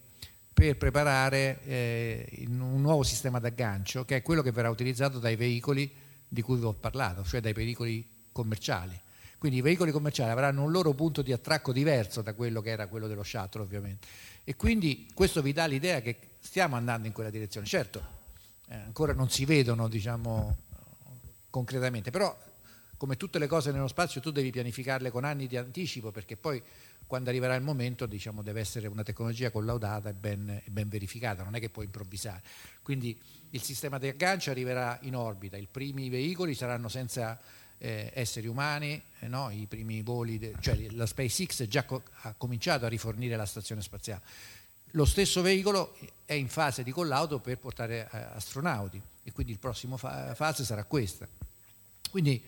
per 0.53 0.77
preparare 0.77 1.61
eh, 1.65 2.45
un 2.49 2.81
nuovo 2.81 3.03
sistema 3.03 3.39
d'aggancio 3.39 4.05
che 4.05 4.17
è 4.17 4.23
quello 4.23 4.43
che 4.43 4.53
verrà 4.53 4.71
utilizzato 4.71 5.19
dai 5.19 5.37
veicoli 5.37 5.91
di 6.29 6.43
cui 6.43 6.59
vi 6.59 6.65
ho 6.65 6.73
parlato, 6.73 7.25
cioè 7.25 7.41
dai 7.41 7.53
veicoli 7.53 8.07
commerciali. 8.33 8.99
Quindi 9.39 9.59
i 9.59 9.63
veicoli 9.63 9.91
commerciali 9.91 10.31
avranno 10.31 10.63
un 10.63 10.71
loro 10.71 10.93
punto 10.93 11.21
di 11.21 11.33
attracco 11.33 11.73
diverso 11.73 12.23
da 12.23 12.33
quello 12.33 12.61
che 12.61 12.71
era 12.71 12.87
quello 12.87 13.09
dello 13.09 13.25
shuttle 13.25 13.63
ovviamente. 13.63 14.07
E 14.45 14.55
quindi 14.55 15.09
questo 15.15 15.43
vi 15.43 15.53
dà 15.53 15.67
l'idea 15.67 16.01
che 16.01 16.17
stiamo 16.39 16.77
andando 16.77 17.09
in 17.09 17.13
quella 17.13 17.31
direzione. 17.31 17.67
Certo, 17.67 18.03
eh, 18.69 18.77
ancora 18.77 19.13
non 19.13 19.29
si 19.31 19.45
vedono 19.45 19.89
diciamo, 19.89 20.57
concretamente, 21.51 22.11
però 22.11 22.35
come 22.97 23.17
tutte 23.17 23.41
le 23.41 23.49
cose 23.49 23.73
nello 23.73 23.89
spazio 23.89 24.21
tu 24.21 24.31
devi 24.31 24.51
pianificarle 24.51 25.11
con 25.11 25.25
anni 25.25 25.49
di 25.49 25.57
anticipo 25.57 26.13
perché 26.13 26.37
poi 26.37 26.63
quando 27.13 27.29
arriverà 27.29 27.55
il 27.57 27.63
momento 27.63 28.07
diciamo, 28.07 28.41
deve 28.41 28.61
essere 28.61 28.87
una 28.87 29.03
tecnologia 29.03 29.51
collaudata 29.51 30.09
e 30.09 30.15
ben, 30.15 30.63
ben, 30.65 30.89
verificata, 30.89 31.43
non 31.43 31.55
è 31.55 31.61
che 31.61 31.69
puoi 31.69 31.85
improvvisare. 31.85 32.41
Quindi 32.81 33.21
il 33.51 33.61
sistema 33.61 33.99
di 33.99 34.09
aggancio 34.09 34.51
arriverà 34.51 34.99
in 35.03 35.15
orbita, 35.15 35.59
i 35.59 35.69
primi 35.71 36.09
veicoli 36.09 36.55
saranno 36.55 36.89
senza 36.89 37.39
eh, 37.77 38.11
esseri 38.15 38.47
umani, 38.47 38.99
eh, 39.19 39.29
no? 39.29 39.51
i 39.51 39.67
primi 39.67 40.01
voli, 40.01 40.39
de, 40.39 40.55
cioè 40.61 40.75
la 40.93 41.05
SpaceX 41.05 41.65
già 41.65 41.85
co- 41.85 42.03
ha 42.23 42.33
cominciato 42.33 42.87
a 42.87 42.89
rifornire 42.89 43.37
la 43.37 43.45
stazione 43.45 43.83
spaziale. 43.83 44.23
Lo 44.93 45.05
stesso 45.05 45.43
veicolo 45.43 45.95
è 46.25 46.33
in 46.33 46.49
fase 46.49 46.83
di 46.83 46.93
collaudo 46.93 47.41
per 47.41 47.59
portare 47.59 48.09
eh, 48.11 48.17
astronauti 48.37 48.99
e 49.23 49.33
quindi 49.33 49.53
il 49.53 49.59
prossimo 49.59 49.99
fa- 49.99 50.35
fase 50.35 50.65
sarà 50.65 50.85
questa. 50.85 51.29
Quindi 52.11 52.43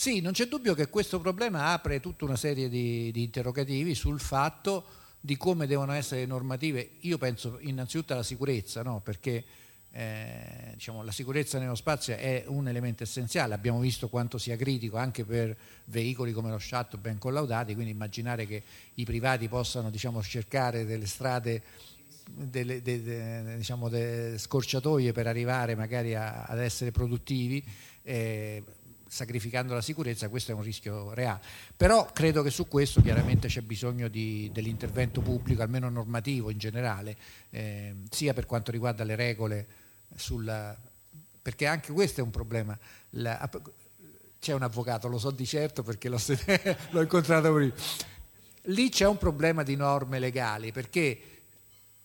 Sì, 0.00 0.22
non 0.22 0.32
c'è 0.32 0.46
dubbio 0.46 0.72
che 0.72 0.88
questo 0.88 1.20
problema 1.20 1.72
apre 1.72 2.00
tutta 2.00 2.24
una 2.24 2.34
serie 2.34 2.70
di, 2.70 3.10
di 3.12 3.22
interrogativi 3.22 3.94
sul 3.94 4.18
fatto 4.18 4.86
di 5.20 5.36
come 5.36 5.66
devono 5.66 5.92
essere 5.92 6.22
le 6.22 6.26
normative. 6.26 6.92
Io 7.00 7.18
penso 7.18 7.58
innanzitutto 7.60 8.14
alla 8.14 8.22
sicurezza, 8.22 8.82
no? 8.82 9.02
perché 9.02 9.44
eh, 9.92 10.70
diciamo, 10.72 11.02
la 11.02 11.12
sicurezza 11.12 11.58
nello 11.58 11.74
spazio 11.74 12.16
è 12.16 12.44
un 12.46 12.66
elemento 12.66 13.02
essenziale, 13.02 13.52
abbiamo 13.52 13.78
visto 13.78 14.08
quanto 14.08 14.38
sia 14.38 14.56
critico 14.56 14.96
anche 14.96 15.26
per 15.26 15.54
veicoli 15.84 16.32
come 16.32 16.48
lo 16.48 16.58
shuttle 16.58 16.98
ben 16.98 17.18
collaudati, 17.18 17.74
quindi 17.74 17.92
immaginare 17.92 18.46
che 18.46 18.62
i 18.94 19.04
privati 19.04 19.48
possano 19.48 19.90
diciamo, 19.90 20.22
cercare 20.22 20.86
delle 20.86 21.06
strade, 21.06 21.62
delle, 22.24 22.80
de, 22.80 23.02
de, 23.02 23.56
diciamo, 23.58 23.90
delle 23.90 24.38
scorciatoie 24.38 25.12
per 25.12 25.26
arrivare 25.26 25.74
magari 25.74 26.14
a, 26.14 26.44
ad 26.44 26.58
essere 26.58 26.90
produttivi. 26.90 27.62
Eh, 28.02 28.64
sacrificando 29.10 29.74
la 29.74 29.80
sicurezza, 29.80 30.28
questo 30.28 30.52
è 30.52 30.54
un 30.54 30.62
rischio 30.62 31.12
reale. 31.12 31.40
Però 31.76 32.12
credo 32.12 32.42
che 32.44 32.50
su 32.50 32.68
questo 32.68 33.02
chiaramente 33.02 33.48
c'è 33.48 33.60
bisogno 33.60 34.06
di, 34.06 34.48
dell'intervento 34.52 35.20
pubblico, 35.20 35.62
almeno 35.62 35.88
normativo 35.88 36.48
in 36.48 36.58
generale, 36.58 37.16
eh, 37.50 37.96
sia 38.08 38.32
per 38.32 38.46
quanto 38.46 38.70
riguarda 38.70 39.02
le 39.02 39.16
regole 39.16 39.66
sulla... 40.14 40.78
perché 41.42 41.66
anche 41.66 41.92
questo 41.92 42.20
è 42.20 42.22
un 42.22 42.30
problema. 42.30 42.78
La, 43.10 43.50
c'è 44.38 44.54
un 44.54 44.62
avvocato, 44.62 45.08
lo 45.08 45.18
so 45.18 45.32
di 45.32 45.44
certo 45.44 45.82
perché 45.82 46.08
l'ho, 46.08 46.18
l'ho 46.90 47.02
incontrato 47.02 47.52
prima. 47.52 47.74
Lì 48.64 48.90
c'è 48.90 49.08
un 49.08 49.18
problema 49.18 49.64
di 49.64 49.74
norme 49.74 50.20
legali 50.20 50.70
perché 50.70 51.20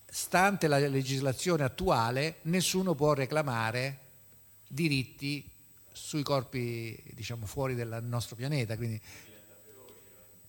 stante 0.08 0.68
la 0.68 0.80
legislazione 0.80 1.64
attuale 1.64 2.38
nessuno 2.44 2.96
può 2.96 3.14
reclamare 3.14 4.00
diritti 4.68 5.54
sui 5.96 6.24
corpi 6.24 7.02
diciamo, 7.14 7.46
fuori 7.46 7.74
del 7.74 8.00
nostro 8.04 8.36
pianeta. 8.36 8.76
Quindi, 8.76 9.02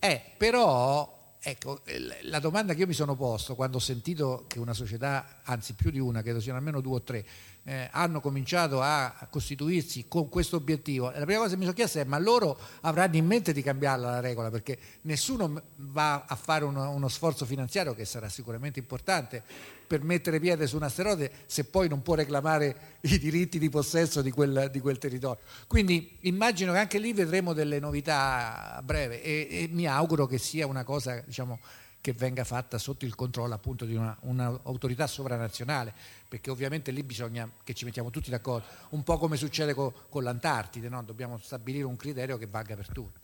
eh, 0.01 0.23
però 0.37 1.37
ecco, 1.41 1.81
la 2.23 2.41
domanda 2.41 2.75
che 2.75 2.81
io 2.81 2.87
mi 2.87 2.93
sono 2.93 3.15
posto 3.15 3.55
quando 3.55 3.77
ho 3.77 3.81
sentito 3.81 4.45
che 4.49 4.59
una 4.59 4.75
società, 4.75 5.43
anzi 5.45 5.75
più 5.75 5.91
di 5.91 6.01
una, 6.01 6.21
credo 6.21 6.41
siano 6.41 6.59
almeno 6.59 6.81
due 6.81 6.97
o 6.97 7.03
tre, 7.03 7.25
eh, 7.67 7.89
hanno 7.91 8.21
cominciato 8.21 8.81
a 8.81 9.27
costituirsi 9.29 10.07
con 10.07 10.29
questo 10.29 10.57
obiettivo, 10.57 11.11
la 11.11 11.25
prima 11.25 11.41
cosa 11.41 11.51
che 11.51 11.57
mi 11.57 11.65
sono 11.65 11.75
chiesto 11.75 11.99
è 11.99 12.05
ma 12.05 12.19
loro 12.19 12.57
avranno 12.83 13.17
in 13.17 13.27
mente 13.27 13.53
di 13.53 13.61
cambiarla 13.61 14.09
la 14.09 14.21
regola 14.21 14.51
perché 14.51 14.79
nessuno 15.03 15.61
va 15.77 16.25
a 16.27 16.37
fare 16.37 16.65
uno, 16.65 16.91
uno 16.91 17.09
sforzo 17.09 17.45
finanziario 17.45 17.95
che 17.95 18.05
sarà 18.05 18.29
sicuramente 18.29 18.79
importante 18.79 19.43
per 19.87 20.03
mettere 20.03 20.39
piede 20.39 20.67
su 20.67 20.77
un 20.77 20.85
asteroide 20.85 21.31
se 21.47 21.65
poi 21.65 21.89
non 21.89 22.03
può 22.03 22.15
reclamare 22.15 22.99
i 23.03 23.19
diritti 23.19 23.59
di 23.59 23.69
possesso 23.69 24.23
di 24.23 24.31
quel, 24.31 24.69
di 24.71 24.81
quel 24.81 24.99
territorio. 24.99 25.43
Quindi 25.67 26.19
immagino 26.23 26.73
che 26.73 26.79
anche 26.79 26.99
lì 26.99 27.13
vedremo 27.13 27.53
delle 27.53 27.81
novità 27.81 28.77
a 28.77 28.83
breve 28.83 29.23
e, 29.23 29.49
e 29.51 29.69
mi 29.71 29.87
auguro 29.87 30.27
che 30.27 30.39
sia 30.39 30.67
una 30.67 30.85
cosa 30.85 31.21
diciamo, 31.25 31.59
che 32.07 32.13
venga 32.13 32.45
fatta 32.45 32.79
sotto 32.79 33.05
il 33.05 33.17
controllo 33.17 33.55
appunto 33.55 33.85
di 33.85 33.97
un'autorità 33.97 35.03
una 35.03 35.11
sovranazionale, 35.11 35.93
perché 36.29 36.53
ovviamente 36.53 36.93
lì 36.93 37.03
bisogna 37.03 37.51
che 37.65 37.75
ci 37.75 37.85
mettiamo 37.85 38.11
tutti 38.11 38.31
d'accordo, 38.31 38.65
un 38.91 39.03
po' 39.03 39.19
come 39.19 39.37
succede 39.37 39.75
con, 39.75 39.93
con 40.09 40.23
l'Antartide, 40.23 40.89
no? 40.89 41.03
dobbiamo 41.03 41.37
stabilire 41.39 41.83
un 41.83 41.97
criterio 41.97 42.39
che 42.39 42.47
valga 42.47 42.77
per 42.77 42.89
tutti. 42.93 43.19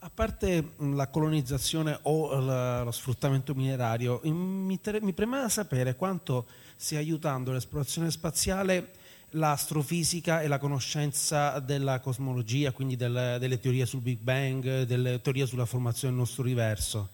A 0.00 0.10
parte 0.12 0.72
la 0.78 1.06
colonizzazione 1.06 2.00
o 2.02 2.82
lo 2.82 2.90
sfruttamento 2.90 3.54
minerario, 3.54 4.20
mi, 4.24 4.80
mi 5.00 5.12
premeva 5.12 5.48
sapere 5.48 5.94
quanto 5.94 6.48
stia 6.74 6.98
aiutando 6.98 7.52
l'esplorazione 7.52 8.10
spaziale 8.10 9.01
l'astrofisica 9.32 10.42
e 10.42 10.48
la 10.48 10.58
conoscenza 10.58 11.58
della 11.60 12.00
cosmologia, 12.00 12.72
quindi 12.72 12.96
del, 12.96 13.36
delle 13.38 13.60
teorie 13.60 13.86
sul 13.86 14.00
Big 14.00 14.18
Bang, 14.18 14.82
delle 14.82 15.20
teorie 15.20 15.46
sulla 15.46 15.66
formazione 15.66 16.12
del 16.14 16.22
nostro 16.22 16.42
universo? 16.42 17.08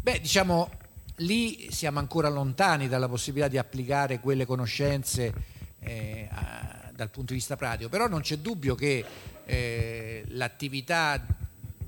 Beh, 0.00 0.20
diciamo, 0.20 0.70
lì 1.16 1.68
siamo 1.70 1.98
ancora 1.98 2.28
lontani 2.28 2.88
dalla 2.88 3.08
possibilità 3.08 3.48
di 3.48 3.58
applicare 3.58 4.20
quelle 4.20 4.46
conoscenze 4.46 5.32
eh, 5.80 6.28
a, 6.30 6.90
dal 6.94 7.10
punto 7.10 7.32
di 7.32 7.38
vista 7.38 7.56
pratico, 7.56 7.88
però 7.88 8.08
non 8.08 8.20
c'è 8.20 8.38
dubbio 8.38 8.74
che 8.74 9.04
eh, 9.44 10.24
l'attività 10.28 11.24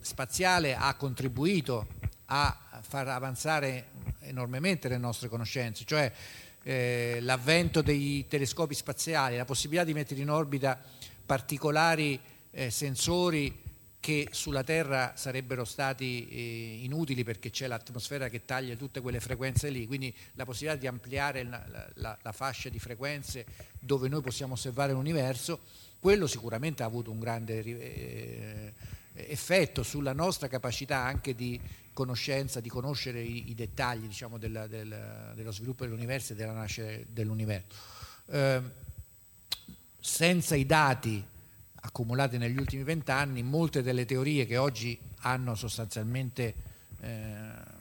spaziale 0.00 0.76
ha 0.76 0.94
contribuito 0.94 1.86
a 2.26 2.56
far 2.80 3.08
avanzare 3.08 3.88
enormemente 4.20 4.88
le 4.88 4.98
nostre 4.98 5.28
conoscenze, 5.28 5.84
cioè 5.84 6.12
eh, 6.68 7.20
l'avvento 7.22 7.80
dei 7.80 8.26
telescopi 8.28 8.74
spaziali, 8.74 9.38
la 9.38 9.46
possibilità 9.46 9.84
di 9.84 9.94
mettere 9.94 10.20
in 10.20 10.28
orbita 10.28 10.78
particolari 11.24 12.20
eh, 12.50 12.68
sensori 12.68 13.62
che 13.98 14.28
sulla 14.32 14.62
Terra 14.62 15.14
sarebbero 15.16 15.64
stati 15.64 16.28
eh, 16.28 16.80
inutili 16.84 17.24
perché 17.24 17.48
c'è 17.48 17.66
l'atmosfera 17.68 18.28
che 18.28 18.44
taglia 18.44 18.76
tutte 18.76 19.00
quelle 19.00 19.18
frequenze 19.18 19.70
lì, 19.70 19.86
quindi 19.86 20.14
la 20.34 20.44
possibilità 20.44 20.78
di 20.78 20.86
ampliare 20.86 21.42
la, 21.42 21.88
la, 21.94 22.18
la 22.20 22.32
fascia 22.32 22.68
di 22.68 22.78
frequenze 22.78 23.46
dove 23.80 24.08
noi 24.08 24.20
possiamo 24.20 24.52
osservare 24.52 24.92
l'universo, 24.92 25.60
quello 25.98 26.26
sicuramente 26.26 26.82
ha 26.82 26.86
avuto 26.86 27.10
un 27.10 27.18
grande 27.18 27.62
eh, 27.64 28.72
effetto 29.26 29.82
sulla 29.82 30.12
nostra 30.12 30.48
capacità 30.48 30.98
anche 30.98 31.34
di 31.34 31.60
conoscenza, 31.92 32.60
di 32.60 32.68
conoscere 32.68 33.20
i, 33.20 33.50
i 33.50 33.54
dettagli 33.54 34.06
diciamo, 34.06 34.38
del, 34.38 34.66
del, 34.68 35.32
dello 35.34 35.50
sviluppo 35.50 35.84
dell'universo 35.84 36.32
e 36.32 36.36
della 36.36 36.52
nascita 36.52 36.86
dell'universo. 37.08 37.74
Eh, 38.26 38.62
senza 40.00 40.54
i 40.54 40.64
dati 40.64 41.24
accumulati 41.80 42.38
negli 42.38 42.58
ultimi 42.58 42.82
vent'anni, 42.82 43.42
molte 43.42 43.82
delle 43.82 44.04
teorie 44.04 44.46
che 44.46 44.56
oggi 44.56 44.98
hanno 45.20 45.54
sostanzialmente 45.54 46.54
eh, 47.00 47.76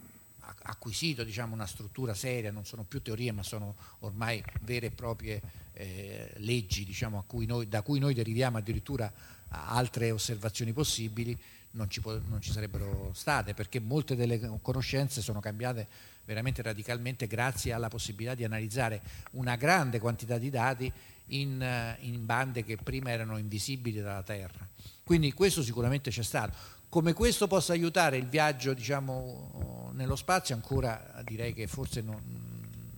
acquisito 0.64 1.24
diciamo, 1.24 1.54
una 1.54 1.66
struttura 1.66 2.14
seria, 2.14 2.52
non 2.52 2.66
sono 2.66 2.84
più 2.84 3.02
teorie 3.02 3.32
ma 3.32 3.44
sono 3.44 3.76
ormai 4.00 4.44
vere 4.62 4.88
e 4.88 4.92
proprie 4.92 5.42
eh, 5.74 6.34
leggi 6.38 6.86
diciamo, 6.86 7.24
cui 7.28 7.46
noi, 7.46 7.68
da 7.68 7.82
cui 7.82 8.00
noi 8.00 8.14
deriviamo 8.14 8.58
addirittura 8.58 9.12
altre 9.50 10.12
osservazioni 10.12 10.74
possibili, 10.74 11.38
non 11.72 11.90
ci, 11.90 12.02
può, 12.02 12.18
non 12.28 12.42
ci, 12.42 12.52
sarebbero 12.52 13.12
state 13.14 13.54
perché 13.54 13.80
molte 13.80 14.16
delle 14.16 14.60
conoscenze 14.62 15.22
sono 15.22 15.40
cambiate 15.40 15.88
veramente 16.26 16.62
radicalmente 16.62 17.28
grazie 17.28 17.72
alla 17.72 17.88
possibilità 17.88 18.36
di 18.36 18.44
analizzare 18.44 19.02
una 19.32 19.56
grande 19.56 20.00
quantità 20.00 20.38
di 20.38 20.50
dati 20.50 20.92
in, 21.28 21.96
in 22.02 22.26
bande 22.26 22.64
che 22.64 22.78
prima 22.78 23.12
erano 23.12 23.38
invisibili 23.38 24.02
dalla 24.02 24.24
Terra. 24.24 24.68
Quindi 25.04 25.32
questo 25.34 25.64
sicuramente 25.64 26.10
c'è 26.10 26.24
stato. 26.24 26.76
Come 26.90 27.14
questo 27.14 27.48
possa 27.48 27.74
aiutare 27.74 28.18
il 28.18 28.28
viaggio 28.28 28.74
diciamo, 28.74 29.92
nello 29.94 30.16
spazio 30.16 30.56
ancora 30.56 31.22
direi 31.26 31.54
che 31.54 31.68
forse 31.68 32.02
non, 32.02 32.22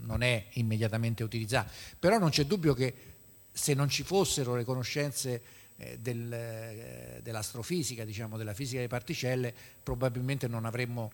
non 0.01 0.21
è 0.21 0.47
immediatamente 0.53 1.23
utilizzato, 1.23 1.71
però 1.97 2.17
non 2.17 2.29
c'è 2.29 2.45
dubbio 2.45 2.73
che 2.73 2.93
se 3.51 3.73
non 3.73 3.89
ci 3.89 4.03
fossero 4.03 4.55
le 4.55 4.63
conoscenze 4.63 5.41
del, 5.99 6.31
eh, 6.31 7.19
dell'astrofisica, 7.23 8.03
diciamo, 8.03 8.37
della 8.37 8.53
fisica 8.53 8.77
delle 8.77 8.89
particelle, 8.89 9.53
probabilmente 9.81 10.47
non 10.47 10.65
avremmo 10.65 11.11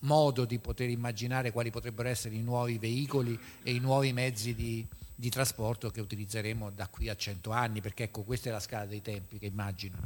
modo 0.00 0.44
di 0.44 0.58
poter 0.58 0.88
immaginare 0.88 1.50
quali 1.50 1.70
potrebbero 1.70 2.08
essere 2.08 2.34
i 2.34 2.42
nuovi 2.42 2.78
veicoli 2.78 3.38
e 3.62 3.72
i 3.72 3.78
nuovi 3.78 4.12
mezzi 4.12 4.54
di, 4.54 4.86
di 5.14 5.28
trasporto 5.28 5.90
che 5.90 6.00
utilizzeremo 6.00 6.70
da 6.70 6.86
qui 6.88 7.08
a 7.08 7.16
cento 7.16 7.50
anni, 7.50 7.80
perché 7.80 8.04
ecco 8.04 8.22
questa 8.22 8.48
è 8.48 8.52
la 8.52 8.60
scala 8.60 8.86
dei 8.86 9.02
tempi 9.02 9.38
che 9.38 9.46
immagino. 9.46 9.96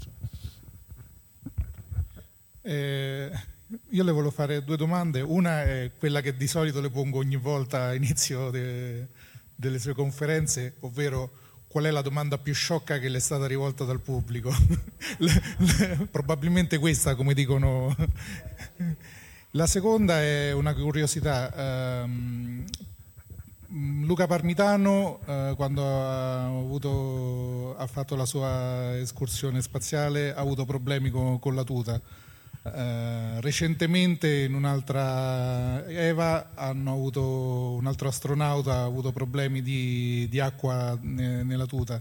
Eh, 2.63 3.31
io 3.89 4.05
le 4.05 4.13
volevo 4.13 4.31
fare 4.31 4.63
due 4.65 4.77
domande, 4.77 5.21
una 5.21 5.63
è 5.65 5.91
quella 5.99 6.21
che 6.21 6.37
di 6.37 6.47
solito 6.47 6.81
le 6.81 6.91
pongo 6.91 7.19
ogni 7.19 7.37
volta 7.37 7.87
a 7.87 7.95
inizio 7.95 8.51
de, 8.51 9.09
delle 9.55 9.79
sue 9.79 9.95
conferenze, 9.95 10.75
ovvero 10.81 11.42
qual 11.73 11.85
è 11.87 11.91
la 11.91 12.03
domanda 12.03 12.37
più 12.37 12.53
sciocca 12.53 12.99
che 12.99 13.09
le 13.09 13.17
è 13.17 13.21
stata 13.21 13.47
rivolta 13.47 13.85
dal 13.85 13.99
pubblico. 13.99 14.55
Probabilmente 16.11 16.79
questa, 16.79 17.15
come 17.15 17.33
dicono. 17.33 17.97
La 19.53 19.67
seconda 19.67 20.21
è 20.21 20.53
una 20.53 20.75
curiosità. 20.75 22.05
Um, 22.05 22.65
Luca 24.05 24.27
Parmitano, 24.27 25.21
uh, 25.25 25.57
quando 25.57 25.83
ha, 25.83 26.45
avuto, 26.45 27.75
ha, 27.79 27.87
fatto 27.87 28.17
la 28.17 28.27
sua 28.27 28.99
escursione 28.99 29.63
spaziale, 29.63 30.35
ha 30.35 30.41
avuto 30.41 30.67
problemi 30.67 31.09
con, 31.09 31.39
con 31.39 31.55
la 31.55 31.65
tuta 31.65 31.99
eh, 32.65 33.41
recentemente 33.41 34.43
in 34.43 34.55
un'altra 34.55 35.85
EVA 35.87 36.51
avuto, 36.55 37.73
un 37.73 37.87
altro 37.87 38.07
astronauta 38.07 38.75
ha 38.75 38.85
avuto 38.85 39.11
problemi 39.11 39.63
di, 39.63 40.29
di 40.31 40.39
acqua 40.39 40.97
ne, 41.01 41.43
nella 41.43 41.67
tuta. 41.67 42.01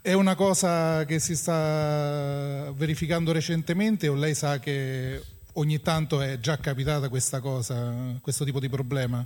È 0.00 0.14
una 0.14 0.34
cosa 0.34 1.04
che 1.04 1.18
si 1.18 1.36
sta 1.36 2.72
verificando 2.74 3.32
recentemente 3.32 4.08
o 4.08 4.14
lei 4.14 4.34
sa 4.34 4.58
che 4.58 5.22
ogni 5.54 5.82
tanto 5.82 6.22
è 6.22 6.40
già 6.40 6.56
capitata 6.56 7.10
questa 7.10 7.40
cosa, 7.40 8.16
questo 8.22 8.44
tipo 8.44 8.60
di 8.60 8.70
problema? 8.70 9.24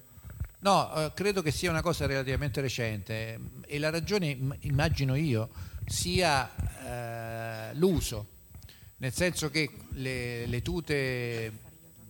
No, 0.58 0.92
eh, 0.96 1.12
credo 1.14 1.42
che 1.42 1.52
sia 1.52 1.70
una 1.70 1.82
cosa 1.82 2.06
relativamente 2.06 2.60
recente 2.60 3.38
e 3.66 3.78
la 3.78 3.90
ragione, 3.90 4.36
immagino 4.62 5.14
io, 5.14 5.48
sia 5.86 6.50
eh, 7.70 7.74
l'uso 7.74 8.32
nel 8.98 9.12
senso 9.12 9.50
che 9.50 9.70
le, 9.90 10.46
le 10.46 10.62
tute 10.62 11.52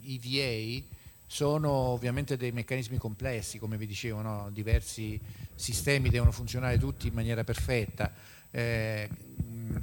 EVA 0.05 0.82
sono 1.26 1.70
ovviamente 1.70 2.37
dei 2.37 2.53
meccanismi 2.53 2.97
complessi, 2.97 3.59
come 3.59 3.76
vi 3.76 3.87
dicevo, 3.87 4.20
no? 4.20 4.51
diversi 4.53 5.20
sistemi 5.55 6.11
devono 6.11 6.30
funzionare 6.30 6.78
tutti 6.78 7.09
in 7.09 7.14
maniera 7.14 7.43
perfetta. 7.43 8.12
Eh, 8.51 9.09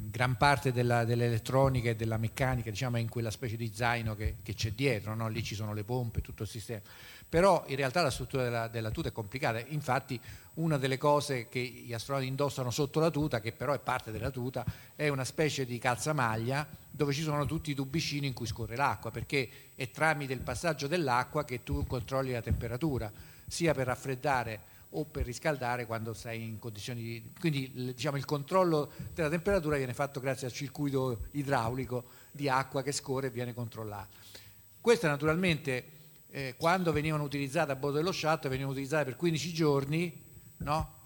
gran 0.09 0.37
parte 0.37 0.71
della, 0.71 1.03
dell'elettronica 1.03 1.89
e 1.89 1.95
della 1.95 2.17
meccanica 2.17 2.69
diciamo, 2.69 2.97
è 2.97 2.99
in 2.99 3.09
quella 3.09 3.31
specie 3.31 3.57
di 3.57 3.71
zaino 3.73 4.15
che, 4.15 4.35
che 4.43 4.53
c'è 4.53 4.71
dietro, 4.71 5.15
no? 5.15 5.27
lì 5.27 5.43
ci 5.43 5.55
sono 5.55 5.73
le 5.73 5.83
pompe, 5.83 6.21
tutto 6.21 6.43
il 6.43 6.49
sistema. 6.49 6.81
Però 7.32 7.63
in 7.67 7.77
realtà 7.77 8.01
la 8.01 8.09
struttura 8.09 8.43
della, 8.43 8.67
della 8.67 8.91
tuta 8.91 9.07
è 9.07 9.13
complicata, 9.13 9.57
infatti 9.67 10.19
una 10.55 10.77
delle 10.77 10.97
cose 10.97 11.47
che 11.47 11.61
gli 11.61 11.93
astronauti 11.93 12.27
indossano 12.27 12.71
sotto 12.71 12.99
la 12.99 13.09
tuta, 13.09 13.39
che 13.39 13.53
però 13.53 13.71
è 13.71 13.79
parte 13.79 14.11
della 14.11 14.29
tuta, 14.29 14.65
è 14.97 15.07
una 15.07 15.23
specie 15.23 15.65
di 15.65 15.77
calzamaglia 15.77 16.67
dove 16.91 17.13
ci 17.13 17.21
sono 17.21 17.45
tutti 17.45 17.71
i 17.71 17.73
tubicini 17.73 18.27
in 18.27 18.34
cui 18.34 18.47
scorre 18.47 18.75
l'acqua, 18.75 19.11
perché 19.11 19.49
è 19.75 19.89
tramite 19.89 20.34
il 20.34 20.41
passaggio 20.41 20.88
dell'acqua 20.88 21.45
che 21.45 21.63
tu 21.63 21.88
controlli 21.88 22.34
la 22.34 22.41
temperatura, 22.41 23.09
sia 23.47 23.73
per 23.73 23.86
raffreddare 23.86 24.59
o 24.89 25.05
per 25.05 25.23
riscaldare 25.23 25.86
quando 25.86 26.13
sei 26.13 26.43
in 26.43 26.59
condizioni 26.59 27.01
di... 27.01 27.32
Quindi 27.39 27.93
diciamo, 27.93 28.17
il 28.17 28.25
controllo 28.25 28.91
della 29.13 29.29
temperatura 29.29 29.77
viene 29.77 29.93
fatto 29.93 30.19
grazie 30.19 30.47
al 30.47 30.53
circuito 30.53 31.27
idraulico 31.32 32.03
di 32.29 32.49
acqua 32.49 32.84
che 32.84 32.91
scorre 32.91 33.27
e 33.27 33.29
viene 33.29 33.53
controllato. 33.53 34.17
Questa 34.82 35.07
naturalmente 35.07 35.99
eh, 36.32 36.55
quando 36.57 36.91
venivano 36.91 37.23
utilizzate 37.23 37.71
a 37.71 37.75
bordo 37.75 37.97
dello 37.97 38.11
shuttle 38.11 38.49
venivano 38.49 38.71
utilizzate 38.71 39.05
per 39.05 39.15
15 39.15 39.53
giorni 39.53 40.23
no? 40.57 40.99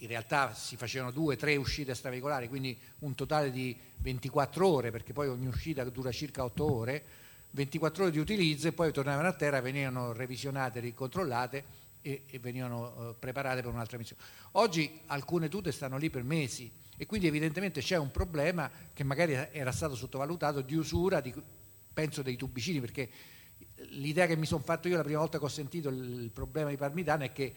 in 0.00 0.08
realtà 0.08 0.54
si 0.54 0.76
facevano 0.76 1.10
due, 1.10 1.36
tre 1.36 1.56
uscite 1.56 1.90
extraveicolari, 1.90 2.48
quindi 2.48 2.78
un 3.00 3.14
totale 3.14 3.50
di 3.50 3.76
24 3.98 4.66
ore, 4.66 4.90
perché 4.90 5.12
poi 5.12 5.28
ogni 5.28 5.46
uscita 5.46 5.84
dura 5.84 6.10
circa 6.10 6.44
8 6.44 6.72
ore, 6.72 7.04
24 7.50 8.04
ore 8.04 8.12
di 8.12 8.18
utilizzo 8.18 8.68
e 8.68 8.72
poi 8.72 8.92
tornavano 8.92 9.28
a 9.28 9.32
terra, 9.32 9.60
venivano 9.60 10.12
revisionate, 10.12 10.80
ricontrollate 10.80 11.64
e, 12.00 12.24
e 12.26 12.38
venivano 12.38 13.10
eh, 13.10 13.14
preparate 13.18 13.60
per 13.60 13.72
un'altra 13.72 13.98
missione. 13.98 14.22
Oggi 14.52 15.00
alcune 15.06 15.48
tute 15.50 15.70
stanno 15.70 15.98
lì 15.98 16.08
per 16.08 16.22
mesi 16.22 16.70
e 16.96 17.04
quindi 17.04 17.26
evidentemente 17.26 17.82
c'è 17.82 17.96
un 17.96 18.10
problema 18.10 18.70
che 18.94 19.04
magari 19.04 19.32
era 19.52 19.72
stato 19.72 19.94
sottovalutato 19.94 20.62
di 20.62 20.76
usura, 20.76 21.20
di, 21.20 21.34
penso 21.92 22.22
dei 22.22 22.36
tubicini, 22.36 22.80
perché 22.80 23.10
l'idea 23.88 24.26
che 24.26 24.36
mi 24.36 24.46
sono 24.46 24.62
fatto 24.62 24.88
io 24.88 24.96
la 24.96 25.02
prima 25.02 25.18
volta 25.18 25.38
che 25.38 25.44
ho 25.44 25.48
sentito 25.48 25.88
il 25.88 26.30
problema 26.32 26.70
di 26.70 26.76
Parmitano 26.76 27.24
è 27.24 27.32
che 27.32 27.54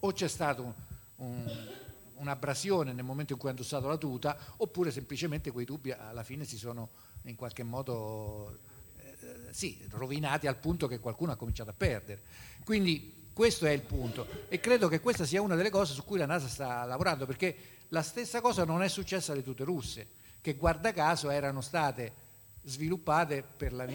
o 0.00 0.12
c'è 0.12 0.28
stato 0.28 0.62
un, 0.62 0.72
un, 1.16 1.68
un'abrasione 2.14 2.92
nel 2.92 3.04
momento 3.04 3.32
in 3.32 3.38
cui 3.38 3.48
ha 3.48 3.52
indossato 3.52 3.88
la 3.88 3.96
tuta 3.96 4.36
oppure 4.56 4.90
semplicemente 4.90 5.50
quei 5.50 5.64
tubi 5.64 5.90
alla 5.92 6.22
fine 6.22 6.44
si 6.44 6.56
sono 6.56 6.90
in 7.22 7.36
qualche 7.36 7.62
modo 7.62 8.58
eh, 8.98 9.52
sì, 9.52 9.84
rovinati 9.90 10.46
al 10.46 10.56
punto 10.56 10.86
che 10.86 10.98
qualcuno 10.98 11.32
ha 11.32 11.36
cominciato 11.36 11.70
a 11.70 11.74
perdere. 11.76 12.22
Quindi 12.64 13.26
questo 13.32 13.66
è 13.66 13.70
il 13.70 13.82
punto 13.82 14.26
e 14.48 14.58
credo 14.60 14.88
che 14.88 15.00
questa 15.00 15.24
sia 15.24 15.40
una 15.40 15.54
delle 15.54 15.70
cose 15.70 15.94
su 15.94 16.04
cui 16.04 16.18
la 16.18 16.26
NASA 16.26 16.48
sta 16.48 16.84
lavorando 16.84 17.24
perché 17.24 17.56
la 17.88 18.02
stessa 18.02 18.40
cosa 18.40 18.64
non 18.64 18.82
è 18.82 18.88
successa 18.88 19.32
alle 19.32 19.42
tute 19.42 19.64
russe 19.64 20.08
che 20.40 20.54
guarda 20.54 20.92
caso 20.92 21.30
erano 21.30 21.60
state 21.60 22.26
sviluppate 22.62 23.44
la, 23.70 23.86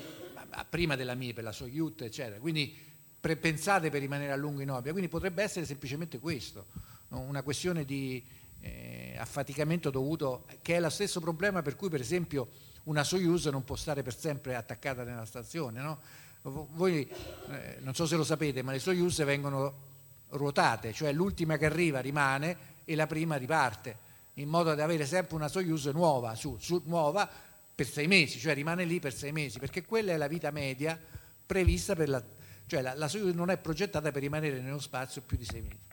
prima 0.69 0.95
della 0.95 1.15
MIE, 1.15 1.33
per 1.33 1.43
la 1.43 1.51
Soyut, 1.51 2.01
eccetera, 2.01 2.39
quindi 2.39 2.75
pensate 3.19 3.89
per 3.89 4.01
rimanere 4.01 4.31
a 4.31 4.35
lungo 4.35 4.61
in 4.61 4.69
orbita, 4.69 4.91
quindi 4.91 5.09
potrebbe 5.09 5.43
essere 5.43 5.65
semplicemente 5.65 6.19
questo, 6.19 6.65
una 7.09 7.41
questione 7.41 7.85
di 7.85 8.23
eh, 8.59 9.15
affaticamento 9.17 9.89
dovuto, 9.89 10.45
che 10.61 10.75
è 10.75 10.79
lo 10.79 10.89
stesso 10.89 11.19
problema 11.19 11.61
per 11.61 11.75
cui 11.75 11.89
per 11.89 12.01
esempio 12.01 12.47
una 12.83 13.03
Soyuz 13.03 13.45
non 13.45 13.63
può 13.63 13.75
stare 13.75 14.03
per 14.03 14.17
sempre 14.17 14.55
attaccata 14.55 15.03
nella 15.03 15.25
stazione, 15.25 15.81
no? 15.81 15.99
Voi 16.41 17.07
eh, 17.07 17.77
non 17.79 17.95
so 17.95 18.05
se 18.05 18.17
lo 18.17 18.25
sapete, 18.25 18.61
ma 18.61 18.73
le 18.73 18.79
Soyuz 18.79 19.23
vengono 19.23 19.91
ruotate, 20.29 20.91
cioè 20.91 21.13
l'ultima 21.13 21.57
che 21.57 21.65
arriva 21.65 22.01
rimane 22.01 22.71
e 22.83 22.95
la 22.95 23.07
prima 23.07 23.37
riparte, 23.37 23.95
in 24.35 24.49
modo 24.49 24.73
da 24.73 24.83
avere 24.83 25.05
sempre 25.05 25.35
una 25.35 25.47
Soyuz 25.47 25.85
nuova, 25.85 26.35
su, 26.35 26.57
su, 26.59 26.81
nuova 26.85 27.29
per 27.75 27.87
sei 27.87 28.07
mesi, 28.07 28.39
cioè 28.39 28.53
rimane 28.53 28.85
lì 28.85 28.99
per 28.99 29.13
sei 29.13 29.31
mesi, 29.31 29.59
perché 29.59 29.83
quella 29.83 30.13
è 30.13 30.17
la 30.17 30.27
vita 30.27 30.51
media 30.51 30.99
prevista 31.45 31.95
per 31.95 32.09
la... 32.09 32.23
cioè 32.67 32.81
la, 32.81 32.93
la 32.93 33.07
Soyuz 33.07 33.33
non 33.33 33.49
è 33.49 33.57
progettata 33.57 34.11
per 34.11 34.21
rimanere 34.21 34.59
nello 34.59 34.79
spazio 34.79 35.21
più 35.21 35.37
di 35.37 35.45
sei 35.45 35.61
mesi. 35.61 35.91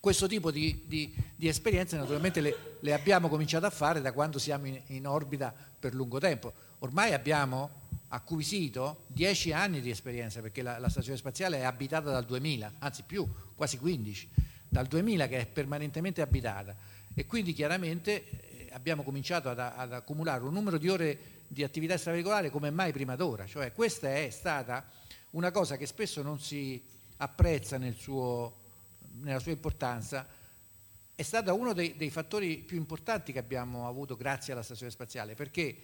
Questo 0.00 0.26
tipo 0.26 0.50
di, 0.50 0.82
di, 0.86 1.14
di 1.36 1.46
esperienze 1.46 1.96
naturalmente 1.96 2.40
le, 2.40 2.76
le, 2.80 2.92
abbiamo 2.92 3.28
cominciato 3.28 3.66
a 3.66 3.70
fare 3.70 4.00
da 4.00 4.12
quando 4.12 4.40
siamo 4.40 4.66
in, 4.66 4.80
in 4.88 5.06
orbita 5.06 5.54
per 5.78 5.94
lungo 5.94 6.18
tempo. 6.18 6.52
Ormai 6.80 7.12
abbiamo 7.12 7.70
acquisito 8.08 9.04
10 9.08 9.52
anni 9.52 9.80
di 9.80 9.90
esperienza 9.90 10.40
perché 10.40 10.62
la, 10.62 10.78
la, 10.78 10.88
stazione 10.88 11.16
spaziale 11.16 11.58
è 11.58 11.62
abitata 11.62 12.10
dal 12.10 12.24
2000, 12.24 12.72
anzi 12.80 13.04
più, 13.06 13.26
quasi 13.54 13.78
15, 13.78 14.28
dal 14.68 14.86
2000 14.86 15.28
che 15.28 15.38
è 15.38 15.46
permanentemente 15.46 16.20
abitata 16.20 16.74
e 17.14 17.26
quindi 17.26 17.52
chiaramente 17.52 18.24
abbiamo 18.72 19.02
cominciato 19.02 19.48
ad, 19.48 19.58
ad, 19.58 19.92
accumulare 19.92 20.42
un 20.44 20.52
numero 20.52 20.78
di 20.78 20.88
ore 20.88 21.18
di 21.46 21.62
attività 21.62 21.94
extraveicolare 21.94 22.50
come 22.50 22.70
mai 22.70 22.92
prima 22.92 23.16
d'ora, 23.16 23.46
cioè 23.46 23.72
questa 23.72 24.14
è 24.14 24.30
stata 24.30 24.84
una 25.30 25.50
cosa 25.50 25.76
che 25.76 25.86
spesso 25.86 26.22
non 26.22 26.40
si 26.40 26.82
apprezza 27.18 27.78
nel 27.78 27.94
suo, 27.94 28.56
nella 29.20 29.38
sua 29.38 29.52
importanza, 29.52 30.26
è 31.14 31.22
stata 31.22 31.52
uno 31.52 31.72
dei, 31.72 31.96
dei 31.96 32.10
fattori 32.10 32.56
più 32.58 32.76
importanti 32.76 33.32
che 33.32 33.38
abbiamo 33.38 33.86
avuto 33.86 34.16
grazie 34.16 34.52
alla 34.52 34.62
stazione 34.62 34.90
spaziale 34.90 35.34
perché 35.34 35.76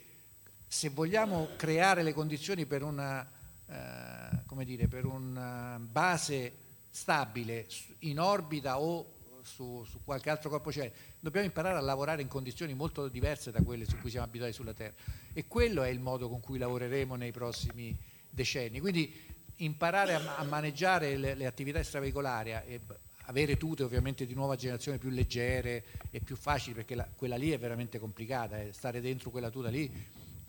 se 0.66 0.88
vogliamo 0.90 1.48
creare 1.56 2.02
le 2.02 2.12
condizioni 2.12 2.66
per 2.66 2.82
una, 2.82 3.26
eh, 3.66 4.64
dire, 4.64 4.88
per 4.88 5.06
una 5.06 5.78
base 5.80 6.52
stabile 6.90 7.66
in 8.00 8.18
orbita 8.18 8.80
o 8.80 9.17
su, 9.48 9.84
su, 9.88 10.00
qualche 10.04 10.30
altro 10.30 10.50
corpo 10.50 10.70
celeste, 10.70 11.16
dobbiamo 11.20 11.46
imparare 11.46 11.78
a 11.78 11.80
lavorare 11.80 12.22
in 12.22 12.28
condizioni 12.28 12.74
molto 12.74 13.08
diverse 13.08 13.50
da 13.50 13.62
quelle 13.62 13.84
su 13.84 13.98
cui 13.98 14.10
siamo 14.10 14.26
abituati 14.26 14.52
sulla 14.52 14.74
Terra 14.74 14.94
e 15.32 15.46
quello 15.46 15.82
è 15.82 15.88
il 15.88 16.00
modo 16.00 16.28
con 16.28 16.40
cui 16.40 16.58
lavoreremo 16.58 17.16
nei 17.16 17.32
prossimi 17.32 17.96
decenni. 18.28 18.80
Quindi 18.80 19.12
imparare 19.56 20.14
a, 20.14 20.36
a 20.36 20.44
maneggiare 20.44 21.16
le, 21.16 21.34
le, 21.34 21.46
attività 21.46 21.78
extraveicolari 21.78 22.52
e 22.52 22.80
avere 23.22 23.56
tute 23.56 23.82
ovviamente 23.82 24.26
di 24.26 24.34
nuova 24.34 24.56
generazione 24.56 24.98
più 24.98 25.10
leggere 25.10 25.84
e 26.10 26.20
più 26.20 26.36
facili 26.36 26.74
perché 26.74 26.94
la, 26.94 27.08
quella 27.16 27.36
lì 27.36 27.50
è 27.50 27.58
veramente 27.58 27.98
complicata, 27.98 28.60
eh, 28.60 28.72
stare 28.72 29.00
dentro 29.00 29.30
quella 29.30 29.50
tuta 29.50 29.68
lì 29.68 29.90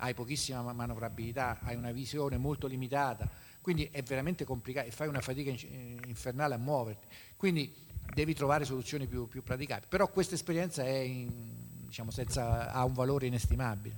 hai 0.02 0.14
pochissima 0.14 0.62
manovrabilità, 0.74 1.60
hai 1.64 1.76
una 1.76 1.92
visione 1.92 2.38
molto 2.38 2.68
limitata, 2.68 3.30
quindi 3.62 3.90
è 3.92 4.02
veramente 4.02 4.46
complicato 4.46 4.88
e 4.88 4.92
fai 4.92 5.08
una 5.08 5.22
fatica 5.22 5.50
infernale 5.50 6.54
a 6.54 6.58
muoverti. 6.58 7.08
Quindi 7.36 7.74
devi 8.14 8.34
trovare 8.34 8.66
soluzioni 8.66 9.08
più, 9.08 9.28
più 9.28 9.44
praticabili. 9.44 9.88
Però 9.90 10.08
questa 10.10 10.36
esperienza 10.36 10.84
diciamo, 10.84 12.12
senza, 12.12 12.72
ha 12.72 12.84
un 12.84 12.94
valore 12.94 13.28
inestimabile. 13.28 13.96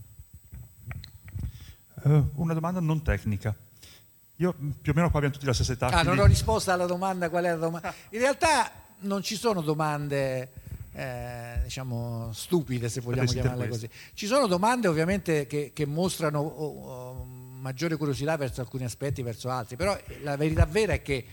Uh, 2.03 2.29
una 2.35 2.53
domanda 2.53 2.79
non 2.79 3.01
tecnica. 3.03 3.55
Io 4.37 4.53
più 4.53 4.91
o 4.91 4.95
meno 4.95 5.09
qua 5.09 5.17
abbiamo 5.17 5.33
tutti 5.33 5.45
la 5.45 5.53
stessa 5.53 5.73
età. 5.73 5.87
Ah, 5.87 5.89
quindi... 5.89 6.07
non 6.09 6.19
ho 6.19 6.25
risposto 6.25 6.71
alla 6.71 6.87
domanda 6.87 7.29
qual 7.29 7.43
è 7.43 7.49
la 7.49 7.57
domanda. 7.57 7.93
In 8.09 8.19
realtà 8.19 8.71
non 9.01 9.21
ci 9.21 9.35
sono 9.35 9.61
domande 9.61 10.49
eh, 10.93 11.59
diciamo 11.63 12.31
stupide 12.33 12.89
se 12.89 13.01
vogliamo 13.01 13.31
chiamarle 13.31 13.67
così. 13.67 13.89
Ci 14.13 14.25
sono 14.25 14.47
domande 14.47 14.87
ovviamente 14.87 15.47
che, 15.47 15.71
che 15.73 15.85
mostrano 15.85 16.39
oh, 16.39 16.65
oh, 16.65 17.25
maggiore 17.25 17.95
curiosità 17.95 18.35
verso 18.35 18.61
alcuni 18.61 18.83
aspetti, 18.83 19.21
verso 19.21 19.49
altri, 19.49 19.75
però 19.75 19.97
la 20.23 20.35
verità 20.35 20.65
vera 20.65 20.93
è 20.93 21.01
che 21.01 21.25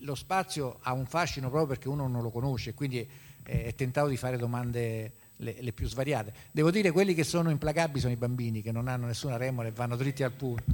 lo 0.00 0.14
spazio 0.14 0.78
ha 0.82 0.92
un 0.92 1.06
fascino 1.06 1.48
proprio 1.48 1.68
perché 1.68 1.88
uno 1.88 2.06
non 2.08 2.22
lo 2.22 2.30
conosce, 2.30 2.74
quindi 2.74 3.06
è, 3.42 3.64
è 3.64 3.74
tentato 3.74 4.08
di 4.08 4.16
fare 4.16 4.36
domande 4.36 5.12
le, 5.36 5.56
le, 5.60 5.72
più 5.72 5.88
svariate. 5.88 6.32
Devo 6.50 6.70
dire 6.70 6.90
quelli 6.90 7.14
che 7.14 7.24
sono 7.24 7.50
implacabili 7.50 8.00
sono 8.00 8.12
i 8.12 8.16
bambini 8.16 8.62
che 8.62 8.72
non 8.72 8.88
hanno 8.88 9.06
nessuna 9.06 9.36
remora 9.36 9.68
e 9.68 9.72
vanno 9.72 9.96
dritti 9.96 10.22
al 10.22 10.32
punto. 10.32 10.64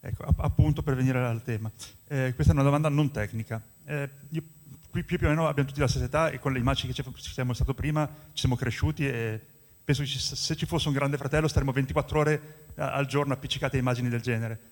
Ecco, 0.00 0.24
appunto 0.36 0.82
per 0.82 0.96
venire 0.96 1.18
al 1.20 1.42
tema. 1.42 1.70
Eh, 2.08 2.32
questa 2.34 2.52
è 2.52 2.54
una 2.54 2.64
domanda 2.64 2.88
non 2.88 3.10
tecnica. 3.12 3.62
Eh, 3.84 4.08
io 4.30 4.42
qui 4.90 5.04
più 5.04 5.16
o 5.22 5.28
meno 5.28 5.48
abbiamo 5.48 5.68
tutti 5.68 5.80
la 5.80 5.88
stessa 5.88 6.04
età 6.04 6.30
e 6.30 6.38
con 6.38 6.52
le 6.52 6.58
immagini 6.58 6.92
che 6.92 7.02
ci 7.02 7.32
siamo 7.32 7.54
stati 7.54 7.72
prima 7.72 8.06
ci 8.32 8.40
siamo 8.40 8.56
cresciuti 8.56 9.06
e 9.08 9.40
penso 9.82 10.02
che 10.02 10.08
se 10.08 10.54
ci 10.54 10.66
fosse 10.66 10.88
un 10.88 10.94
grande 10.94 11.16
fratello 11.16 11.48
staremmo 11.48 11.72
24 11.72 12.18
ore 12.18 12.40
al 12.74 13.06
giorno 13.06 13.32
appiccicati 13.32 13.76
a 13.76 13.78
immagini 13.78 14.08
del 14.08 14.20
genere. 14.20 14.71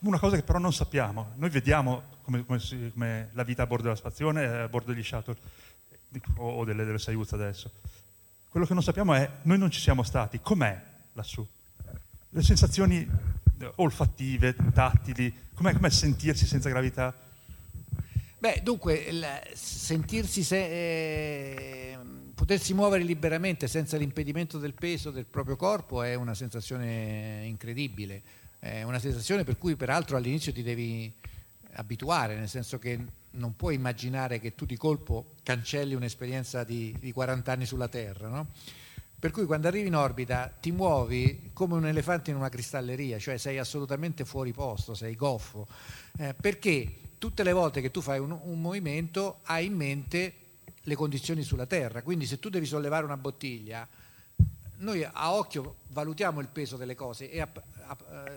Una 0.00 0.18
cosa 0.18 0.36
che 0.36 0.42
però 0.42 0.58
non 0.58 0.72
sappiamo, 0.72 1.32
noi 1.36 1.48
vediamo 1.50 2.02
come, 2.22 2.44
come, 2.44 2.60
come 2.92 3.30
la 3.32 3.42
vita 3.44 3.62
a 3.62 3.66
bordo 3.66 3.84
della 3.84 3.96
stazione, 3.96 4.44
a 4.46 4.68
bordo 4.68 4.92
degli 4.92 5.02
shuttle 5.02 5.36
o, 6.36 6.64
delle, 6.64 6.84
delle 6.84 6.98
Soyuz 6.98 7.32
adesso. 7.32 7.70
Quello 8.48 8.66
che 8.66 8.74
non 8.74 8.82
sappiamo 8.82 9.14
è, 9.14 9.28
noi 9.42 9.58
non 9.58 9.70
ci 9.70 9.80
siamo 9.80 10.02
stati, 10.02 10.40
com'è 10.40 10.80
lassù? 11.12 11.46
Le 12.28 12.42
sensazioni 12.42 13.08
olfattive, 13.76 14.54
tattili, 14.72 15.34
com'è, 15.54 15.72
com'è 15.72 15.90
sentirsi 15.90 16.46
senza 16.46 16.68
gravità? 16.68 17.14
Beh, 18.38 18.60
dunque, 18.62 19.06
sentirsi 19.54 20.42
se, 20.42 20.56
eh, 20.56 21.98
potersi 22.34 22.74
muovere 22.74 23.02
liberamente 23.02 23.66
senza 23.66 23.96
l'impedimento 23.96 24.58
del 24.58 24.74
peso 24.74 25.10
del 25.10 25.24
proprio 25.24 25.56
corpo 25.56 26.02
è 26.02 26.14
una 26.14 26.34
sensazione 26.34 27.44
incredibile, 27.46 28.22
è 28.58 28.82
una 28.82 28.98
sensazione 28.98 29.44
per 29.44 29.58
cui 29.58 29.76
peraltro 29.76 30.16
all'inizio 30.16 30.52
ti 30.52 30.62
devi 30.62 31.12
abituare, 31.72 32.36
nel 32.36 32.48
senso 32.48 32.78
che 32.78 32.98
non 33.32 33.54
puoi 33.54 33.74
immaginare 33.74 34.40
che 34.40 34.54
tu 34.54 34.64
di 34.64 34.76
colpo 34.76 35.32
cancelli 35.42 35.94
un'esperienza 35.94 36.64
di, 36.64 36.94
di 36.98 37.12
40 37.12 37.52
anni 37.52 37.66
sulla 37.66 37.88
Terra. 37.88 38.28
No? 38.28 38.46
Per 39.18 39.30
cui 39.30 39.44
quando 39.44 39.68
arrivi 39.68 39.88
in 39.88 39.96
orbita 39.96 40.52
ti 40.60 40.72
muovi 40.72 41.50
come 41.52 41.74
un 41.74 41.86
elefante 41.86 42.30
in 42.30 42.36
una 42.36 42.48
cristalleria, 42.48 43.18
cioè 43.18 43.38
sei 43.38 43.58
assolutamente 43.58 44.24
fuori 44.24 44.52
posto, 44.52 44.94
sei 44.94 45.14
goffo, 45.14 45.66
eh, 46.18 46.34
perché 46.34 46.94
tutte 47.18 47.42
le 47.42 47.52
volte 47.52 47.80
che 47.80 47.90
tu 47.90 48.00
fai 48.00 48.18
un, 48.18 48.38
un 48.42 48.60
movimento 48.60 49.40
hai 49.44 49.66
in 49.66 49.74
mente 49.74 50.34
le 50.82 50.94
condizioni 50.94 51.42
sulla 51.42 51.66
terra, 51.66 52.02
quindi 52.02 52.26
se 52.26 52.38
tu 52.38 52.48
devi 52.48 52.66
sollevare 52.66 53.04
una 53.04 53.16
bottiglia, 53.16 53.88
noi 54.78 55.02
a 55.02 55.32
occhio 55.32 55.76
valutiamo 55.88 56.40
il 56.40 56.48
peso 56.48 56.76
delle 56.76 56.94
cose 56.94 57.30
e 57.30 57.40
a, 57.40 57.48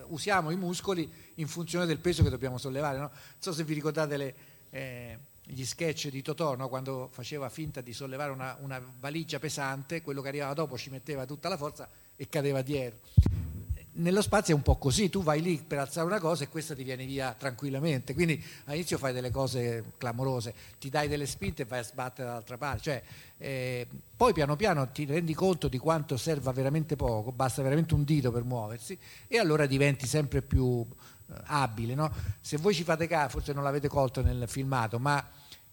usiamo 0.08 0.52
i 0.52 0.56
muscoli 0.56 1.12
in 1.36 1.48
funzione 1.48 1.86
del 1.86 2.00
peso 2.00 2.24
che 2.24 2.30
dobbiamo 2.30 2.58
sollevare. 2.58 2.98
No? 2.98 3.04
Non 3.04 3.12
so 3.38 3.54
se 3.54 3.64
vi 3.64 3.74
ricordate 3.74 4.18
le, 4.18 4.36
eh, 4.70 5.18
gli 5.44 5.66
sketch 5.66 6.10
di 6.10 6.22
Totò, 6.22 6.56
no? 6.56 6.70
quando 6.70 7.10
faceva 7.12 7.50
finta 7.50 7.82
di 7.82 7.94
sollevare 7.94 8.32
una, 8.32 8.58
una, 8.62 8.82
valigia 9.00 9.40
pesante, 9.40 10.02
quello 10.02 10.22
che 10.22 10.28
arrivava 10.28 10.54
dopo 10.54 10.78
ci 10.78 10.90
metteva 10.90 11.26
tutta 11.26 11.50
la 11.50 11.58
forza 11.58 11.90
e 12.16 12.28
cadeva 12.28 12.62
dietro 12.62 13.39
nello 14.00 14.22
spazio 14.22 14.54
è 14.54 14.58
un 14.58 14.64
po' 14.64 14.78
così, 14.78 15.10
tu 15.10 15.24
vai 15.24 15.42
lì 15.42 15.64
per 15.66 15.80
alzare 15.80 16.08
una 16.08 16.20
cosa 16.20 16.44
e 16.44 16.50
questa 16.50 16.74
ti 16.74 16.84
viene 16.84 17.06
via 17.06 17.36
tranquillamente, 17.38 18.14
quindi 18.14 18.42
all'inizio 18.66 18.98
fai 18.98 19.14
delle 19.14 19.30
cose 19.30 19.94
clamorose, 19.98 20.54
ti 20.80 20.90
dai 20.90 21.08
delle 21.08 21.26
spinte 21.26 21.64
e 21.64 21.66
vai 21.66 21.80
a 21.80 21.84
sbattere 21.84 22.28
dall'altra 22.28 22.58
parte, 22.58 22.82
cioè, 22.82 23.04
eh, 23.38 23.88
poi 24.16 24.34
piano 24.34 24.56
piano 24.56 24.90
ti 24.90 25.06
rendi 25.06 25.34
conto 25.34 25.68
di 25.68 25.78
quanto 25.78 26.18
serva 26.18 26.52
veramente 26.52 26.96
poco, 26.96 27.32
basta 27.32 27.62
veramente 27.62 27.94
un 27.94 28.04
dito 28.04 28.32
per 28.32 28.44
muoversi 28.44 28.98
e 29.28 29.38
allora 29.38 29.66
diventi 29.66 30.08
sempre 30.08 30.42
più 30.42 30.86
eh, 30.86 31.34
abile. 31.46 31.94
No? 31.94 32.12
Se 32.40 32.58
voi 32.58 32.74
ci 32.74 32.84
fate 32.84 33.06
caso, 33.08 33.30
forse 33.30 33.54
non 33.54 33.64
l'avete 33.64 33.90
colto 33.90 34.22
nel 34.22 34.46
filmato, 34.48 34.98
ma 34.98 35.26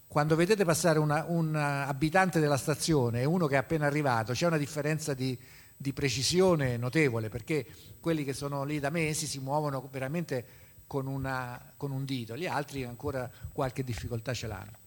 quando 0.07 0.35
vedete 0.35 0.63
passare 0.63 0.99
una, 0.99 1.25
un 1.27 1.53
abitante 1.55 2.39
della 2.39 2.57
stazione 2.57 3.21
e 3.21 3.25
uno 3.25 3.47
che 3.47 3.55
è 3.55 3.57
appena 3.57 3.85
arrivato, 3.85 4.33
c'è 4.33 4.47
una 4.47 4.57
differenza 4.57 5.13
di, 5.13 5.37
di 5.77 5.93
precisione 5.93 6.75
notevole 6.75 7.29
perché 7.29 7.65
quelli 7.99 8.23
che 8.23 8.33
sono 8.33 8.63
lì 8.63 8.79
da 8.79 8.89
mesi 8.89 9.27
si 9.27 9.39
muovono 9.39 9.87
veramente 9.91 10.45
con, 10.87 11.05
una, 11.05 11.73
con 11.77 11.91
un 11.91 12.03
dito, 12.03 12.35
gli 12.35 12.47
altri 12.47 12.83
ancora 12.83 13.29
qualche 13.51 13.83
difficoltà 13.83 14.33
ce 14.33 14.47
l'hanno. 14.47 14.85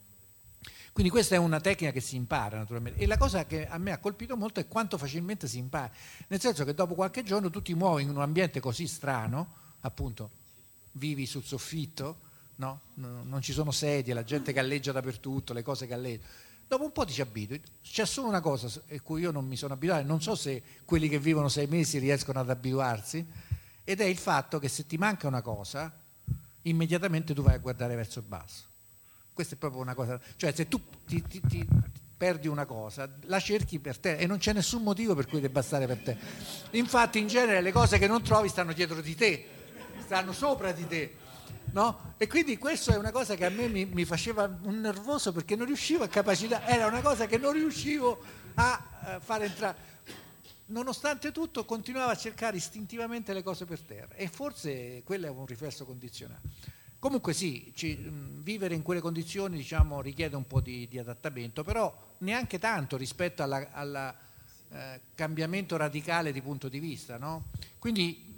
Quindi 0.92 1.10
questa 1.12 1.36
è 1.36 1.38
una 1.38 1.60
tecnica 1.60 1.92
che 1.92 2.00
si 2.00 2.16
impara 2.16 2.58
naturalmente 2.58 2.98
e 3.00 3.06
la 3.06 3.16
cosa 3.16 3.46
che 3.46 3.66
a 3.68 3.78
me 3.78 3.92
ha 3.92 3.98
colpito 3.98 4.36
molto 4.36 4.58
è 4.58 4.66
quanto 4.66 4.98
facilmente 4.98 5.46
si 5.46 5.58
impara, 5.58 5.90
nel 6.26 6.40
senso 6.40 6.64
che 6.64 6.74
dopo 6.74 6.94
qualche 6.94 7.22
giorno 7.22 7.48
tu 7.48 7.62
ti 7.62 7.74
muovi 7.74 8.02
in 8.02 8.10
un 8.10 8.20
ambiente 8.20 8.58
così 8.58 8.88
strano, 8.88 9.54
appunto 9.80 10.30
vivi 10.92 11.26
sul 11.26 11.44
soffitto, 11.44 12.18
no? 12.56 12.80
non 12.94 13.38
ci 13.40 13.52
sono 13.52 13.70
sedie, 13.70 14.12
la 14.12 14.24
gente 14.24 14.52
galleggia 14.52 14.92
dappertutto, 14.92 15.52
le 15.52 15.62
cose 15.62 15.86
galleggiano. 15.86 16.48
Dopo 16.70 16.84
un 16.84 16.92
po' 16.92 17.04
ti 17.04 17.12
ci 17.12 17.20
abitui. 17.20 17.60
C'è 17.82 18.06
solo 18.06 18.28
una 18.28 18.40
cosa 18.40 18.68
a 18.68 19.00
cui 19.00 19.22
io 19.22 19.32
non 19.32 19.44
mi 19.44 19.56
sono 19.56 19.74
abituato, 19.74 20.06
non 20.06 20.22
so 20.22 20.36
se 20.36 20.62
quelli 20.84 21.08
che 21.08 21.18
vivono 21.18 21.48
sei 21.48 21.66
mesi 21.66 21.98
riescono 21.98 22.38
ad 22.38 22.48
abituarsi, 22.48 23.26
ed 23.82 24.00
è 24.00 24.04
il 24.04 24.16
fatto 24.16 24.60
che 24.60 24.68
se 24.68 24.86
ti 24.86 24.96
manca 24.96 25.26
una 25.26 25.42
cosa, 25.42 25.92
immediatamente 26.62 27.34
tu 27.34 27.42
vai 27.42 27.54
a 27.54 27.58
guardare 27.58 27.96
verso 27.96 28.20
il 28.20 28.24
basso. 28.24 28.66
Questa 29.32 29.56
è 29.56 29.58
proprio 29.58 29.80
una 29.82 29.94
cosa, 29.94 30.20
cioè 30.36 30.52
se 30.52 30.68
tu 30.68 30.80
ti, 31.08 31.20
ti, 31.26 31.40
ti 31.40 31.66
perdi 32.16 32.46
una 32.46 32.66
cosa, 32.66 33.10
la 33.22 33.40
cerchi 33.40 33.80
per 33.80 33.98
te 33.98 34.18
e 34.18 34.28
non 34.28 34.38
c'è 34.38 34.52
nessun 34.52 34.84
motivo 34.84 35.16
per 35.16 35.26
cui 35.26 35.40
debba 35.40 35.62
stare 35.62 35.88
per 35.88 35.98
te. 35.98 36.16
Infatti 36.78 37.18
in 37.18 37.26
genere 37.26 37.62
le 37.62 37.72
cose 37.72 37.98
che 37.98 38.06
non 38.06 38.22
trovi 38.22 38.48
stanno 38.48 38.72
dietro 38.72 39.00
di 39.00 39.16
te, 39.16 39.44
stanno 40.04 40.32
sopra 40.32 40.70
di 40.70 40.86
te. 40.86 41.14
No? 41.72 42.14
E 42.16 42.26
quindi 42.26 42.58
questo 42.58 42.92
è 42.92 42.96
una 42.96 43.12
cosa 43.12 43.34
che 43.34 43.44
a 43.44 43.50
me 43.50 43.68
mi, 43.68 43.84
mi, 43.84 44.04
faceva 44.04 44.44
un 44.62 44.80
nervoso 44.80 45.32
perché 45.32 45.56
non 45.56 45.66
riuscivo 45.66 46.04
a 46.04 46.08
capacitare, 46.08 46.66
era 46.66 46.86
una 46.86 47.00
cosa 47.00 47.26
che 47.26 47.38
non 47.38 47.52
riuscivo 47.52 48.20
a 48.54 49.16
uh, 49.16 49.20
fare 49.20 49.46
entrare. 49.46 49.88
Nonostante 50.66 51.32
tutto 51.32 51.64
continuavo 51.64 52.10
a 52.10 52.16
cercare 52.16 52.56
istintivamente 52.56 53.32
le 53.32 53.42
cose 53.42 53.64
per 53.64 53.80
terra 53.80 54.14
e 54.14 54.28
forse 54.28 55.02
quello 55.04 55.26
è 55.26 55.30
un 55.30 55.46
riflesso 55.46 55.84
condizionato. 55.84 56.48
Comunque 56.98 57.32
sì, 57.32 57.72
ci, 57.74 57.96
mh, 57.96 58.42
vivere 58.42 58.74
in 58.74 58.82
quelle 58.82 59.00
condizioni 59.00 59.56
diciamo, 59.56 60.02
richiede 60.02 60.36
un 60.36 60.46
po' 60.46 60.60
di, 60.60 60.86
di, 60.86 60.98
adattamento, 60.98 61.64
però 61.64 61.92
neanche 62.18 62.58
tanto 62.58 62.96
rispetto 62.96 63.42
al 63.42 64.14
eh, 64.72 65.00
cambiamento 65.16 65.76
radicale 65.76 66.30
di 66.30 66.42
punto 66.42 66.68
di 66.68 66.78
vista. 66.78 67.16
No? 67.16 67.46
Quindi 67.78 68.29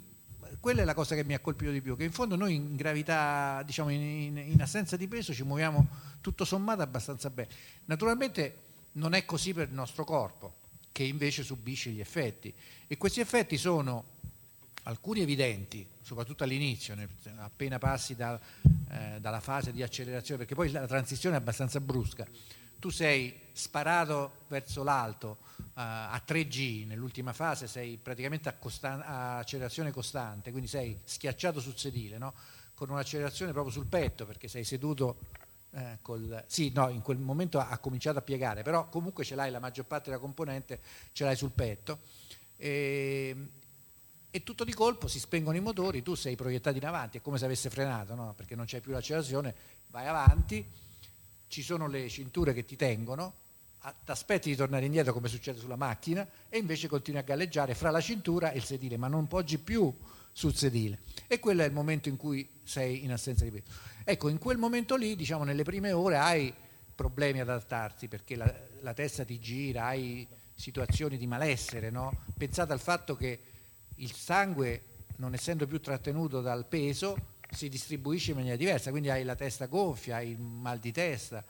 quella 0.63 0.83
è 0.83 0.85
la 0.85 0.93
cosa 0.93 1.13
che 1.13 1.25
mi 1.25 1.33
ha 1.33 1.39
colpito 1.39 1.71
di 1.71 1.81
più, 1.81 1.97
che 1.97 2.05
in 2.05 2.13
fondo 2.13 2.37
noi 2.37 2.55
in 2.55 2.77
gravità, 2.77 3.61
diciamo 3.65 3.89
in, 3.89 4.37
in 4.37 4.61
assenza 4.61 4.95
di 4.95 5.09
peso 5.09 5.33
ci 5.33 5.43
muoviamo 5.43 5.85
tutto 6.21 6.45
sommato 6.45 6.81
abbastanza 6.81 7.29
bene. 7.29 7.49
Naturalmente 7.83 8.55
non 8.93 9.13
è 9.13 9.25
così 9.25 9.53
per 9.53 9.67
il 9.67 9.73
nostro 9.73 10.05
corpo, 10.05 10.53
che 10.93 11.03
invece 11.03 11.43
subisce 11.43 11.89
gli 11.89 11.99
effetti 11.99 12.53
e 12.87 12.95
questi 12.95 13.19
effetti 13.19 13.57
sono 13.57 14.05
alcuni 14.83 15.19
evidenti, 15.19 15.85
soprattutto 16.01 16.45
all'inizio, 16.45 16.95
appena 17.39 17.77
passi 17.77 18.15
da, 18.15 18.39
eh, 18.89 19.17
dalla 19.19 19.41
fase 19.41 19.73
di 19.73 19.83
accelerazione, 19.83 20.45
perché 20.45 20.55
poi 20.55 20.71
la 20.71 20.87
transizione 20.87 21.35
è 21.35 21.39
abbastanza 21.39 21.81
brusca. 21.81 22.25
Tu 22.83 22.89
sei 22.89 23.39
sparato 23.53 24.39
verso 24.49 24.83
l'alto 24.83 25.37
uh, 25.57 25.69
a 25.75 26.21
3G, 26.27 26.85
nell'ultima 26.85 27.31
fase 27.31 27.65
sei 27.65 27.95
praticamente 27.95 28.49
a, 28.49 28.53
costan- 28.55 29.01
a, 29.01 29.37
accelerazione 29.37 29.91
costante, 29.91 30.51
quindi 30.51 30.67
sei 30.67 30.99
schiacciato 31.01 31.61
sul 31.61 31.77
sedile, 31.77 32.17
no? 32.17 32.33
con 32.73 32.89
un'accelerazione 32.89 33.53
proprio 33.53 33.71
sul 33.71 33.85
petto, 33.85 34.25
perché 34.25 34.49
sei 34.49 34.65
seduto 34.65 35.15
eh, 35.71 35.99
col... 36.01 36.43
Sì, 36.45 36.73
no, 36.75 36.89
in 36.89 37.01
quel 37.01 37.19
momento 37.19 37.57
ha 37.57 37.77
cominciato 37.77 38.19
a 38.19 38.21
piegare, 38.21 38.63
però 38.63 38.89
comunque 38.89 39.23
ce 39.23 39.35
l'hai, 39.35 39.49
la 39.49 39.59
maggior 39.59 39.85
parte 39.85 40.09
della 40.09 40.21
componente 40.21 40.81
ce 41.13 41.23
l'hai 41.23 41.37
sul 41.37 41.51
petto. 41.51 41.99
E, 42.57 43.47
e 44.29 44.43
tutto 44.43 44.65
di 44.65 44.73
colpo 44.73 45.07
si 45.07 45.19
spengono 45.19 45.55
i 45.55 45.61
motori, 45.61 46.01
tu 46.01 46.15
sei 46.15 46.35
proiettato 46.35 46.75
in 46.75 46.85
avanti, 46.85 47.19
è 47.19 47.21
come 47.21 47.37
se 47.37 47.45
avesse 47.45 47.69
frenato, 47.69 48.13
no? 48.13 48.33
perché 48.35 48.55
non 48.57 48.65
c'è 48.65 48.81
più 48.81 48.91
l'accelerazione, 48.91 49.55
vai 49.87 50.05
avanti, 50.05 50.82
ci 51.53 51.61
sono 51.61 51.85
le 51.87 52.09
cinture 52.09 52.51
che 52.51 52.65
ti 52.65 52.75
tengono, 52.75 53.35
ti 53.79 54.09
aspetti 54.09 54.49
di 54.49 54.55
tornare 54.55 54.85
indietro 54.85 55.13
come 55.13 55.27
succede 55.27 55.59
sulla 55.59 55.75
macchina 55.75 56.27
e 56.49 56.57
invece 56.57 56.87
continui 56.87 57.19
a 57.19 57.23
galleggiare 57.23 57.75
fra 57.75 57.91
la 57.91 58.01
cintura 58.01 58.51
e 58.51 58.57
il 58.57 58.63
sedile, 58.63 58.97
ma 58.97 59.07
non 59.07 59.27
poggi 59.27 59.59
più 59.59 59.93
sul 60.31 60.55
sedile. 60.55 61.01
E 61.27 61.37
quello 61.39 61.61
è 61.61 61.65
il 61.65 61.71
momento 61.71 62.09
in 62.09 62.17
cui 62.17 62.49
sei 62.63 63.03
in 63.03 63.11
assenza 63.11 63.43
di 63.43 63.51
peso. 63.51 63.65
Ecco, 64.03 64.29
in 64.29 64.39
quel 64.39 64.57
momento 64.57 64.95
lì, 64.95 65.15
diciamo, 65.15 65.43
nelle 65.43 65.61
prime 65.61 65.91
ore 65.91 66.17
hai 66.17 66.51
problemi 66.95 67.39
ad 67.39 67.49
adattarti 67.49 68.07
perché 68.07 68.35
la, 68.35 68.51
la 68.81 68.93
testa 68.95 69.23
ti 69.23 69.39
gira, 69.39 69.85
hai 69.85 70.27
situazioni 70.55 71.17
di 71.17 71.27
malessere, 71.27 71.91
no? 71.91 72.23
Pensate 72.35 72.73
al 72.73 72.79
fatto 72.79 73.15
che 73.15 73.39
il 73.97 74.11
sangue, 74.11 74.81
non 75.17 75.35
essendo 75.35 75.67
più 75.67 75.79
trattenuto 75.79 76.41
dal 76.41 76.65
peso, 76.65 77.15
si 77.53 77.69
distribuisce 77.69 78.31
in 78.31 78.37
maniera 78.37 78.57
diversa, 78.57 78.89
quindi 78.91 79.09
hai 79.09 79.23
la 79.23 79.35
testa 79.35 79.67
gonfia, 79.67 80.17
hai 80.17 80.31
il 80.31 80.39
mal 80.39 80.79
di 80.79 80.91
testa, 80.91 81.43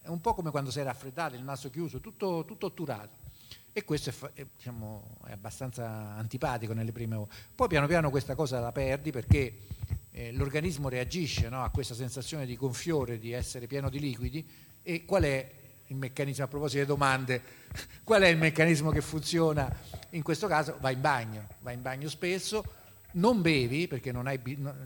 è 0.00 0.08
un 0.08 0.20
po' 0.20 0.34
come 0.34 0.50
quando 0.50 0.70
sei 0.70 0.84
raffreddato, 0.84 1.34
il 1.34 1.42
naso 1.42 1.70
chiuso, 1.70 2.00
tutto, 2.00 2.44
tutto 2.44 2.66
otturato. 2.66 3.20
E 3.72 3.84
questo 3.84 4.10
è, 4.10 4.14
è, 4.34 4.46
diciamo, 4.54 5.16
è, 5.26 5.32
abbastanza 5.32 6.14
antipatico 6.16 6.72
nelle 6.72 6.92
prime 6.92 7.14
ore. 7.14 7.30
Poi 7.54 7.68
piano 7.68 7.86
piano 7.86 8.10
questa 8.10 8.34
cosa 8.34 8.60
la 8.60 8.72
perdi 8.72 9.10
perché 9.10 9.58
eh, 10.10 10.32
l'organismo 10.32 10.88
reagisce 10.88 11.48
no, 11.48 11.62
a 11.62 11.70
questa 11.70 11.94
sensazione 11.94 12.44
di 12.44 12.56
gonfiore, 12.56 13.18
di 13.18 13.32
essere 13.32 13.66
pieno 13.66 13.88
di 13.88 13.98
liquidi 13.98 14.46
e 14.82 15.04
qual 15.04 15.22
è 15.22 15.50
il 15.86 15.96
meccanismo, 15.96 16.44
a 16.44 16.48
proposito 16.48 16.80
di 16.80 16.86
domande, 16.86 17.42
qual 18.04 18.22
è 18.22 18.28
il 18.28 18.36
meccanismo 18.36 18.90
che 18.90 19.00
funziona 19.00 19.74
in 20.10 20.22
questo 20.22 20.46
caso? 20.46 20.76
Vai 20.80 20.94
in 20.94 21.00
bagno, 21.00 21.46
vai 21.60 21.74
in 21.74 21.82
bagno 21.82 22.08
spesso, 22.08 22.62
non 23.12 23.42
bevi 23.42 23.88
perché 23.88 24.12
non 24.12 24.26
hai, 24.26 24.40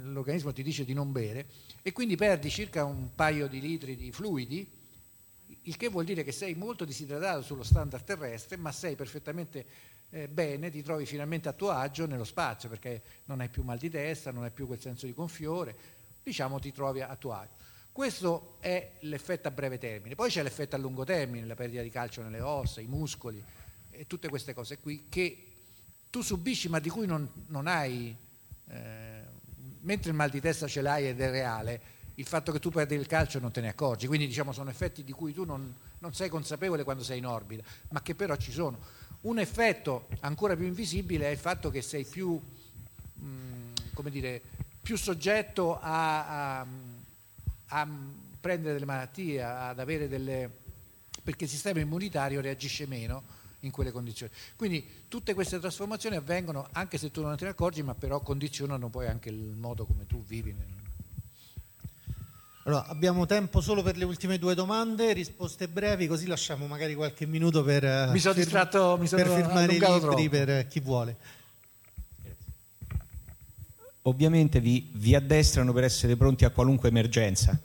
l'organismo 0.04 0.52
ti 0.52 0.62
dice 0.62 0.84
di 0.84 0.92
non 0.92 1.12
bere 1.12 1.46
e 1.82 1.92
quindi 1.92 2.16
perdi 2.16 2.50
circa 2.50 2.84
un 2.84 3.14
paio 3.14 3.46
di 3.46 3.60
litri 3.60 3.96
di 3.96 4.10
fluidi, 4.10 4.68
il 5.62 5.76
che 5.76 5.88
vuol 5.88 6.04
dire 6.04 6.24
che 6.24 6.32
sei 6.32 6.54
molto 6.54 6.84
disidratato 6.84 7.42
sullo 7.42 7.62
standard 7.62 8.04
terrestre, 8.04 8.56
ma 8.56 8.72
sei 8.72 8.96
perfettamente 8.96 9.66
eh, 10.10 10.28
bene, 10.28 10.70
ti 10.70 10.82
trovi 10.82 11.06
finalmente 11.06 11.48
a 11.48 11.52
tuo 11.52 11.70
agio 11.70 12.06
nello 12.06 12.24
spazio 12.24 12.68
perché 12.68 13.02
non 13.24 13.40
hai 13.40 13.48
più 13.48 13.62
mal 13.62 13.78
di 13.78 13.90
testa, 13.90 14.30
non 14.30 14.44
hai 14.44 14.50
più 14.50 14.66
quel 14.66 14.80
senso 14.80 15.06
di 15.06 15.12
gonfiore, 15.12 15.76
diciamo 16.22 16.58
ti 16.58 16.72
trovi 16.72 17.02
a 17.02 17.14
tuo 17.16 17.32
agio. 17.32 17.64
Questo 17.92 18.56
è 18.60 18.92
l'effetto 19.00 19.48
a 19.48 19.50
breve 19.50 19.78
termine, 19.78 20.14
poi 20.14 20.28
c'è 20.28 20.42
l'effetto 20.42 20.76
a 20.76 20.78
lungo 20.78 21.04
termine, 21.04 21.46
la 21.46 21.54
perdita 21.54 21.82
di 21.82 21.90
calcio 21.90 22.22
nelle 22.22 22.40
ossa, 22.40 22.80
i 22.80 22.86
muscoli 22.86 23.42
e 23.90 24.06
tutte 24.06 24.28
queste 24.28 24.52
cose 24.52 24.78
qui 24.78 25.06
che 25.08 25.55
tu 26.10 26.22
subisci 26.22 26.68
ma 26.68 26.78
di 26.78 26.88
cui 26.88 27.06
non, 27.06 27.28
non 27.48 27.66
hai, 27.66 28.14
eh, 28.68 29.20
mentre 29.80 30.10
il 30.10 30.16
mal 30.16 30.30
di 30.30 30.40
testa 30.40 30.66
ce 30.66 30.80
l'hai 30.80 31.08
ed 31.08 31.20
è 31.20 31.30
reale, 31.30 31.94
il 32.14 32.26
fatto 32.26 32.52
che 32.52 32.58
tu 32.58 32.70
perdi 32.70 32.94
il 32.94 33.06
calcio 33.06 33.38
non 33.38 33.50
te 33.50 33.60
ne 33.60 33.68
accorgi, 33.68 34.06
quindi 34.06 34.26
diciamo 34.26 34.52
sono 34.52 34.70
effetti 34.70 35.04
di 35.04 35.12
cui 35.12 35.34
tu 35.34 35.44
non, 35.44 35.74
non 35.98 36.14
sei 36.14 36.28
consapevole 36.28 36.84
quando 36.84 37.02
sei 37.02 37.18
in 37.18 37.26
orbita, 37.26 37.62
ma 37.90 38.02
che 38.02 38.14
però 38.14 38.36
ci 38.36 38.52
sono. 38.52 38.78
Un 39.22 39.38
effetto 39.38 40.08
ancora 40.20 40.56
più 40.56 40.66
invisibile 40.66 41.26
è 41.26 41.30
il 41.30 41.38
fatto 41.38 41.70
che 41.70 41.82
sei 41.82 42.04
più, 42.04 42.40
mh, 43.14 43.26
mm, 43.26 43.72
come 43.92 44.10
dire, 44.10 44.40
più 44.80 44.96
soggetto 44.96 45.78
a, 45.80 46.60
a, 46.60 46.66
a 47.66 47.88
prendere 48.40 48.74
delle 48.74 48.84
malattie, 48.84 49.42
ad 49.42 49.78
avere 49.78 50.08
delle... 50.08 50.48
perché 51.22 51.44
il 51.44 51.50
sistema 51.50 51.80
immunitario 51.80 52.40
reagisce 52.40 52.86
meno 52.86 53.22
in 53.66 53.72
quelle 53.72 53.90
condizioni. 53.90 54.32
Quindi 54.56 55.04
tutte 55.08 55.34
queste 55.34 55.58
trasformazioni 55.58 56.16
avvengono 56.16 56.68
anche 56.72 56.98
se 56.98 57.10
tu 57.10 57.22
non 57.22 57.36
te 57.36 57.44
ne 57.44 57.50
accorgi, 57.50 57.82
ma 57.82 57.94
però 57.94 58.20
condizionano 58.20 58.88
poi 58.88 59.06
anche 59.06 59.28
il 59.28 59.54
modo 59.56 59.84
come 59.84 60.06
tu 60.06 60.24
vivi. 60.24 60.54
Allora, 62.66 62.86
abbiamo 62.86 63.26
tempo 63.26 63.60
solo 63.60 63.80
per 63.82 63.96
le 63.96 64.04
ultime 64.04 64.38
due 64.38 64.56
domande, 64.56 65.12
risposte 65.12 65.68
brevi, 65.68 66.08
così 66.08 66.26
lasciamo 66.26 66.66
magari 66.66 66.96
qualche 66.96 67.24
minuto 67.24 67.62
per, 67.62 67.84
eh, 67.84 68.08
mi 68.10 68.18
sono 68.18 68.34
distratto, 68.34 68.96
mi 68.98 69.06
sono 69.06 69.22
per 69.22 69.32
firmare 69.32 69.64
i 69.66 69.78
libri 69.78 70.00
troppo. 70.00 70.28
per 70.28 70.66
chi 70.66 70.80
vuole. 70.80 71.16
Ovviamente 74.02 74.58
vi, 74.58 74.88
vi 74.94 75.14
addestrano 75.14 75.72
per 75.72 75.84
essere 75.84 76.16
pronti 76.16 76.44
a 76.44 76.50
qualunque 76.50 76.88
emergenza, 76.88 77.56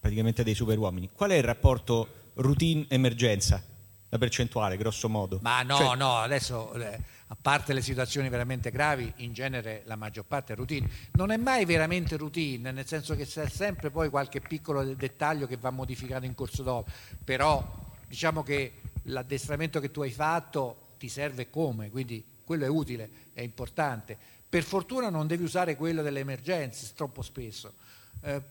praticamente 0.00 0.42
dei 0.42 0.54
superuomini. 0.54 1.10
Qual 1.12 1.30
è 1.30 1.36
il 1.36 1.44
rapporto 1.44 2.08
routine-emergenza? 2.34 3.62
La 4.10 4.18
percentuale, 4.18 4.76
grosso 4.76 5.08
modo. 5.08 5.38
Ma 5.40 5.62
no, 5.62 5.76
Cioè, 5.76 5.96
no, 5.96 6.16
adesso 6.16 6.72
eh, 6.74 6.98
a 7.28 7.36
parte 7.40 7.72
le 7.72 7.80
situazioni 7.80 8.28
veramente 8.28 8.70
gravi, 8.70 9.12
in 9.18 9.32
genere 9.32 9.82
la 9.86 9.94
maggior 9.94 10.24
parte 10.24 10.52
è 10.52 10.56
routine. 10.56 10.88
Non 11.12 11.30
è 11.30 11.36
mai 11.36 11.64
veramente 11.64 12.16
routine, 12.16 12.72
nel 12.72 12.86
senso 12.86 13.14
che 13.14 13.24
c'è 13.24 13.48
sempre 13.48 13.90
poi 13.90 14.08
qualche 14.10 14.40
piccolo 14.40 14.82
de- 14.82 14.96
dettaglio 14.96 15.46
che 15.46 15.56
va 15.56 15.70
modificato 15.70 16.26
in 16.26 16.34
corso 16.34 16.64
d'opera, 16.64 16.96
però 17.24 17.64
diciamo 18.06 18.42
che 18.42 18.80
l'addestramento 19.04 19.78
che 19.78 19.92
tu 19.92 20.02
hai 20.02 20.10
fatto 20.10 20.88
ti 20.98 21.08
serve 21.08 21.48
come, 21.48 21.88
quindi 21.88 22.22
quello 22.44 22.64
è 22.64 22.68
utile, 22.68 23.08
è 23.32 23.42
importante. 23.42 24.18
Per 24.48 24.64
fortuna 24.64 25.08
non 25.08 25.28
devi 25.28 25.44
usare 25.44 25.76
quello 25.76 26.02
delle 26.02 26.18
emergenze 26.18 26.90
troppo 26.96 27.22
spesso, 27.22 27.74
eh, 28.22 28.42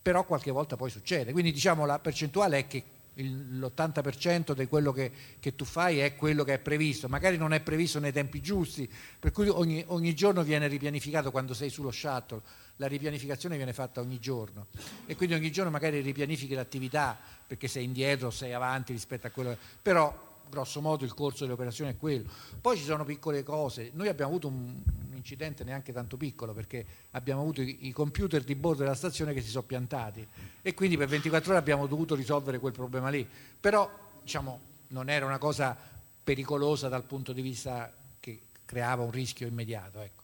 però 0.00 0.24
qualche 0.24 0.52
volta 0.52 0.76
poi 0.76 0.88
succede. 0.88 1.32
Quindi 1.32 1.50
diciamo 1.50 1.84
la 1.84 1.98
percentuale 1.98 2.58
è 2.58 2.66
che 2.68 2.84
l'80% 3.14 4.52
di 4.52 4.66
quello 4.66 4.92
che, 4.92 5.12
che 5.38 5.54
tu 5.54 5.64
fai 5.64 5.98
è 5.98 6.16
quello 6.16 6.44
che 6.44 6.54
è 6.54 6.58
previsto, 6.58 7.08
magari 7.08 7.36
non 7.36 7.52
è 7.52 7.60
previsto 7.60 7.98
nei 7.98 8.12
tempi 8.12 8.40
giusti, 8.40 8.90
per 9.18 9.32
cui 9.32 9.48
ogni, 9.48 9.82
ogni 9.88 10.14
giorno 10.14 10.42
viene 10.42 10.68
ripianificato 10.68 11.30
quando 11.30 11.54
sei 11.54 11.70
sullo 11.70 11.90
shuttle, 11.90 12.40
la 12.76 12.86
ripianificazione 12.86 13.56
viene 13.56 13.72
fatta 13.72 14.00
ogni 14.00 14.18
giorno. 14.18 14.68
E 15.06 15.16
quindi 15.16 15.34
ogni 15.34 15.50
giorno 15.52 15.70
magari 15.70 16.00
ripianifichi 16.00 16.54
l'attività 16.54 17.18
perché 17.46 17.68
sei 17.68 17.84
indietro, 17.84 18.30
sei 18.30 18.52
avanti 18.52 18.92
rispetto 18.92 19.26
a 19.26 19.30
quello, 19.30 19.56
però 19.82 20.28
grosso 20.50 20.82
modo 20.82 21.04
il 21.06 21.14
corso 21.14 21.40
delle 21.40 21.54
operazioni 21.54 21.92
è 21.92 21.96
quello. 21.96 22.28
Poi 22.60 22.76
ci 22.76 22.84
sono 22.84 23.04
piccole 23.06 23.42
cose, 23.42 23.90
noi 23.94 24.08
abbiamo 24.08 24.30
avuto 24.30 24.48
un, 24.48 24.82
incidente 25.20 25.64
neanche 25.64 25.92
tanto 25.92 26.16
piccolo 26.16 26.52
perché 26.52 26.84
abbiamo 27.12 27.42
avuto 27.42 27.60
i, 27.60 27.86
i 27.86 27.92
computer 27.92 28.42
di 28.42 28.54
bordo 28.54 28.82
della 28.82 28.94
stazione 28.94 29.32
che 29.32 29.42
si 29.42 29.50
sono 29.50 29.64
piantati 29.64 30.26
e 30.62 30.74
quindi 30.74 30.96
per 30.96 31.08
24 31.08 31.50
ore 31.50 31.58
abbiamo 31.58 31.86
dovuto 31.86 32.14
risolvere 32.14 32.58
quel 32.58 32.72
problema 32.72 33.08
lì, 33.10 33.26
però 33.60 33.88
diciamo 34.22 34.60
non 34.88 35.08
era 35.08 35.26
una 35.26 35.38
cosa 35.38 35.76
pericolosa 36.24 36.88
dal 36.88 37.04
punto 37.04 37.32
di 37.32 37.42
vista 37.42 37.92
che 38.18 38.40
creava 38.64 39.02
un 39.02 39.10
rischio 39.10 39.46
immediato. 39.46 40.00
Ecco. 40.00 40.18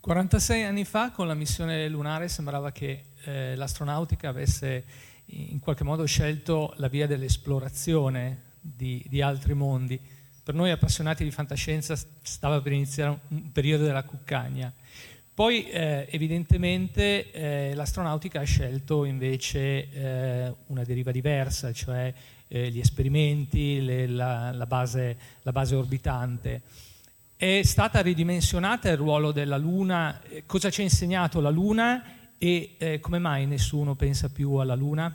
46 0.00 0.64
anni 0.64 0.84
fa 0.84 1.10
con 1.10 1.26
la 1.26 1.34
missione 1.34 1.88
lunare 1.88 2.28
sembrava 2.28 2.72
che 2.72 3.04
eh, 3.24 3.56
l'astronautica 3.56 4.28
avesse 4.28 4.84
in 5.30 5.58
qualche 5.58 5.84
modo 5.84 6.04
scelto 6.06 6.74
la 6.76 6.88
via 6.88 7.06
dell'esplorazione 7.06 8.42
di, 8.60 9.04
di 9.08 9.20
altri 9.20 9.54
mondi. 9.54 10.00
Per 10.42 10.54
noi 10.54 10.70
appassionati 10.70 11.24
di 11.24 11.30
fantascienza 11.30 11.94
stava 12.22 12.60
per 12.60 12.72
iniziare 12.72 13.18
un, 13.28 13.52
periodo 13.52 13.84
della 13.84 14.02
cuccagna. 14.02 14.72
Poi 15.34 15.68
eh, 15.68 16.08
evidentemente 16.10 17.30
eh, 17.30 17.74
l'astronautica 17.74 18.40
ha 18.40 18.44
scelto 18.44 19.04
invece 19.04 19.90
eh, 19.90 20.54
una 20.66 20.82
deriva 20.84 21.12
diversa, 21.12 21.72
cioè 21.72 22.12
eh, 22.48 22.70
gli 22.70 22.80
esperimenti, 22.80 23.80
le- 23.80 24.06
la, 24.06 24.50
la 24.52 24.66
base, 24.66 25.16
la 25.42 25.52
base 25.52 25.74
orbitante. 25.76 26.62
È 27.36 27.60
stata 27.62 28.00
ridimensionata 28.00 28.90
il 28.90 28.96
ruolo 28.96 29.30
della 29.30 29.58
Luna, 29.58 30.20
Eh, 30.28 30.42
cosa 30.44 30.70
ci 30.70 30.80
ha 30.80 30.84
insegnato 30.84 31.40
la 31.40 31.50
Luna 31.50 32.02
e 32.38 32.76
eh, 32.78 33.00
come 33.00 33.18
mai 33.18 33.46
nessuno 33.46 33.94
pensa 33.94 34.28
più 34.28 34.54
alla 34.54 34.74
Luna? 34.74 35.14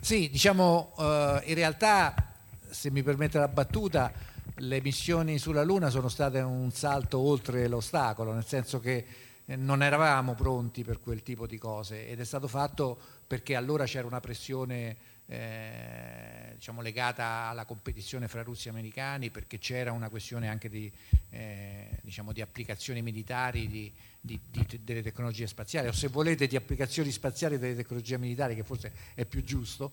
Sì, 0.00 0.30
diciamo 0.30 0.94
eh, 0.98 1.42
in 1.46 1.54
realtà, 1.54 2.34
se 2.70 2.90
mi 2.90 3.02
permette 3.02 3.38
la 3.38 3.48
battuta, 3.48 4.12
le 4.58 4.80
missioni 4.80 5.38
sulla 5.38 5.64
Luna 5.64 5.90
sono 5.90 6.08
state 6.08 6.40
un 6.40 6.70
salto 6.70 7.18
oltre 7.18 7.66
l'ostacolo, 7.66 8.32
nel 8.32 8.44
senso 8.44 8.78
che 8.78 9.06
eh, 9.44 9.56
non 9.56 9.82
eravamo 9.82 10.34
pronti 10.34 10.84
per 10.84 11.00
quel 11.00 11.22
tipo 11.22 11.46
di 11.46 11.58
cose 11.58 12.08
ed 12.08 12.20
è 12.20 12.24
stato 12.24 12.48
fatto 12.48 12.98
perché 13.26 13.56
allora 13.56 13.84
c'era 13.84 14.06
una 14.06 14.20
pressione 14.20 14.96
eh, 15.26 16.52
diciamo, 16.54 16.82
legata 16.82 17.48
alla 17.48 17.64
competizione 17.64 18.28
fra 18.28 18.42
russi 18.42 18.68
e 18.68 18.70
americani, 18.70 19.30
perché 19.30 19.58
c'era 19.58 19.90
una 19.92 20.08
questione 20.08 20.48
anche 20.48 20.68
di, 20.68 20.90
eh, 21.30 21.98
diciamo, 22.02 22.32
di 22.32 22.40
applicazioni 22.40 23.02
militari 23.02 23.66
di, 23.68 23.92
di- 24.24 24.40
di- 24.50 24.80
delle 24.82 25.02
tecnologie 25.02 25.46
spaziali, 25.46 25.88
o 25.88 25.92
se 25.92 26.08
volete 26.08 26.46
di 26.46 26.56
applicazioni 26.56 27.10
spaziali 27.10 27.58
delle 27.58 27.74
tecnologie 27.74 28.16
militari, 28.16 28.54
che 28.54 28.64
forse 28.64 28.90
è 29.14 29.26
più 29.26 29.44
giusto, 29.44 29.92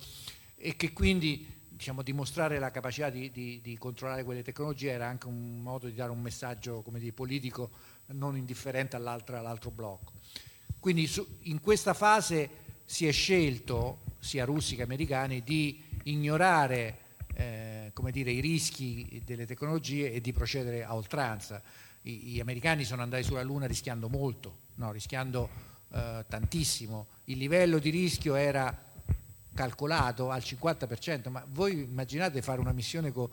e 0.55 0.77
che 0.77 0.93
quindi 0.93 1.45
diciamo, 1.67 2.01
dimostrare 2.01 2.57
la 2.57 2.71
capacità 2.71 3.09
di, 3.09 3.29
di- 3.29 3.59
controllare 3.77 4.23
quelle 4.23 4.41
tecnologie 4.41 4.91
era 4.91 5.07
anche 5.07 5.27
un 5.27 5.61
modo 5.61 5.88
di 5.88 5.95
dare 5.95 6.11
un 6.11 6.21
messaggio 6.21 6.82
dire, 6.93 7.11
politico 7.11 7.71
non 8.07 8.38
indifferente 8.38 8.95
all'altro 8.95 9.69
blocco. 9.69 10.13
Quindi 10.79 11.07
su- 11.07 11.27
in 11.41 11.59
questa 11.59 11.93
fase 11.93 12.49
si 12.86 13.05
è 13.07 13.11
scelto, 13.11 14.03
sia 14.19 14.45
russi 14.45 14.77
che 14.77 14.84
americani, 14.84 15.43
di 15.43 15.84
ignorare 16.03 16.99
eh, 17.34 17.91
dire, 18.11 18.32
i 18.32 18.39
rischi 18.39 19.21
delle 19.25 19.45
tecnologie 19.45 20.13
e 20.13 20.21
di 20.21 20.32
procedere 20.32 20.86
a 20.86 20.95
oltranza. 20.95 21.61
I, 22.04 22.12
gli 22.18 22.39
americani 22.39 22.84
sono 22.84 23.02
andati 23.02 23.24
sulla 23.24 23.43
Luna 23.43 23.66
rischiando 23.66 24.10
molto, 24.10 24.58
no, 24.76 24.91
rischiando 24.91 25.49
eh, 25.91 26.26
tantissimo. 26.28 27.08
Il 27.26 27.38
livello 27.38 27.80
di 27.80 27.89
rischio 27.89 28.36
era 28.36 28.89
calcolato 29.54 30.30
al 30.30 30.41
50%, 30.41 31.30
ma 31.30 31.45
voi 31.49 31.74
immaginate 31.74 32.41
fare 32.41 32.60
una 32.60 32.72
missione 32.72 33.12
con 33.12 33.30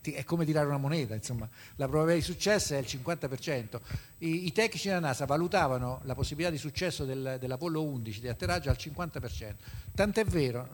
è 0.00 0.24
come 0.24 0.44
tirare 0.44 0.66
una 0.66 0.78
moneta, 0.78 1.14
insomma, 1.14 1.48
la 1.76 1.86
probabilità 1.86 2.26
di 2.26 2.32
successo 2.32 2.74
è 2.74 2.78
il 2.78 2.86
50%. 2.88 3.80
I, 4.18 4.46
i 4.46 4.52
tecnici 4.52 4.88
della 4.88 5.00
NASA 5.00 5.26
valutavano 5.26 6.00
la 6.04 6.14
possibilità 6.14 6.50
di 6.50 6.58
successo 6.58 7.04
del- 7.04 7.36
dell'Apollo 7.38 7.82
11 7.82 8.20
di 8.20 8.28
atterraggio 8.28 8.70
al 8.70 8.76
50%. 8.78 9.54
Tant'è 9.94 10.24
vero, 10.24 10.68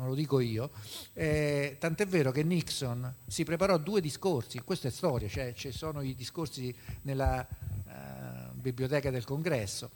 non 0.00 0.08
lo 0.08 0.14
dico 0.14 0.40
io, 0.40 0.70
eh, 1.12 1.76
tant'è 1.78 2.06
vero 2.06 2.32
che 2.32 2.42
Nixon 2.42 3.14
si 3.26 3.44
preparò 3.44 3.76
due 3.76 4.00
discorsi, 4.00 4.58
questa 4.60 4.88
è 4.88 4.90
storia, 4.90 5.28
cioè 5.28 5.52
ci 5.54 5.70
sono 5.70 6.00
i 6.00 6.14
discorsi 6.14 6.74
nella 7.02 7.46
eh, 7.46 8.52
biblioteca 8.54 9.10
del 9.10 9.24
congresso, 9.24 9.90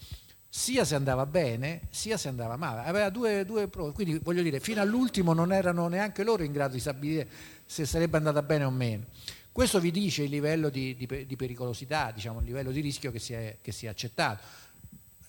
sia 0.47 0.85
se 0.85 0.95
andava 0.95 1.27
bene, 1.27 1.89
sia 1.91 2.17
se 2.17 2.29
andava 2.29 2.57
male. 2.57 2.83
Aveva 2.83 3.11
due, 3.11 3.45
due 3.45 3.67
prove, 3.67 3.93
quindi 3.93 4.19
voglio 4.19 4.43
dire, 4.43 4.61
fino 4.61 4.81
all'ultimo 4.81 5.33
non 5.33 5.53
erano 5.53 5.89
neanche 5.89 6.23
loro 6.23 6.45
in 6.45 6.53
grado 6.53 6.75
di 6.75 6.81
stabilire 6.81 7.27
se 7.65 7.87
sarebbe 7.87 8.19
andata 8.19 8.43
bene 8.43 8.65
o 8.65 8.71
meno. 8.71 9.07
Questo 9.51 9.81
vi 9.81 9.91
dice 9.91 10.23
il 10.25 10.31
livello 10.31 10.69
di, 10.69 10.95
di 10.97 11.27
di 11.27 11.37
pericolosità, 11.37 12.11
diciamo, 12.13 12.41
il 12.41 12.45
livello 12.45 12.71
di 12.71 12.81
rischio 12.81 13.11
che 13.11 13.19
si 13.19 13.33
è, 13.33 13.57
che 13.63 13.73
si 13.73 13.87
è 13.87 13.89
accettato. 13.89 14.43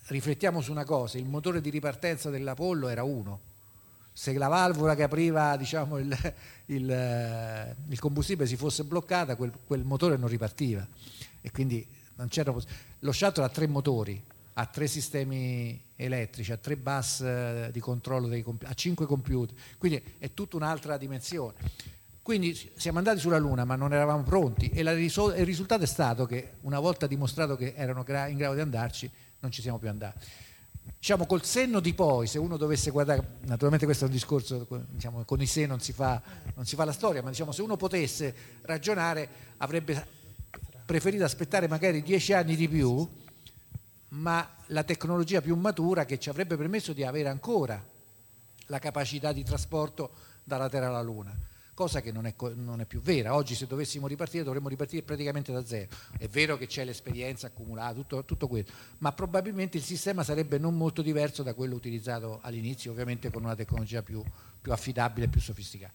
Riflettiamo 0.07 0.61
su 0.61 0.71
una 0.71 0.83
cosa, 0.83 1.17
il 1.17 1.25
motore 1.25 1.61
di 1.61 1.69
ripartenza 1.69 2.29
dell'Apollo 2.29 2.87
era 2.89 3.03
uno. 3.03 3.53
Se 4.17 4.31
la 4.31 4.47
valvola 4.47 4.95
che 4.95 5.03
apriva 5.03 5.57
diciamo, 5.57 5.97
il, 5.97 6.17
il, 6.67 6.89
eh, 6.89 7.75
il 7.89 7.99
combustibile 7.99 8.47
si 8.47 8.55
fosse 8.55 8.85
bloccata, 8.85 9.35
quel, 9.35 9.51
quel 9.67 9.83
motore 9.83 10.15
non 10.15 10.29
ripartiva. 10.29 10.87
E 11.41 11.51
quindi 11.51 11.85
non 12.15 12.29
c'era 12.29 12.53
poss- 12.53 12.67
Lo 12.99 13.11
shuttle 13.11 13.43
ha 13.43 13.49
tre 13.49 13.67
motori, 13.67 14.23
ha 14.53 14.65
tre 14.67 14.87
sistemi 14.87 15.79
elettrici, 15.97 16.53
ha 16.53 16.57
tre 16.57 16.77
bus 16.77 17.19
eh, 17.19 17.69
di 17.73 17.81
controllo, 17.81 18.27
dei 18.27 18.41
comp- 18.41 18.63
ha 18.65 18.73
cinque 18.73 19.05
computer, 19.05 19.53
quindi 19.77 20.01
è 20.17 20.33
tutta 20.33 20.55
un'altra 20.55 20.95
dimensione. 20.95 21.55
Quindi 22.21 22.71
siamo 22.75 22.99
andati 22.99 23.19
sulla 23.19 23.37
Luna 23.37 23.65
ma 23.65 23.75
non 23.75 23.93
eravamo 23.93 24.23
pronti 24.23 24.69
e 24.69 24.81
risol- 24.95 25.37
il 25.37 25.45
risultato 25.45 25.83
è 25.83 25.87
stato 25.87 26.25
che 26.25 26.53
una 26.61 26.79
volta 26.79 27.05
dimostrato 27.05 27.57
che 27.57 27.73
erano 27.75 28.03
gra- 28.03 28.27
in 28.27 28.37
grado 28.37 28.55
di 28.55 28.61
andarci 28.61 29.11
non 29.41 29.51
ci 29.51 29.61
siamo 29.61 29.77
più 29.77 29.89
andati. 29.89 30.25
Diciamo 30.97 31.25
col 31.25 31.43
senno 31.43 31.79
di 31.79 31.93
poi, 31.93 32.25
se 32.25 32.39
uno 32.39 32.57
dovesse 32.57 32.89
guardare, 32.89 33.37
naturalmente 33.41 33.85
questo 33.85 34.05
è 34.05 34.07
un 34.07 34.13
discorso, 34.13 34.67
diciamo, 34.89 35.23
con 35.23 35.41
i 35.41 35.45
se 35.45 35.65
non 35.65 35.79
si, 35.79 35.93
fa, 35.93 36.21
non 36.55 36.65
si 36.65 36.75
fa 36.75 36.83
la 36.83 36.91
storia, 36.91 37.21
ma 37.21 37.29
diciamo, 37.29 37.51
se 37.51 37.61
uno 37.61 37.77
potesse 37.77 38.33
ragionare 38.61 39.29
avrebbe 39.57 40.05
preferito 40.85 41.23
aspettare 41.23 41.67
magari 41.67 42.01
dieci 42.01 42.33
anni 42.33 42.55
di 42.55 42.67
più, 42.67 43.07
ma 44.09 44.49
la 44.67 44.83
tecnologia 44.83 45.41
più 45.41 45.55
matura 45.55 46.05
che 46.05 46.19
ci 46.19 46.29
avrebbe 46.29 46.57
permesso 46.57 46.93
di 46.93 47.03
avere 47.03 47.29
ancora 47.29 47.83
la 48.67 48.79
capacità 48.79 49.31
di 49.31 49.43
trasporto 49.43 50.11
dalla 50.43 50.69
Terra 50.69 50.87
alla 50.87 51.01
Luna, 51.01 51.35
cosa 51.75 52.01
che 52.01 52.11
non 52.11 52.25
è, 52.25 52.33
non 52.55 52.81
è 52.81 52.85
più 52.85 52.99
vera. 53.01 53.35
Oggi 53.35 53.53
se 53.53 53.67
dovessimo 53.67 54.07
ripartire 54.07 54.43
dovremmo 54.43 54.69
ripartire 54.69 55.03
praticamente 55.03 55.51
da 55.51 55.63
zero. 55.63 55.89
È 56.17 56.27
vero 56.27 56.57
che 56.57 56.65
c'è 56.65 56.83
l'esperienza 56.83 57.47
accumulata, 57.47 57.93
tutto, 57.93 58.25
tutto 58.25 58.47
quello, 58.47 58.67
ma 58.99 59.11
probabilmente 59.11 59.77
il 59.77 59.83
sistema 59.83 60.23
sarebbe 60.23 60.57
non 60.57 60.75
molto 60.75 61.03
diverso 61.03 61.43
da 61.43 61.53
quello 61.53 61.75
utilizzato 61.75 62.39
all'inizio, 62.41 62.91
ovviamente 62.91 63.29
con 63.29 63.43
una 63.43 63.55
tecnologia 63.55 64.01
più, 64.01 64.23
più 64.59 64.71
affidabile 64.71 65.27
e 65.27 65.29
più 65.29 65.41
sofisticata. 65.41 65.93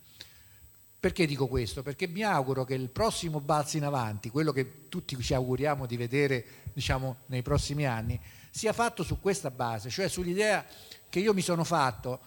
Perché 1.00 1.24
dico 1.24 1.46
questo? 1.46 1.82
Perché 1.82 2.06
mi 2.06 2.22
auguro 2.22 2.64
che 2.64 2.74
il 2.74 2.90
prossimo 2.90 3.40
balzo 3.40 3.78
in 3.78 3.84
avanti, 3.84 4.28
quello 4.28 4.52
che 4.52 4.88
tutti 4.90 5.18
ci 5.22 5.32
auguriamo 5.32 5.86
di 5.86 5.96
vedere 5.96 6.44
diciamo, 6.74 7.20
nei 7.26 7.40
prossimi 7.40 7.86
anni, 7.86 8.20
sia 8.50 8.74
fatto 8.74 9.02
su 9.02 9.18
questa 9.18 9.50
base, 9.50 9.88
cioè 9.88 10.08
sull'idea 10.08 10.62
che 11.08 11.20
io 11.20 11.32
mi 11.32 11.40
sono 11.40 11.64
fatto, 11.64 12.20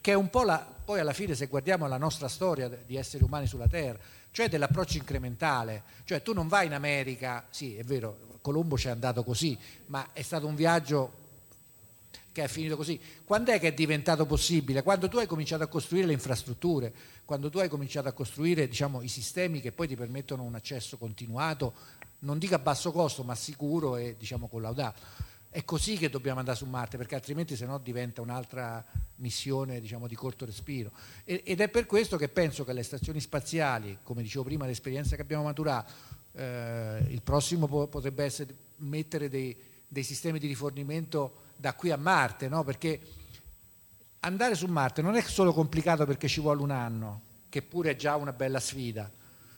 che 0.00 0.12
è 0.12 0.14
un 0.14 0.30
po' 0.30 0.42
la, 0.44 0.58
poi 0.84 1.00
alla 1.00 1.12
fine 1.12 1.34
se 1.34 1.46
guardiamo 1.46 1.86
la 1.86 1.98
nostra 1.98 2.28
storia 2.28 2.68
di 2.68 2.96
esseri 2.96 3.24
umani 3.24 3.46
sulla 3.46 3.68
Terra, 3.68 3.98
cioè 4.30 4.48
dell'approccio 4.48 4.96
incrementale, 4.96 5.82
cioè 6.04 6.22
tu 6.22 6.32
non 6.32 6.48
vai 6.48 6.66
in 6.66 6.74
America, 6.74 7.46
sì 7.50 7.76
è 7.76 7.82
vero, 7.82 8.38
Colombo 8.40 8.78
ci 8.78 8.86
è 8.86 8.90
andato 8.90 9.24
così, 9.24 9.58
ma 9.86 10.08
è 10.12 10.22
stato 10.22 10.46
un 10.46 10.54
viaggio 10.54 11.26
che 12.32 12.44
è 12.44 12.48
finito 12.48 12.76
così. 12.76 13.00
Quando 13.24 13.50
è 13.50 13.58
che 13.58 13.68
è 13.68 13.74
diventato 13.74 14.24
possibile? 14.24 14.82
Quando 14.82 15.08
tu 15.08 15.18
hai 15.18 15.26
cominciato 15.26 15.64
a 15.64 15.66
costruire 15.66 16.06
le 16.06 16.12
infrastrutture, 16.12 16.92
quando 17.24 17.50
tu 17.50 17.58
hai 17.58 17.68
cominciato 17.68 18.08
a 18.08 18.12
costruire 18.12 18.68
diciamo, 18.68 19.02
i 19.02 19.08
sistemi 19.08 19.60
che 19.60 19.72
poi 19.72 19.88
ti 19.88 19.96
permettono 19.96 20.44
un 20.44 20.54
accesso 20.54 20.96
continuato, 20.98 21.74
non 22.20 22.38
dico 22.38 22.54
a 22.54 22.58
basso 22.58 22.92
costo, 22.92 23.24
ma 23.24 23.34
sicuro 23.34 23.96
e 23.96 24.14
diciamo, 24.16 24.46
collaudato. 24.46 25.00
È 25.50 25.64
così 25.64 25.96
che 25.96 26.10
dobbiamo 26.10 26.40
andare 26.40 26.58
su 26.58 26.66
Marte, 26.66 26.96
perché 26.98 27.14
altrimenti 27.14 27.56
se 27.56 27.64
no 27.64 27.78
diventa 27.78 28.20
un'altra 28.20 28.84
missione 29.16 29.80
diciamo, 29.80 30.06
di 30.06 30.14
corto 30.14 30.44
respiro. 30.44 30.90
ed 31.24 31.60
è 31.60 31.68
per 31.68 31.86
questo 31.86 32.16
che 32.16 32.28
penso 32.28 32.64
che 32.64 32.72
le 32.72 32.82
stazioni 32.82 33.20
spaziali, 33.20 33.98
come 34.02 34.22
dicevo 34.22 34.44
prima, 34.44 34.66
l'esperienza 34.66 35.16
che 35.16 35.22
abbiamo 35.22 35.44
maturato, 35.44 35.90
eh, 36.32 37.04
il 37.08 37.22
prossimo 37.22 37.66
potrebbe 37.66 38.24
essere 38.24 38.54
mettere 38.76 39.28
dei, 39.28 39.56
dei 39.86 40.02
sistemi 40.02 40.38
di 40.38 40.46
rifornimento 40.46 41.46
da 41.56 41.72
qui 41.72 41.90
a 41.90 41.96
Marte, 41.96 42.48
no? 42.48 42.62
perché 42.62 43.00
andare 44.20 44.54
su 44.54 44.66
Marte 44.66 45.02
non 45.02 45.16
è 45.16 45.22
solo 45.22 45.52
complicato 45.52 46.04
perché 46.04 46.28
ci 46.28 46.40
vuole 46.40 46.62
un 46.62 46.70
anno, 46.70 47.22
che 47.48 47.62
pure 47.62 47.90
è 47.90 47.96
già 47.96 48.16
una 48.16 48.32
bella 48.32 48.60
sfida. 48.60 49.10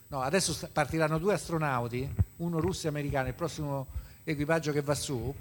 No, 0.07 0.21
adesso 0.21 0.69
partiranno 0.71 1.19
due 1.19 1.33
astronauti, 1.33 2.09
uno 2.37 2.59
russo 2.59 2.87
e 2.87 2.89
americano, 2.89 3.27
il 3.27 3.33
prossimo 3.33 3.87
equipaggio 4.23 4.71
che 4.71 4.81
va 4.81 4.95
su, 4.95 5.33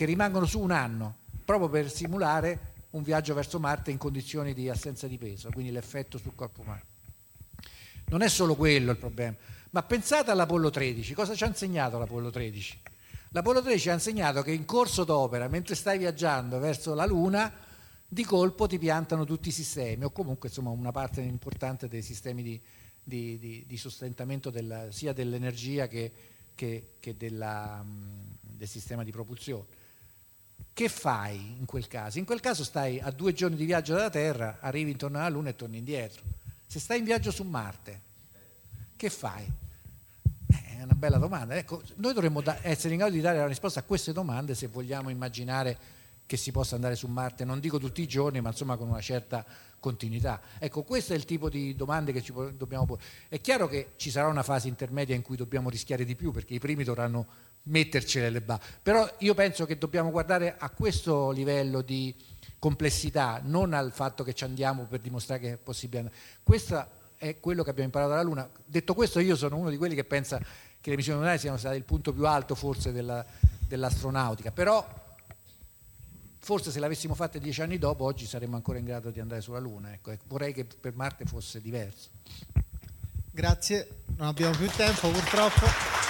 che 0.00 0.06
rimangono 0.06 0.46
su 0.46 0.58
un 0.60 0.70
anno, 0.70 1.14
proprio 1.44 1.68
per 1.68 1.90
simulare 1.90 2.72
un 2.92 3.02
viaggio 3.02 3.34
verso 3.34 3.60
Marte 3.60 3.90
in 3.90 3.98
condizioni 3.98 4.54
di 4.54 4.70
assenza 4.70 5.06
di 5.06 5.18
peso, 5.18 5.50
quindi 5.52 5.70
l'effetto 5.70 6.16
sul 6.16 6.34
corpo 6.34 6.62
umano. 6.62 6.80
Non 8.06 8.22
è 8.22 8.28
solo 8.30 8.56
quello 8.56 8.92
il 8.92 8.96
problema, 8.96 9.36
ma 9.68 9.82
pensate 9.82 10.30
all'Apollo 10.30 10.70
13, 10.70 11.12
cosa 11.12 11.34
ci 11.34 11.44
ha 11.44 11.48
insegnato 11.48 11.98
l'Apollo 11.98 12.30
13? 12.30 12.80
L'Apollo 13.28 13.60
13 13.60 13.90
ha 13.90 13.92
insegnato 13.92 14.40
che 14.40 14.52
in 14.52 14.64
corso 14.64 15.04
d'opera, 15.04 15.48
mentre 15.48 15.74
stai 15.74 15.98
viaggiando 15.98 16.58
verso 16.58 16.94
la 16.94 17.04
Luna, 17.04 17.52
di 18.08 18.24
colpo 18.24 18.66
ti 18.66 18.78
piantano 18.78 19.26
tutti 19.26 19.50
i 19.50 19.52
sistemi, 19.52 20.04
o 20.04 20.10
comunque 20.12 20.48
insomma, 20.48 20.70
una 20.70 20.92
parte 20.92 21.20
importante 21.20 21.88
dei 21.88 22.00
sistemi 22.00 22.42
di, 22.42 22.58
di, 23.02 23.38
di, 23.38 23.64
di 23.66 23.76
sostentamento 23.76 24.48
della, 24.48 24.90
sia 24.90 25.12
dell'energia 25.12 25.88
che, 25.88 26.10
che, 26.54 26.92
che 26.98 27.18
della, 27.18 27.84
del 28.40 28.66
sistema 28.66 29.04
di 29.04 29.10
propulsione. 29.10 29.79
Che 30.80 30.88
fai 30.88 31.56
in 31.58 31.66
quel 31.66 31.86
caso? 31.88 32.16
In 32.16 32.24
quel 32.24 32.40
caso 32.40 32.64
stai 32.64 32.98
a 33.00 33.10
due 33.10 33.34
giorni 33.34 33.54
di 33.54 33.66
viaggio 33.66 33.92
dalla 33.92 34.08
Terra, 34.08 34.60
arrivi 34.60 34.92
intorno 34.92 35.18
alla 35.18 35.28
Luna 35.28 35.50
e 35.50 35.54
torni 35.54 35.76
indietro. 35.76 36.22
Se 36.66 36.80
stai 36.80 37.00
in 37.00 37.04
viaggio 37.04 37.30
su 37.30 37.42
Marte, 37.42 38.00
che 38.96 39.10
fai? 39.10 39.44
È 40.46 40.82
una 40.82 40.94
bella 40.94 41.18
domanda. 41.18 41.54
Ecco, 41.54 41.82
noi 41.96 42.14
dovremmo 42.14 42.42
essere 42.62 42.94
in 42.94 43.00
grado 43.00 43.12
di 43.12 43.20
dare 43.20 43.36
la 43.36 43.46
risposta 43.46 43.80
a 43.80 43.82
queste 43.82 44.14
domande 44.14 44.54
se 44.54 44.68
vogliamo 44.68 45.10
immaginare 45.10 45.76
che 46.24 46.38
si 46.38 46.50
possa 46.50 46.76
andare 46.76 46.96
su 46.96 47.08
Marte, 47.08 47.44
non 47.44 47.60
dico 47.60 47.78
tutti 47.78 48.00
i 48.00 48.08
giorni, 48.08 48.40
ma 48.40 48.48
insomma 48.48 48.76
con 48.76 48.88
una 48.88 49.02
certa 49.02 49.44
continuità. 49.80 50.40
Ecco, 50.58 50.82
questo 50.82 51.12
è 51.12 51.16
il 51.16 51.26
tipo 51.26 51.50
di 51.50 51.76
domande 51.76 52.10
che 52.10 52.22
ci 52.22 52.32
dobbiamo 52.32 52.86
porre. 52.86 53.02
È 53.28 53.38
chiaro 53.42 53.68
che 53.68 53.90
ci 53.96 54.10
sarà 54.10 54.28
una 54.28 54.42
fase 54.42 54.68
intermedia 54.68 55.14
in 55.14 55.20
cui 55.20 55.36
dobbiamo 55.36 55.68
rischiare 55.68 56.06
di 56.06 56.16
più, 56.16 56.30
perché 56.30 56.54
i 56.54 56.58
primi 56.58 56.84
dovranno 56.84 57.26
mettercele 57.64 58.30
le 58.30 58.40
basi. 58.40 58.60
Però 58.82 59.08
io 59.18 59.34
penso 59.34 59.66
che 59.66 59.78
dobbiamo 59.78 60.10
guardare 60.10 60.56
a 60.58 60.70
questo 60.70 61.30
livello 61.30 61.82
di 61.82 62.14
complessità, 62.58 63.40
non 63.42 63.72
al 63.72 63.92
fatto 63.92 64.22
che 64.22 64.34
ci 64.34 64.44
andiamo 64.44 64.84
per 64.84 65.00
dimostrare 65.00 65.40
che 65.40 65.52
è 65.52 65.56
possibile. 65.56 66.10
Questo 66.42 66.98
è 67.16 67.38
quello 67.40 67.62
che 67.62 67.70
abbiamo 67.70 67.86
imparato 67.86 68.10
dalla 68.10 68.22
Luna. 68.22 68.48
Detto 68.64 68.94
questo, 68.94 69.18
io 69.18 69.36
sono 69.36 69.56
uno 69.56 69.70
di 69.70 69.76
quelli 69.76 69.94
che 69.94 70.04
pensa 70.04 70.38
che 70.80 70.90
le 70.90 70.96
missioni 70.96 71.18
lunari 71.18 71.38
siano 71.38 71.56
state 71.56 71.76
il 71.76 71.84
punto 71.84 72.12
più 72.12 72.26
alto 72.26 72.54
forse 72.54 72.92
della, 72.92 73.24
dell'astronautica, 73.66 74.50
però 74.50 74.86
forse 76.38 76.70
se 76.70 76.80
l'avessimo 76.80 77.14
fatta 77.14 77.38
dieci 77.38 77.60
anni 77.60 77.78
dopo 77.78 78.04
oggi 78.04 78.24
saremmo 78.24 78.56
ancora 78.56 78.78
in 78.78 78.86
grado 78.86 79.10
di 79.10 79.20
andare 79.20 79.42
sulla 79.42 79.58
Luna. 79.58 79.92
Ecco, 79.92 80.16
vorrei 80.26 80.52
che 80.52 80.64
per 80.64 80.94
Marte 80.94 81.26
fosse 81.26 81.60
diverso. 81.60 82.08
Grazie, 83.30 83.88
non 84.16 84.28
abbiamo 84.28 84.56
più 84.56 84.68
tempo 84.68 85.08
purtroppo. 85.08 86.09